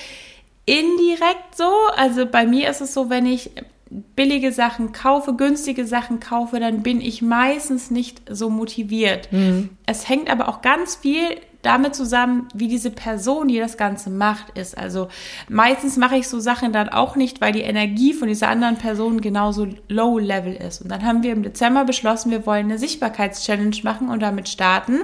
indirekt 0.67 1.57
so. 1.57 1.71
Also 1.97 2.27
bei 2.27 2.45
mir 2.45 2.69
ist 2.69 2.83
es 2.83 2.93
so, 2.93 3.09
wenn 3.09 3.25
ich 3.25 3.51
billige 3.91 4.53
Sachen 4.53 4.93
kaufe, 4.93 5.35
günstige 5.35 5.87
Sachen 5.87 6.21
kaufe, 6.21 6.61
dann 6.61 6.83
bin 6.83 7.01
ich 7.01 7.23
meistens 7.23 7.91
nicht 7.91 8.23
so 8.31 8.51
motiviert. 8.51 9.33
Mhm. 9.33 9.71
Es 9.87 10.09
hängt 10.09 10.31
aber 10.31 10.49
auch 10.49 10.61
ganz 10.63 10.97
viel 10.97 11.37
damit 11.63 11.95
zusammen, 11.95 12.49
wie 12.55 12.69
diese 12.69 12.91
Person, 12.91 13.49
die 13.49 13.59
das 13.59 13.77
Ganze 13.77 14.11
macht, 14.11 14.57
ist. 14.57 14.79
Also 14.79 15.09
meistens 15.49 15.97
mache 15.97 16.17
ich 16.17 16.29
so 16.29 16.39
Sachen 16.39 16.73
dann 16.73 16.89
auch 16.89 17.17
nicht, 17.17 17.41
weil 17.41 17.53
die 17.53 17.63
Energie 17.63 18.13
von 18.13 18.29
dieser 18.29 18.49
anderen 18.49 18.77
Person 18.77 19.21
genauso 19.21 19.67
low 19.89 20.19
level 20.19 20.55
ist. 20.55 20.83
Und 20.83 20.91
dann 20.91 21.05
haben 21.05 21.23
wir 21.23 21.33
im 21.33 21.43
Dezember 21.43 21.85
beschlossen, 21.85 22.31
wir 22.31 22.47
wollen 22.47 22.67
eine 22.67 22.79
Sichtbarkeitschallenge 22.79 23.77
machen 23.83 24.09
und 24.09 24.21
damit 24.21 24.49
starten. 24.49 25.01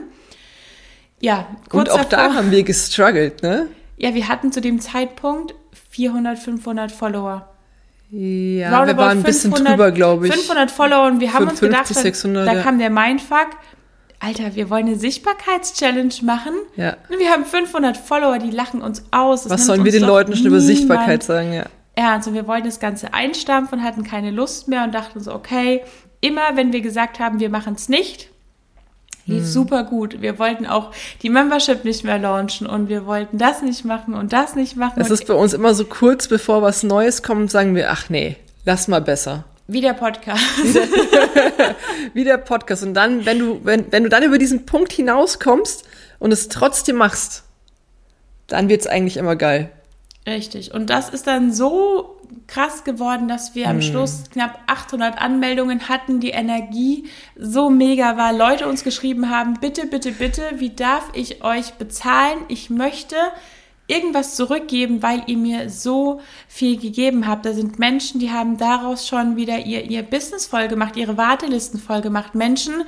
Ja, 1.20 1.47
kurz 1.68 1.88
Und 1.88 1.90
auch 1.90 2.05
davor, 2.05 2.29
da 2.29 2.35
haben 2.35 2.51
wir 2.51 2.62
gestruggelt, 2.62 3.42
ne? 3.42 3.68
Ja, 3.97 4.14
wir 4.14 4.29
hatten 4.29 4.53
zu 4.53 4.61
dem 4.61 4.81
Zeitpunkt 4.81 5.55
400, 5.90 6.38
500 6.38 6.92
Follower. 6.92 7.54
Ja, 8.16 8.87
wir 8.87 8.96
waren 8.96 9.18
ein 9.18 9.22
bisschen 9.24 9.53
drüber, 9.53 9.90
glaube 9.90 10.29
ich. 10.29 10.33
500 10.33 10.70
Follower 10.70 11.09
und 11.09 11.20
wir 11.20 11.33
haben 11.33 11.48
550, 11.48 11.50
uns 11.50 11.61
gedacht, 11.61 11.87
600, 11.88 12.46
da, 12.46 12.55
da 12.55 12.62
kam 12.62 12.79
der 12.79 12.90
Mindfuck, 12.90 13.48
Alter, 14.20 14.55
wir 14.55 14.70
wollen 14.70 14.87
eine 14.87 14.96
Sichtbarkeitschallenge 14.96 16.14
machen. 16.22 16.55
Ja. 16.77 16.96
Und 17.11 17.18
wir 17.18 17.31
haben 17.31 17.44
500 17.44 17.96
Follower, 17.96 18.38
die 18.38 18.50
lachen 18.50 18.83
uns 18.83 19.05
aus. 19.11 19.42
Das 19.42 19.53
Was 19.53 19.66
sollen 19.66 19.85
wir 19.85 19.90
den 19.90 20.05
Leuten 20.05 20.37
schon 20.37 20.46
über 20.46 20.61
Sichtbarkeit 20.61 21.24
sagen, 21.24 21.53
ja? 21.53 21.64
Ernst. 21.96 22.29
Und 22.29 22.35
wir 22.35 22.46
wollten 22.46 22.66
das 22.66 22.81
Ganze 22.81 23.12
einstampfen, 23.12 23.83
hatten 23.83 24.05
keine 24.05 24.31
Lust 24.31 24.68
mehr 24.68 24.85
und 24.85 24.94
dachten 24.94 25.20
so, 25.20 25.35
okay, 25.35 25.83
immer 26.20 26.55
wenn 26.55 26.72
wir 26.72 26.81
gesagt 26.81 27.18
haben, 27.18 27.40
wir 27.40 27.50
machen 27.50 27.74
es 27.74 27.88
nicht, 27.88 28.31
lief 29.27 29.43
hm. 29.43 29.47
super 29.47 29.85
gut. 29.85 30.21
Wir 30.21 30.39
wollten 30.39 30.67
auch 30.67 30.91
die 31.23 31.31
Membership 31.31 31.85
nicht 31.85 32.05
mehr 32.05 32.19
launchen 32.19 32.67
und 32.67 32.89
wir 32.89 33.07
wollten 33.07 33.39
das 33.39 33.63
nicht 33.63 33.85
machen 33.85 34.15
und 34.15 34.33
das 34.33 34.55
nicht 34.55 34.77
machen. 34.77 35.01
Es 35.01 35.11
ist 35.11 35.27
bei 35.27 35.35
uns 35.35 35.53
immer 35.53 35.75
so 35.75 35.85
kurz 35.85 36.29
bevor 36.29 36.63
was 36.63 36.83
Neues 36.83 37.23
kommt, 37.23 37.51
sagen 37.51 37.75
wir, 37.75 37.91
ach 37.91 38.11
nee, 38.11 38.37
lass 38.65 38.89
mal 38.89 39.01
besser. 39.01 39.45
Wie 39.67 39.81
der 39.81 39.95
Podcast. 39.95 40.43
Wie 40.63 40.73
der, 40.73 40.89
wie 42.15 42.25
der 42.25 42.39
Podcast. 42.39 42.83
Und 42.83 42.95
dann, 42.95 43.25
wenn 43.25 43.39
du, 43.39 43.61
wenn, 43.65 43.91
wenn 43.91 44.03
du 44.03 44.11
dann 44.11 44.23
über 44.23 44.37
diesen 44.37 44.67
Punkt 44.67 44.93
hinauskommst 44.93 45.85
und 46.19 46.33
es 46.33 46.49
trotzdem 46.49 46.97
machst, 46.97 47.45
dann 48.47 48.69
wird's 48.69 48.87
eigentlich 48.87 49.17
immer 49.17 49.37
geil. 49.37 49.71
Richtig. 50.27 50.73
Und 50.73 50.91
das 50.91 51.09
ist 51.09 51.27
dann 51.27 51.53
so 51.53 52.21
krass 52.47 52.85
geworden, 52.85 53.29
dass 53.29 53.55
wir 53.55 53.68
am 53.68 53.79
mm. 53.79 53.83
Schluss 53.83 54.25
knapp 54.31 54.59
800 54.66 55.20
Anmeldungen 55.20 55.88
hatten, 55.88 56.20
die 56.20 56.31
Energie 56.31 57.09
so 57.37 57.70
mega 57.70 58.16
war. 58.16 58.33
Leute 58.33 58.68
uns 58.68 58.85
geschrieben 58.85 59.31
haben, 59.31 59.55
bitte, 59.61 59.87
bitte, 59.87 60.12
bitte, 60.12 60.42
wie 60.57 60.70
darf 60.70 61.11
ich 61.14 61.42
euch 61.44 61.75
bezahlen? 61.75 62.38
Ich 62.49 62.70
möchte 62.70 63.16
irgendwas 63.87 64.35
zurückgeben, 64.35 65.03
weil 65.03 65.23
ihr 65.27 65.37
mir 65.37 65.68
so 65.68 66.20
viel 66.49 66.79
gegeben 66.79 67.27
habt. 67.27 67.44
Da 67.44 67.53
sind 67.53 67.79
Menschen, 67.79 68.18
die 68.18 68.31
haben 68.31 68.57
daraus 68.57 69.07
schon 69.07 69.37
wieder 69.37 69.66
ihr, 69.66 69.90
ihr 69.90 70.03
Business 70.03 70.47
voll 70.47 70.68
gemacht, 70.68 70.97
ihre 70.97 71.16
Wartelisten 71.16 71.79
voll 71.79 72.01
gemacht. 72.01 72.35
Menschen, 72.35 72.85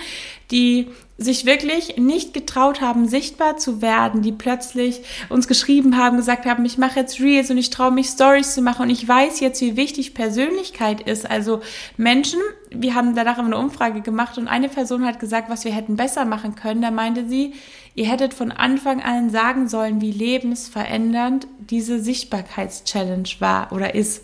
die 0.51 0.89
sich 1.19 1.47
wirklich 1.47 1.97
nicht 1.97 2.35
getraut 2.35 2.83
haben, 2.83 3.09
sichtbar 3.09 3.57
zu 3.57 3.81
werden, 3.81 4.21
die 4.21 4.33
plötzlich 4.33 5.01
uns 5.31 5.49
geschrieben 5.49 5.97
haben, 5.97 6.19
gesagt 6.19 6.45
haben, 6.45 6.65
ich 6.67 6.77
mache 6.77 7.01
jetzt 7.01 7.21
Reels 7.21 7.51
und 7.51 7.57
ich 7.57 7.71
traue 7.71 7.91
mich 7.91 8.09
Stories 8.09 8.55
zu 8.55 8.61
machen 8.61 8.83
und 8.83 8.91
ich 8.91 9.09
weiß 9.09 9.41
jetzt, 9.41 9.63
wie 9.63 9.77
wichtig 9.77 10.13
Persönlichkeit 10.13 11.01
ist. 11.01 11.29
Also 11.29 11.63
Menschen, 11.97 12.41
wir 12.71 12.95
haben 12.95 13.15
danach 13.15 13.39
eine 13.39 13.57
Umfrage 13.57 14.03
gemacht 14.03 14.37
und 14.37 14.47
eine 14.47 14.69
Person 14.69 15.07
hat 15.07 15.19
gesagt, 15.19 15.49
was 15.49 15.65
wir 15.65 15.73
hätten 15.73 15.97
besser 15.97 16.27
machen 16.27 16.55
können. 16.55 16.83
Da 16.83 16.91
meinte 16.91 17.27
sie, 17.27 17.55
ihr 17.95 18.07
hättet 18.11 18.35
von 18.35 18.53
Anfang 18.53 19.03
an 19.03 19.31
sagen 19.31 19.69
sollen, 19.69 20.03
wie 20.03 20.13
lebensverändernd 20.13 21.47
diese 21.59 21.99
Sichtbarkeitschallenge 21.99 23.29
war 23.39 23.73
oder 23.73 23.95
ist. 23.95 24.23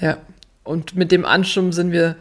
Ja, 0.00 0.16
und 0.64 0.96
mit 0.96 1.12
dem 1.12 1.24
Anschub 1.24 1.72
sind 1.72 1.92
wir 1.92 2.16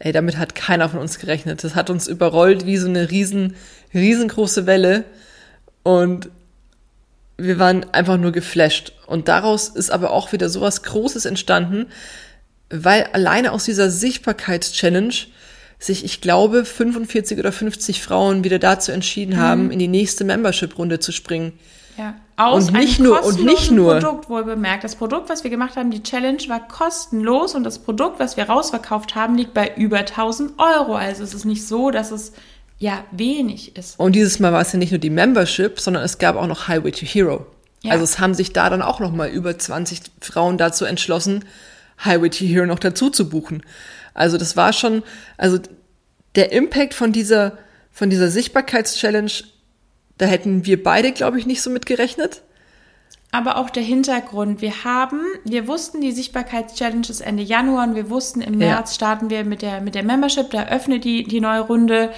ey, 0.00 0.12
damit 0.12 0.38
hat 0.38 0.54
keiner 0.54 0.88
von 0.88 0.98
uns 0.98 1.18
gerechnet. 1.18 1.62
Das 1.62 1.74
hat 1.74 1.90
uns 1.90 2.08
überrollt 2.08 2.66
wie 2.66 2.78
so 2.78 2.88
eine 2.88 3.10
riesen, 3.10 3.54
riesengroße 3.94 4.66
Welle. 4.66 5.04
Und 5.82 6.30
wir 7.36 7.58
waren 7.58 7.84
einfach 7.92 8.16
nur 8.16 8.32
geflasht. 8.32 8.92
Und 9.06 9.28
daraus 9.28 9.68
ist 9.68 9.90
aber 9.90 10.10
auch 10.10 10.32
wieder 10.32 10.48
sowas 10.48 10.82
Großes 10.82 11.26
entstanden, 11.26 11.86
weil 12.70 13.04
alleine 13.12 13.52
aus 13.52 13.64
dieser 13.64 13.90
Sichtbarkeitschallenge 13.90 15.14
sich, 15.78 16.04
ich 16.04 16.20
glaube, 16.20 16.64
45 16.64 17.38
oder 17.38 17.52
50 17.52 18.02
Frauen 18.02 18.44
wieder 18.44 18.58
dazu 18.58 18.92
entschieden 18.92 19.36
mhm. 19.36 19.40
haben, 19.40 19.70
in 19.70 19.78
die 19.78 19.88
nächste 19.88 20.24
Membership-Runde 20.24 21.00
zu 21.00 21.12
springen. 21.12 21.52
Ja. 22.00 22.14
Aus 22.36 22.68
und 22.68 22.78
nicht 22.78 22.98
nur 22.98 23.22
und 23.22 23.44
nicht 23.44 23.70
nur 23.70 23.98
Produkt 23.98 24.30
wohl 24.30 24.44
bemerkt. 24.44 24.84
Das 24.84 24.96
Produkt, 24.96 25.28
was 25.28 25.44
wir 25.44 25.50
gemacht 25.50 25.76
haben, 25.76 25.90
die 25.90 26.02
Challenge 26.02 26.42
war 26.48 26.66
kostenlos 26.66 27.54
und 27.54 27.62
das 27.62 27.78
Produkt, 27.78 28.18
was 28.18 28.38
wir 28.38 28.44
rausverkauft 28.44 29.14
haben, 29.14 29.36
liegt 29.36 29.52
bei 29.52 29.74
über 29.76 29.98
1000 29.98 30.58
Euro. 30.58 30.94
Also 30.94 31.22
es 31.22 31.34
ist 31.34 31.44
nicht 31.44 31.68
so, 31.68 31.90
dass 31.90 32.10
es 32.10 32.32
ja 32.78 33.04
wenig 33.10 33.76
ist. 33.76 34.00
Und 34.00 34.12
dieses 34.12 34.38
Mal 34.40 34.50
war 34.50 34.62
es 34.62 34.72
ja 34.72 34.78
nicht 34.78 34.92
nur 34.92 34.98
die 34.98 35.10
Membership, 35.10 35.78
sondern 35.78 36.02
es 36.02 36.16
gab 36.16 36.36
auch 36.36 36.46
noch 36.46 36.68
Highway 36.68 36.90
to 36.90 37.04
Hero. 37.04 37.44
Ja. 37.82 37.92
Also 37.92 38.04
es 38.04 38.18
haben 38.18 38.32
sich 38.32 38.54
da 38.54 38.70
dann 38.70 38.80
auch 38.80 39.00
noch 39.00 39.12
mal 39.12 39.28
über 39.28 39.58
20 39.58 40.00
Frauen 40.22 40.56
dazu 40.56 40.86
entschlossen, 40.86 41.44
Highway 42.02 42.30
to 42.30 42.46
Hero 42.46 42.64
noch 42.64 42.78
dazu 42.78 43.10
zu 43.10 43.28
buchen. 43.28 43.62
Also 44.14 44.38
das 44.38 44.56
war 44.56 44.72
schon, 44.72 45.02
also 45.36 45.58
der 46.34 46.52
Impact 46.52 46.94
von 46.94 47.12
dieser 47.12 47.58
von 47.92 48.08
dieser 48.08 48.30
Sichtbarkeitschallenge 48.30 49.30
da 50.20 50.26
hätten 50.26 50.66
wir 50.66 50.82
beide, 50.82 51.12
glaube 51.12 51.38
ich, 51.38 51.46
nicht 51.46 51.62
so 51.62 51.70
mit 51.70 51.86
gerechnet. 51.86 52.42
Aber 53.32 53.56
auch 53.56 53.70
der 53.70 53.82
Hintergrund. 53.82 54.60
Wir 54.60 54.84
haben, 54.84 55.20
wir 55.44 55.66
wussten, 55.66 56.02
die 56.02 56.12
Sichtbarkeitschallenge 56.12 57.08
ist 57.08 57.20
Ende 57.20 57.42
Januar 57.42 57.88
und 57.88 57.94
wir 57.94 58.10
wussten, 58.10 58.42
im 58.42 58.58
März 58.58 58.90
ja. 58.90 58.94
starten 58.96 59.30
wir 59.30 59.44
mit 59.44 59.62
der, 59.62 59.80
mit 59.80 59.94
der 59.94 60.02
Membership, 60.02 60.50
da 60.50 60.66
öffnet 60.66 61.04
die, 61.04 61.24
die 61.24 61.40
neue 61.40 61.60
Runde. 61.60 62.10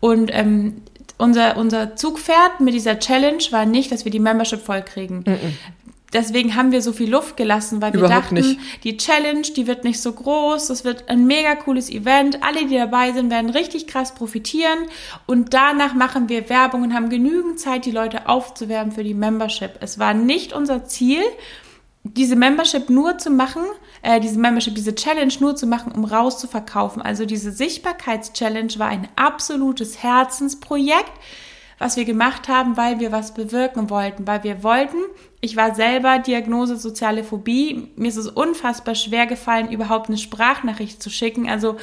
Und 0.00 0.30
ähm, 0.34 0.82
unser, 1.16 1.56
unser 1.56 1.96
Zugpferd 1.96 2.60
mit 2.60 2.74
dieser 2.74 2.98
Challenge 2.98 3.42
war 3.52 3.64
nicht, 3.64 3.90
dass 3.90 4.04
wir 4.04 4.12
die 4.12 4.20
Membership 4.20 4.60
vollkriegen. 4.60 5.20
Mm 5.20 5.30
-mm 5.30 5.85
deswegen 6.16 6.56
haben 6.56 6.72
wir 6.72 6.82
so 6.82 6.92
viel 6.92 7.10
Luft 7.10 7.36
gelassen, 7.36 7.80
weil 7.82 7.92
wir 7.92 8.00
Überhaupt 8.00 8.24
dachten, 8.24 8.34
nicht. 8.36 8.58
die 8.84 8.96
Challenge, 8.96 9.42
die 9.42 9.66
wird 9.66 9.84
nicht 9.84 10.00
so 10.00 10.12
groß, 10.12 10.68
das 10.68 10.84
wird 10.84 11.08
ein 11.08 11.26
mega 11.26 11.54
cooles 11.54 11.90
Event, 11.90 12.42
alle, 12.42 12.66
die 12.66 12.76
dabei 12.76 13.12
sind, 13.12 13.30
werden 13.30 13.50
richtig 13.50 13.86
krass 13.86 14.14
profitieren 14.14 14.78
und 15.26 15.54
danach 15.54 15.94
machen 15.94 16.28
wir 16.28 16.48
Werbung 16.48 16.82
und 16.82 16.94
haben 16.94 17.10
genügend 17.10 17.60
Zeit, 17.60 17.84
die 17.84 17.90
Leute 17.90 18.28
aufzuwerben 18.28 18.92
für 18.92 19.04
die 19.04 19.14
Membership. 19.14 19.72
Es 19.80 19.98
war 19.98 20.14
nicht 20.14 20.52
unser 20.52 20.84
Ziel, 20.86 21.22
diese 22.02 22.36
Membership 22.36 22.88
nur 22.88 23.18
zu 23.18 23.30
machen, 23.30 23.62
äh, 24.02 24.20
diese 24.20 24.38
Membership, 24.38 24.74
diese 24.74 24.94
Challenge 24.94 25.32
nur 25.40 25.56
zu 25.56 25.66
machen, 25.66 25.92
um 25.92 26.04
rauszuverkaufen. 26.04 27.02
Also 27.02 27.26
diese 27.26 27.52
Sichtbarkeitschallenge 27.52 28.78
war 28.78 28.88
ein 28.88 29.08
absolutes 29.16 30.02
Herzensprojekt 30.02 31.12
was 31.78 31.96
wir 31.96 32.04
gemacht 32.04 32.48
haben, 32.48 32.76
weil 32.76 33.00
wir 33.00 33.12
was 33.12 33.34
bewirken 33.34 33.90
wollten, 33.90 34.26
weil 34.26 34.42
wir 34.44 34.62
wollten, 34.62 34.98
ich 35.46 35.56
war 35.56 35.76
selber 35.76 36.18
Diagnose 36.18 36.76
soziale 36.76 37.22
Phobie, 37.22 37.88
mir 37.94 38.08
ist 38.08 38.16
es 38.16 38.26
unfassbar 38.26 38.96
schwer 38.96 39.26
gefallen, 39.26 39.70
überhaupt 39.70 40.08
eine 40.08 40.18
Sprachnachricht 40.18 41.00
zu 41.00 41.08
schicken. 41.08 41.48
Also 41.48 41.76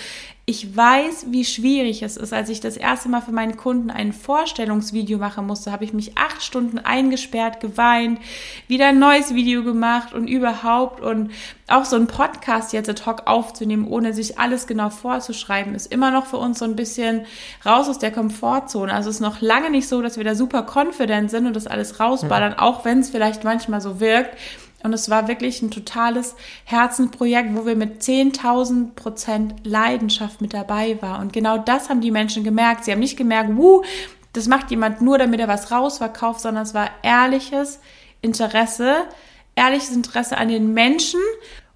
ich 0.45 0.75
weiß, 0.75 1.27
wie 1.29 1.45
schwierig 1.45 2.03
es 2.03 2.17
ist. 2.17 2.33
Als 2.33 2.49
ich 2.49 2.59
das 2.59 2.75
erste 2.75 3.07
Mal 3.07 3.21
für 3.21 3.31
meinen 3.31 3.55
Kunden 3.55 3.89
ein 3.89 4.11
Vorstellungsvideo 4.11 5.17
machen 5.17 5.47
musste, 5.47 5.71
habe 5.71 5.85
ich 5.85 5.93
mich 5.93 6.17
acht 6.17 6.43
Stunden 6.43 6.79
eingesperrt, 6.79 7.61
geweint, 7.61 8.19
wieder 8.67 8.87
ein 8.87 8.99
neues 8.99 9.33
Video 9.33 9.63
gemacht 9.63 10.13
und 10.13 10.27
überhaupt 10.27 10.99
und 10.99 11.31
auch 11.69 11.85
so 11.85 11.95
ein 11.95 12.07
Podcast 12.07 12.73
jetzt 12.73 12.89
ad 12.89 13.03
hoc 13.05 13.25
aufzunehmen, 13.25 13.87
ohne 13.87 14.13
sich 14.13 14.37
alles 14.37 14.67
genau 14.67 14.89
vorzuschreiben, 14.89 15.75
ist 15.75 15.89
immer 15.93 16.11
noch 16.11 16.25
für 16.25 16.37
uns 16.37 16.59
so 16.59 16.65
ein 16.65 16.75
bisschen 16.75 17.25
raus 17.65 17.87
aus 17.87 17.99
der 17.99 18.11
Komfortzone. 18.11 18.93
Also 18.93 19.09
es 19.09 19.15
ist 19.15 19.21
noch 19.21 19.39
lange 19.39 19.69
nicht 19.69 19.87
so, 19.87 20.01
dass 20.01 20.17
wir 20.17 20.25
da 20.25 20.35
super 20.35 20.65
confident 20.65 21.31
sind 21.31 21.47
und 21.47 21.55
das 21.55 21.67
alles 21.67 22.01
rausballern, 22.01 22.51
mhm. 22.51 22.59
auch 22.59 22.83
wenn 22.83 22.99
es 22.99 23.09
vielleicht 23.09 23.45
manchmal 23.53 23.81
so 23.81 23.99
wirkt. 23.99 24.37
Und 24.83 24.91
es 24.91 25.09
war 25.09 25.29
wirklich 25.29 25.61
ein 25.61 25.71
totales 25.71 26.35
Herzenprojekt, 26.65 27.55
wo 27.55 27.65
wir 27.65 27.75
mit 27.75 28.01
10.000 28.01 28.95
Prozent 28.95 29.53
Leidenschaft 29.63 30.41
mit 30.41 30.53
dabei 30.53 31.01
waren. 31.01 31.21
Und 31.21 31.33
genau 31.33 31.57
das 31.57 31.89
haben 31.89 32.01
die 32.01 32.11
Menschen 32.11 32.43
gemerkt. 32.43 32.83
Sie 32.83 32.91
haben 32.91 32.99
nicht 32.99 33.15
gemerkt, 33.15 33.55
wuh, 33.55 33.83
das 34.33 34.47
macht 34.47 34.71
jemand 34.71 35.01
nur, 35.01 35.17
damit 35.17 35.39
er 35.39 35.47
was 35.47 35.71
rausverkauft, 35.71 36.41
sondern 36.41 36.63
es 36.63 36.73
war 36.73 36.89
ehrliches 37.01 37.79
Interesse, 38.21 39.03
ehrliches 39.55 39.95
Interesse 39.95 40.37
an 40.37 40.49
den 40.49 40.73
Menschen. 40.73 41.21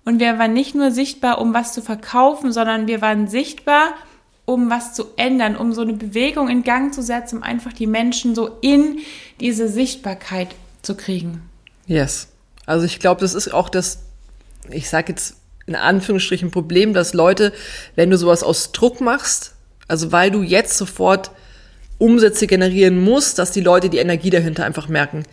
Und 0.04 0.20
wir 0.20 0.38
waren 0.38 0.54
nicht 0.54 0.76
nur 0.76 0.92
sichtbar, 0.92 1.40
um 1.40 1.54
was 1.54 1.72
zu 1.72 1.82
verkaufen, 1.82 2.52
sondern 2.52 2.88
wir 2.88 3.02
waren 3.02 3.28
sichtbar, 3.28 3.94
um 4.44 4.70
was 4.70 4.94
zu 4.94 5.06
ändern, 5.16 5.56
um 5.56 5.72
so 5.72 5.82
eine 5.82 5.94
Bewegung 5.94 6.50
in 6.50 6.64
Gang 6.64 6.94
zu 6.94 7.02
setzen, 7.02 7.38
um 7.38 7.44
einfach 7.44 7.72
die 7.72 7.88
Menschen 7.88 8.36
so 8.36 8.50
in 8.62 9.00
diese 9.40 9.70
Sichtbarkeit 9.70 10.50
zu 10.82 10.96
kriegen. 10.96 11.47
Yes. 11.88 12.28
Also 12.66 12.86
ich 12.86 13.00
glaube, 13.00 13.22
das 13.22 13.34
ist 13.34 13.54
auch 13.54 13.70
das, 13.70 14.00
ich 14.70 14.90
sage 14.90 15.14
jetzt 15.14 15.38
in 15.66 15.76
Anführungsstrichen 15.76 16.52
Problem, 16.52 16.94
dass 16.94 17.14
Leute, 17.14 17.54
wenn 17.96 18.10
du 18.10 18.18
sowas 18.18 18.44
aus 18.44 18.72
Druck 18.72 19.02
machst, 19.02 19.54
also 19.88 20.12
weil 20.12 20.32
du 20.32 20.44
jetzt 20.44 20.78
sofort 20.78 21.32
Umsätze 21.98 22.46
generieren 22.46 23.00
musst, 23.00 23.40
dass 23.40 23.52
die 23.52 23.62
Leute 23.62 23.90
die 23.90 23.98
Energie 23.98 24.30
dahinter 24.30 24.66
einfach 24.66 24.88
merken. 24.88 25.24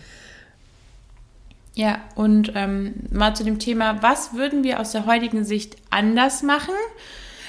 Ja, 1.74 1.98
und 2.14 2.52
ähm, 2.54 2.94
mal 3.10 3.34
zu 3.34 3.42
dem 3.42 3.58
Thema, 3.58 4.00
was 4.00 4.32
würden 4.32 4.62
wir 4.62 4.78
aus 4.78 4.92
der 4.92 5.06
heutigen 5.06 5.44
Sicht 5.44 5.76
anders 5.90 6.42
machen? 6.42 6.74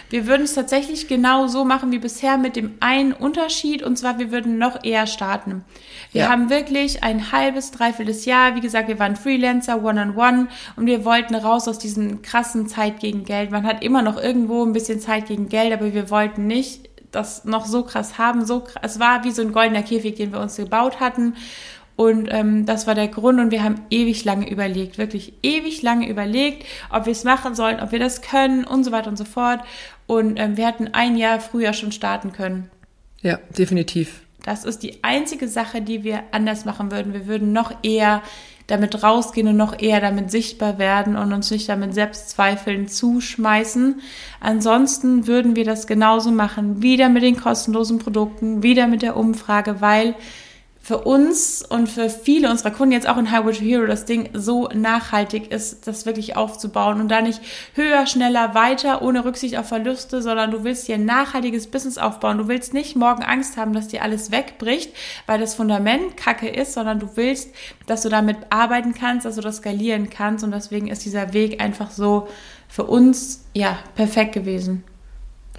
Wir 0.09 0.27
würden 0.27 0.43
es 0.43 0.53
tatsächlich 0.53 1.07
genau 1.07 1.47
so 1.47 1.65
machen 1.65 1.91
wie 1.91 1.99
bisher 1.99 2.37
mit 2.37 2.55
dem 2.55 2.75
einen 2.79 3.11
Unterschied 3.13 3.83
und 3.83 3.97
zwar 3.97 4.19
wir 4.19 4.31
würden 4.31 4.57
noch 4.57 4.83
eher 4.83 5.07
starten. 5.07 5.63
Wir 6.11 6.23
ja. 6.23 6.29
haben 6.29 6.49
wirklich 6.49 7.03
ein 7.03 7.31
halbes, 7.31 7.71
dreiviertel 7.71 8.15
Jahr, 8.15 8.55
wie 8.55 8.61
gesagt, 8.61 8.87
wir 8.87 8.99
waren 8.99 9.15
Freelancer, 9.15 9.83
one-on-one 9.83 10.13
-on 10.13 10.45
-one, 10.45 10.47
und 10.75 10.85
wir 10.85 11.05
wollten 11.05 11.35
raus 11.35 11.67
aus 11.67 11.79
diesem 11.79 12.21
krassen 12.21 12.67
Zeit 12.67 12.99
gegen 12.99 13.23
Geld. 13.23 13.51
Man 13.51 13.65
hat 13.65 13.83
immer 13.83 14.01
noch 14.01 14.21
irgendwo 14.21 14.63
ein 14.63 14.73
bisschen 14.73 14.99
Zeit 14.99 15.27
gegen 15.27 15.49
Geld, 15.49 15.73
aber 15.73 15.93
wir 15.93 16.09
wollten 16.09 16.47
nicht 16.47 16.89
das 17.15 17.45
noch 17.45 17.65
so 17.65 17.83
krass 17.83 18.17
haben. 18.17 18.45
So 18.45 18.59
krass, 18.59 18.81
es 18.83 18.99
war 18.99 19.23
wie 19.23 19.31
so 19.31 19.41
ein 19.41 19.53
goldener 19.53 19.83
Käfig, 19.83 20.15
den 20.15 20.31
wir 20.31 20.39
uns 20.39 20.57
gebaut 20.57 20.99
hatten. 20.99 21.35
Und 21.95 22.27
ähm, 22.29 22.65
das 22.65 22.87
war 22.87 22.95
der 22.95 23.07
Grund 23.07 23.39
und 23.39 23.51
wir 23.51 23.63
haben 23.63 23.81
ewig 23.89 24.25
lange 24.25 24.49
überlegt, 24.49 24.97
wirklich 24.97 25.33
ewig 25.43 25.81
lange 25.81 26.09
überlegt, 26.09 26.65
ob 26.89 27.05
wir 27.05 27.13
es 27.13 27.23
machen 27.23 27.55
sollen, 27.55 27.79
ob 27.79 27.91
wir 27.91 27.99
das 27.99 28.21
können 28.21 28.65
und 28.65 28.83
so 28.83 28.91
weiter 28.91 29.09
und 29.09 29.17
so 29.17 29.23
fort. 29.23 29.61
Und 30.07 30.37
ähm, 30.37 30.57
wir 30.57 30.67
hätten 30.67 30.89
ein 30.93 31.15
Jahr 31.15 31.39
früher 31.39 31.73
schon 31.73 31.91
starten 31.91 32.33
können. 32.33 32.69
Ja, 33.21 33.39
definitiv. 33.57 34.21
Das 34.43 34.65
ist 34.65 34.83
die 34.83 35.03
einzige 35.03 35.47
Sache, 35.47 35.81
die 35.81 36.03
wir 36.03 36.21
anders 36.31 36.65
machen 36.65 36.91
würden. 36.91 37.13
Wir 37.13 37.27
würden 37.27 37.53
noch 37.53 37.73
eher 37.81 38.21
damit 38.67 39.03
rausgehen 39.03 39.47
und 39.47 39.57
noch 39.57 39.79
eher 39.79 40.01
damit 40.01 40.31
sichtbar 40.31 40.77
werden 40.79 41.15
und 41.15 41.33
uns 41.33 41.51
nicht 41.51 41.69
damit 41.69 41.93
Selbstzweifeln 41.93 42.87
zuschmeißen. 42.87 44.01
Ansonsten 44.39 45.27
würden 45.27 45.55
wir 45.55 45.65
das 45.65 45.87
genauso 45.87 46.31
machen, 46.31 46.81
wieder 46.81 47.09
mit 47.09 47.23
den 47.23 47.37
kostenlosen 47.37 47.99
Produkten, 47.99 48.63
wieder 48.63 48.87
mit 48.87 49.01
der 49.01 49.17
Umfrage, 49.17 49.81
weil 49.81 50.15
für 50.85 50.99
uns 50.99 51.63
und 51.67 51.89
für 51.89 52.11
viele 52.11 52.47
unserer 52.47 52.69
Kunden 52.69 52.91
jetzt 52.91 53.09
auch 53.09 53.17
in 53.17 53.31
Highway 53.31 53.53
to 53.53 53.61
Hero 53.61 53.87
das 53.87 54.05
Ding 54.05 54.29
so 54.33 54.69
nachhaltig 54.71 55.51
ist, 55.51 55.87
das 55.87 56.05
wirklich 56.05 56.37
aufzubauen 56.37 57.01
und 57.01 57.09
da 57.09 57.21
nicht 57.21 57.41
höher, 57.73 58.05
schneller, 58.05 58.53
weiter, 58.53 59.01
ohne 59.01 59.25
Rücksicht 59.25 59.57
auf 59.57 59.67
Verluste, 59.67 60.21
sondern 60.21 60.51
du 60.51 60.63
willst 60.63 60.87
dir 60.87 60.93
ein 60.93 61.05
nachhaltiges 61.05 61.65
Business 61.65 61.97
aufbauen. 61.97 62.37
Du 62.37 62.47
willst 62.47 62.75
nicht 62.75 62.95
morgen 62.95 63.23
Angst 63.23 63.57
haben, 63.57 63.73
dass 63.73 63.87
dir 63.87 64.03
alles 64.03 64.29
wegbricht, 64.29 64.93
weil 65.25 65.39
das 65.39 65.55
Fundament 65.55 66.17
kacke 66.17 66.49
ist, 66.49 66.73
sondern 66.73 66.99
du 66.99 67.09
willst, 67.15 67.49
dass 67.87 68.03
du 68.03 68.09
damit 68.09 68.37
arbeiten 68.51 68.93
kannst, 68.93 69.25
dass 69.25 69.37
du 69.37 69.41
das 69.41 69.57
skalieren 69.57 70.11
kannst 70.11 70.43
und 70.43 70.51
deswegen 70.51 70.87
ist 70.87 71.03
dieser 71.03 71.33
Weg 71.33 71.63
einfach 71.63 71.89
so 71.89 72.27
für 72.67 72.83
uns, 72.83 73.43
ja, 73.55 73.79
perfekt 73.95 74.33
gewesen. 74.33 74.83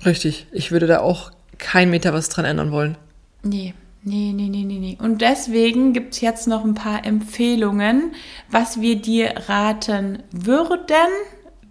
Richtig. 0.05 0.47
Ich 0.53 0.71
würde 0.71 0.87
da 0.87 1.01
auch 1.01 1.33
kein 1.59 1.91
Meter 1.91 2.13
was 2.13 2.29
dran 2.29 2.45
ändern 2.45 2.71
wollen. 2.71 2.97
Nee. 3.43 3.75
Nee, 4.09 4.33
nee, 4.33 4.49
nee, 4.49 4.63
nee, 4.63 4.79
nee. 4.79 4.97
Und 5.01 5.21
deswegen 5.21 5.93
gibt 5.93 6.15
es 6.15 6.21
jetzt 6.21 6.47
noch 6.47 6.65
ein 6.65 6.75
paar 6.75 7.05
Empfehlungen, 7.05 8.13
was 8.49 8.81
wir 8.81 8.95
dir 8.95 9.35
raten 9.49 10.23
würden, 10.31 11.09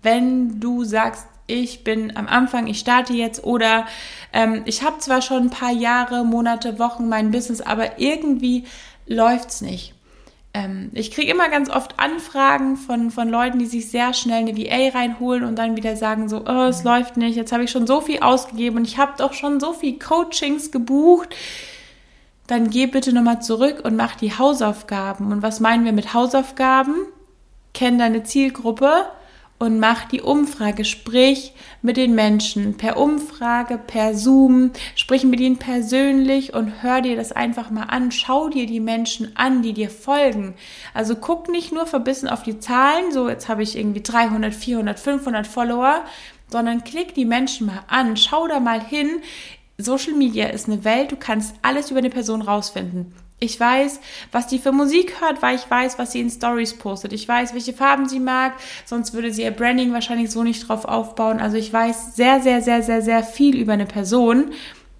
wenn 0.02 0.60
du 0.60 0.84
sagst, 0.84 1.28
ich 1.48 1.86
bin 1.86 2.18
am 2.18 2.28
Anfang, 2.28 2.68
ich 2.68 2.80
starte 2.80 3.14
jetzt 3.14 3.46
oder 3.46 3.86
ähm, 4.34 4.64
ich 4.66 4.84
habe 4.84 5.00
zwar 5.00 5.22
schon 5.22 5.44
ein 5.44 5.50
paar 5.50 5.72
Jahre, 5.72 6.26
Monate, 6.26 6.78
Wochen 6.78 7.08
mein 7.08 7.32
Business, 7.32 7.62
aber 7.62 8.00
irgendwie 8.00 8.66
läuft's 9.08 9.62
nicht. 9.62 9.94
Ähm, 10.54 10.90
ich 10.92 11.12
kriege 11.12 11.32
immer 11.32 11.48
ganz 11.48 11.70
oft 11.70 12.02
Anfragen 12.02 12.76
von, 12.76 13.12
von 13.12 13.30
Leuten, 13.30 13.60
die 13.60 13.66
sich 13.66 13.90
sehr 13.90 14.14
schnell 14.14 14.40
eine 14.40 14.58
VA 14.58 14.90
reinholen 14.90 15.46
und 15.46 15.58
dann 15.58 15.78
wieder 15.78 15.96
sagen 15.96 16.28
so, 16.28 16.44
oh, 16.46 16.66
es 16.66 16.84
läuft 16.84 17.16
nicht, 17.16 17.38
jetzt 17.38 17.54
habe 17.54 17.64
ich 17.64 17.72
schon 17.72 17.88
so 17.88 18.02
viel 18.02 18.20
ausgegeben 18.20 18.76
und 18.76 18.88
ich 18.88 18.98
habe 18.98 19.14
doch 19.18 19.32
schon 19.32 19.62
so 19.62 19.72
viel 19.72 19.98
Coachings 19.98 20.74
gebucht 20.74 21.34
dann 22.48 22.70
geh 22.70 22.86
bitte 22.88 23.14
nochmal 23.14 23.42
zurück 23.42 23.82
und 23.84 23.96
mach 23.96 24.16
die 24.16 24.38
Hausaufgaben. 24.38 25.32
Und 25.32 25.42
was 25.42 25.60
meinen 25.60 25.86
wir 25.86 25.94
mit 25.94 26.14
Hausaufgaben? 26.14 26.96
Kenn 27.74 27.98
deine 27.98 28.24
Zielgruppe 28.24 29.06
und 29.58 29.80
mach 29.80 30.06
die 30.06 30.22
Umfrage. 30.22 30.86
Sprich 30.86 31.54
mit 31.82 31.98
den 31.98 32.14
Menschen 32.14 32.76
per 32.76 32.98
Umfrage, 32.98 33.78
per 33.78 34.14
Zoom, 34.14 34.72
sprich 34.96 35.24
mit 35.24 35.40
ihnen 35.40 35.58
persönlich 35.58 36.54
und 36.54 36.84
hör 36.84 37.02
dir 37.02 37.16
das 37.16 37.32
einfach 37.32 37.70
mal 37.72 37.84
an. 37.84 38.12
Schau 38.12 38.50
dir 38.50 38.66
die 38.66 38.80
Menschen 38.80 39.36
an, 39.36 39.62
die 39.62 39.74
dir 39.74 39.90
folgen. 39.90 40.56
Also 40.94 41.16
guck 41.16 41.50
nicht 41.50 41.72
nur 41.72 41.86
verbissen 41.86 42.28
auf 42.30 42.44
die 42.44 42.60
Zahlen, 42.60 43.12
so 43.12 43.30
jetzt 43.30 43.48
habe 43.48 43.64
ich 43.64 43.78
irgendwie 43.78 44.04
300, 44.04 44.54
400, 44.54 45.00
500 45.00 45.48
Follower, 45.48 46.04
sondern 46.50 46.84
klick 46.84 47.16
die 47.16 47.26
Menschen 47.26 47.68
mal 47.68 47.84
an. 47.88 48.18
Schau 48.18 48.48
da 48.48 48.60
mal 48.60 48.82
hin, 48.82 49.22
Social 49.78 50.14
Media 50.14 50.48
ist 50.48 50.68
eine 50.68 50.84
Welt, 50.84 51.12
du 51.12 51.18
kannst 51.18 51.56
alles 51.62 51.92
über 51.92 52.00
eine 52.00 52.10
Person 52.10 52.42
rausfinden. 52.42 53.14
Ich 53.40 53.60
weiß, 53.60 54.00
was 54.32 54.48
die 54.48 54.60
für 54.60 54.72
Musik 54.72 55.20
hört, 55.20 55.42
weil 55.42 55.58
ich 55.58 55.70
weiß, 55.70 56.00
was 56.00 56.14
sie 56.14 56.22
in 56.22 56.30
Stories 56.30 56.78
postet. 56.78 57.12
Ich 57.12 57.28
weiß, 57.28 57.54
welche 57.54 57.74
Farben 57.74 58.08
sie 58.08 58.22
mag, 58.22 58.54
sonst 58.86 59.14
würde 59.14 59.34
sie 59.34 59.44
ihr 59.44 59.52
Branding 59.52 59.92
wahrscheinlich 59.92 60.32
so 60.32 60.44
nicht 60.44 60.68
drauf 60.68 60.86
aufbauen. 60.86 61.42
Also 61.42 61.58
ich 61.58 61.72
weiß 61.72 62.16
sehr, 62.16 62.42
sehr, 62.42 62.62
sehr, 62.62 62.82
sehr, 62.82 63.02
sehr 63.02 63.24
viel 63.24 63.58
über 63.58 63.74
eine 63.74 63.86
Person 63.86 64.52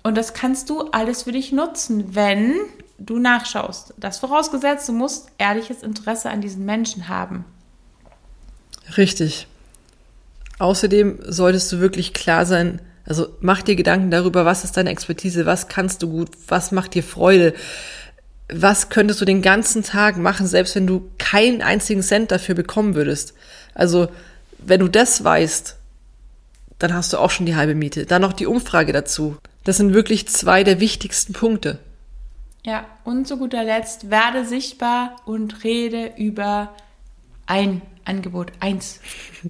und 0.04 0.16
das 0.16 0.34
kannst 0.34 0.70
du 0.70 0.82
alles 0.92 1.24
für 1.24 1.32
dich 1.32 1.54
nutzen, 1.54 2.14
wenn 2.14 2.56
du 3.00 3.20
nachschaust. 3.20 3.94
Das 3.98 4.20
vorausgesetzt, 4.20 4.90
du 4.90 4.94
musst 4.94 5.30
ehrliches 5.38 5.82
Interesse 5.82 6.30
an 6.30 6.42
diesen 6.42 6.66
Menschen 6.66 7.08
haben. 7.08 7.46
Richtig. 8.98 9.48
Außerdem 10.60 11.20
solltest 11.26 11.72
du 11.72 11.80
wirklich 11.80 12.14
klar 12.14 12.46
sein, 12.46 12.82
also 13.06 13.28
mach 13.40 13.62
dir 13.62 13.76
Gedanken 13.76 14.12
darüber, 14.12 14.46
was 14.46 14.64
ist 14.64 14.78
deine 14.78 14.90
Expertise, 14.90 15.46
was 15.46 15.68
kannst 15.68 16.02
du 16.02 16.10
gut, 16.10 16.30
was 16.48 16.72
macht 16.72 16.96
dir 16.96 17.04
Freude, 17.04 17.54
was 18.50 18.90
könntest 18.90 19.22
du 19.22 19.26
den 19.26 19.42
ganzen 19.42 19.84
Tag 19.84 20.18
machen, 20.18 20.48
selbst 20.48 20.76
wenn 20.76 20.88
du 20.88 21.10
keinen 21.18 21.62
einzigen 21.62 22.02
Cent 22.02 22.32
dafür 22.32 22.56
bekommen 22.56 22.96
würdest. 22.96 23.34
Also 23.74 24.08
wenn 24.60 24.80
du 24.80 24.88
das 24.88 25.24
weißt, 25.24 25.78
dann 26.80 26.94
hast 26.94 27.14
du 27.14 27.18
auch 27.18 27.32
schon 27.32 27.46
die 27.46 27.56
halbe 27.56 27.76
Miete. 27.76 28.06
Dann 28.06 28.22
noch 28.22 28.34
die 28.34 28.48
Umfrage 28.48 28.92
dazu. 28.92 29.38
Das 29.64 29.78
sind 29.78 29.94
wirklich 29.94 30.28
zwei 30.28 30.64
der 30.64 30.80
wichtigsten 30.80 31.34
Punkte. 31.34 31.80
Ja, 32.66 32.86
und 33.04 33.28
zu 33.28 33.38
guter 33.38 33.64
Letzt, 33.64 34.10
werde 34.10 34.46
sichtbar 34.46 35.18
und 35.26 35.64
rede 35.64 36.14
über 36.18 36.76
ein 37.48 37.82
Angebot. 38.06 38.52
Eins. 38.60 39.00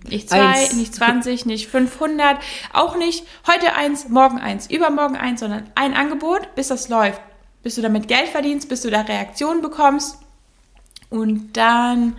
Nicht 0.09 0.29
zwei, 0.29 0.39
eins. 0.39 0.73
nicht 0.73 0.95
20, 0.95 1.45
nicht 1.45 1.67
500, 1.67 2.37
auch 2.73 2.97
nicht 2.97 3.25
heute 3.47 3.73
eins, 3.73 4.09
morgen 4.09 4.39
eins, 4.39 4.69
übermorgen 4.69 5.15
eins, 5.15 5.41
sondern 5.41 5.69
ein 5.75 5.93
Angebot, 5.93 6.55
bis 6.55 6.69
das 6.69 6.89
läuft. 6.89 7.21
Bis 7.63 7.75
du 7.75 7.81
damit 7.81 8.07
Geld 8.07 8.29
verdienst, 8.29 8.69
bis 8.69 8.81
du 8.81 8.89
da 8.89 9.01
Reaktionen 9.01 9.61
bekommst. 9.61 10.19
Und 11.09 11.57
dann 11.57 12.15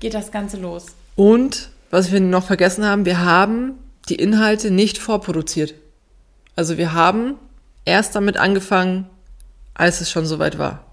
geht 0.00 0.14
das 0.14 0.30
Ganze 0.30 0.56
los. 0.56 0.86
Und, 1.16 1.70
was 1.90 2.12
wir 2.12 2.20
noch 2.20 2.44
vergessen 2.44 2.84
haben, 2.84 3.04
wir 3.04 3.20
haben 3.20 3.78
die 4.08 4.16
Inhalte 4.16 4.70
nicht 4.70 4.98
vorproduziert. 4.98 5.74
Also 6.56 6.78
wir 6.78 6.92
haben 6.92 7.34
erst 7.84 8.14
damit 8.14 8.36
angefangen, 8.36 9.08
als 9.74 10.00
es 10.00 10.10
schon 10.10 10.26
soweit 10.26 10.58
war. 10.58 10.84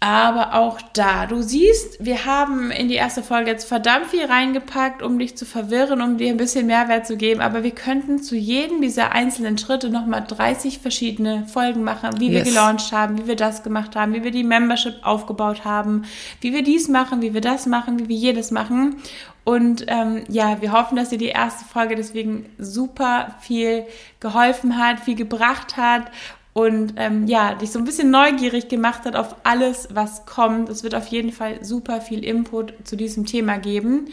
Aber 0.00 0.52
auch 0.54 0.78
da, 0.92 1.24
du 1.24 1.40
siehst, 1.40 2.04
wir 2.04 2.26
haben 2.26 2.70
in 2.70 2.88
die 2.88 2.96
erste 2.96 3.22
Folge 3.22 3.50
jetzt 3.50 3.66
verdammt 3.66 4.08
viel 4.08 4.26
reingepackt, 4.26 5.02
um 5.02 5.18
dich 5.18 5.38
zu 5.38 5.46
verwirren, 5.46 6.02
um 6.02 6.18
dir 6.18 6.28
ein 6.28 6.36
bisschen 6.36 6.66
Mehrwert 6.66 7.06
zu 7.06 7.16
geben. 7.16 7.40
Aber 7.40 7.62
wir 7.62 7.70
könnten 7.70 8.22
zu 8.22 8.36
jedem 8.36 8.82
dieser 8.82 9.12
einzelnen 9.12 9.56
Schritte 9.56 9.88
nochmal 9.88 10.22
30 10.26 10.80
verschiedene 10.80 11.46
Folgen 11.46 11.82
machen, 11.82 12.20
wie 12.20 12.28
yes. 12.30 12.44
wir 12.44 12.52
gelauncht 12.52 12.92
haben, 12.92 13.16
wie 13.16 13.26
wir 13.26 13.36
das 13.36 13.62
gemacht 13.62 13.96
haben, 13.96 14.12
wie 14.12 14.22
wir 14.22 14.32
die 14.32 14.44
Membership 14.44 14.96
aufgebaut 15.02 15.64
haben, 15.64 16.04
wie 16.42 16.52
wir 16.52 16.62
dies 16.62 16.88
machen, 16.88 17.22
wie 17.22 17.32
wir 17.32 17.40
das 17.40 17.64
machen, 17.64 17.98
wie 17.98 18.08
wir 18.08 18.16
jedes 18.16 18.50
machen. 18.50 18.96
Und 19.44 19.86
ähm, 19.86 20.24
ja, 20.28 20.60
wir 20.60 20.72
hoffen, 20.72 20.96
dass 20.96 21.10
dir 21.10 21.18
die 21.18 21.26
erste 21.26 21.64
Folge 21.64 21.94
deswegen 21.94 22.46
super 22.58 23.36
viel 23.40 23.84
geholfen 24.20 24.76
hat, 24.76 25.00
viel 25.00 25.14
gebracht 25.14 25.76
hat 25.76 26.10
und 26.56 26.94
ähm, 26.96 27.26
ja, 27.26 27.54
dich 27.54 27.70
so 27.70 27.78
ein 27.78 27.84
bisschen 27.84 28.10
neugierig 28.10 28.68
gemacht 28.68 29.04
hat 29.04 29.14
auf 29.14 29.36
alles, 29.44 29.88
was 29.92 30.24
kommt. 30.24 30.70
Es 30.70 30.82
wird 30.82 30.94
auf 30.94 31.06
jeden 31.08 31.30
Fall 31.30 31.62
super 31.62 32.00
viel 32.00 32.24
Input 32.24 32.72
zu 32.82 32.96
diesem 32.96 33.26
Thema 33.26 33.58
geben. 33.58 34.06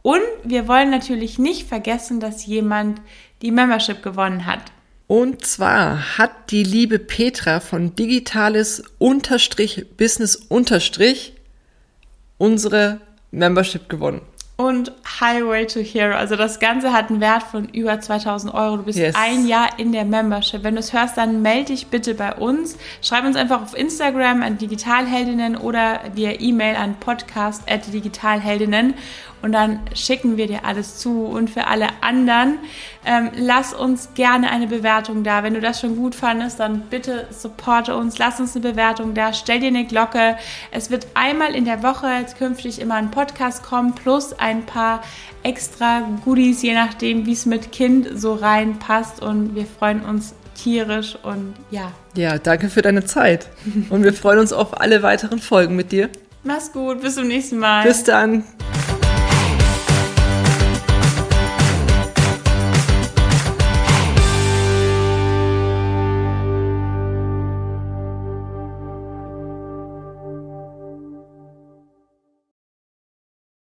Und 0.00 0.22
wir 0.42 0.66
wollen 0.66 0.88
natürlich 0.88 1.38
nicht 1.38 1.68
vergessen, 1.68 2.18
dass 2.18 2.46
jemand 2.46 3.02
die 3.42 3.50
Membership 3.50 4.02
gewonnen 4.02 4.46
hat. 4.46 4.62
Und 5.08 5.44
zwar 5.44 6.16
hat 6.16 6.50
die 6.50 6.64
liebe 6.64 6.98
Petra 6.98 7.60
von 7.60 7.94
Digitales 7.94 8.82
Business 8.98 10.36
unsere 12.38 13.02
Membership 13.30 13.90
gewonnen 13.90 14.22
und 14.60 14.92
Highway 15.20 15.66
to 15.66 15.80
Hero. 15.80 16.14
Also 16.14 16.36
das 16.36 16.60
Ganze 16.60 16.92
hat 16.92 17.08
einen 17.08 17.22
Wert 17.22 17.44
von 17.44 17.66
über 17.70 17.98
2000 17.98 18.52
Euro. 18.52 18.76
Du 18.76 18.82
bist 18.82 18.98
yes. 18.98 19.14
ein 19.18 19.46
Jahr 19.46 19.78
in 19.78 19.92
der 19.92 20.04
Membership. 20.04 20.62
Wenn 20.62 20.74
du 20.74 20.80
es 20.80 20.92
hörst, 20.92 21.16
dann 21.16 21.40
melde 21.40 21.72
dich 21.72 21.86
bitte 21.86 22.14
bei 22.14 22.34
uns. 22.34 22.76
Schreib 23.00 23.24
uns 23.24 23.36
einfach 23.36 23.62
auf 23.62 23.74
Instagram 23.74 24.42
an 24.42 24.58
Digitalheldinnen 24.58 25.56
oder 25.56 26.00
via 26.14 26.32
E-Mail 26.38 26.76
an 26.76 26.96
podcast.digitalheldinnen 27.00 28.92
und 29.42 29.52
dann 29.52 29.80
schicken 29.94 30.36
wir 30.36 30.46
dir 30.46 30.64
alles 30.64 30.98
zu. 30.98 31.24
Und 31.24 31.50
für 31.50 31.66
alle 31.66 31.88
anderen, 32.00 32.58
ähm, 33.04 33.30
lass 33.34 33.72
uns 33.72 34.10
gerne 34.14 34.50
eine 34.50 34.66
Bewertung 34.66 35.24
da. 35.24 35.42
Wenn 35.42 35.54
du 35.54 35.60
das 35.60 35.80
schon 35.80 35.96
gut 35.96 36.14
fandest, 36.14 36.60
dann 36.60 36.82
bitte 36.90 37.26
supporte 37.30 37.96
uns, 37.96 38.18
lass 38.18 38.40
uns 38.40 38.54
eine 38.54 38.68
Bewertung 38.70 39.14
da, 39.14 39.32
stell 39.32 39.60
dir 39.60 39.68
eine 39.68 39.86
Glocke. 39.86 40.36
Es 40.70 40.90
wird 40.90 41.06
einmal 41.14 41.54
in 41.54 41.64
der 41.64 41.82
Woche 41.82 42.08
jetzt 42.20 42.36
künftig 42.36 42.80
immer 42.80 42.94
ein 42.94 43.10
Podcast 43.10 43.62
kommen, 43.62 43.94
plus 43.94 44.32
ein 44.38 44.66
paar 44.66 45.02
extra 45.42 46.02
Goodies, 46.24 46.62
je 46.62 46.74
nachdem, 46.74 47.26
wie 47.26 47.32
es 47.32 47.46
mit 47.46 47.72
Kind 47.72 48.08
so 48.14 48.34
reinpasst. 48.34 49.22
Und 49.22 49.54
wir 49.54 49.66
freuen 49.66 50.02
uns 50.02 50.34
tierisch 50.54 51.16
und 51.22 51.54
ja. 51.70 51.92
Ja, 52.14 52.38
danke 52.38 52.68
für 52.68 52.82
deine 52.82 53.04
Zeit. 53.04 53.48
Und 53.88 54.04
wir 54.04 54.12
freuen 54.12 54.40
uns 54.40 54.52
auf 54.52 54.80
alle 54.80 55.02
weiteren 55.02 55.38
Folgen 55.38 55.76
mit 55.76 55.92
dir. 55.92 56.10
Mach's 56.42 56.72
gut, 56.72 57.02
bis 57.02 57.16
zum 57.16 57.28
nächsten 57.28 57.58
Mal. 57.58 57.84
Bis 57.84 58.04
dann. 58.04 58.44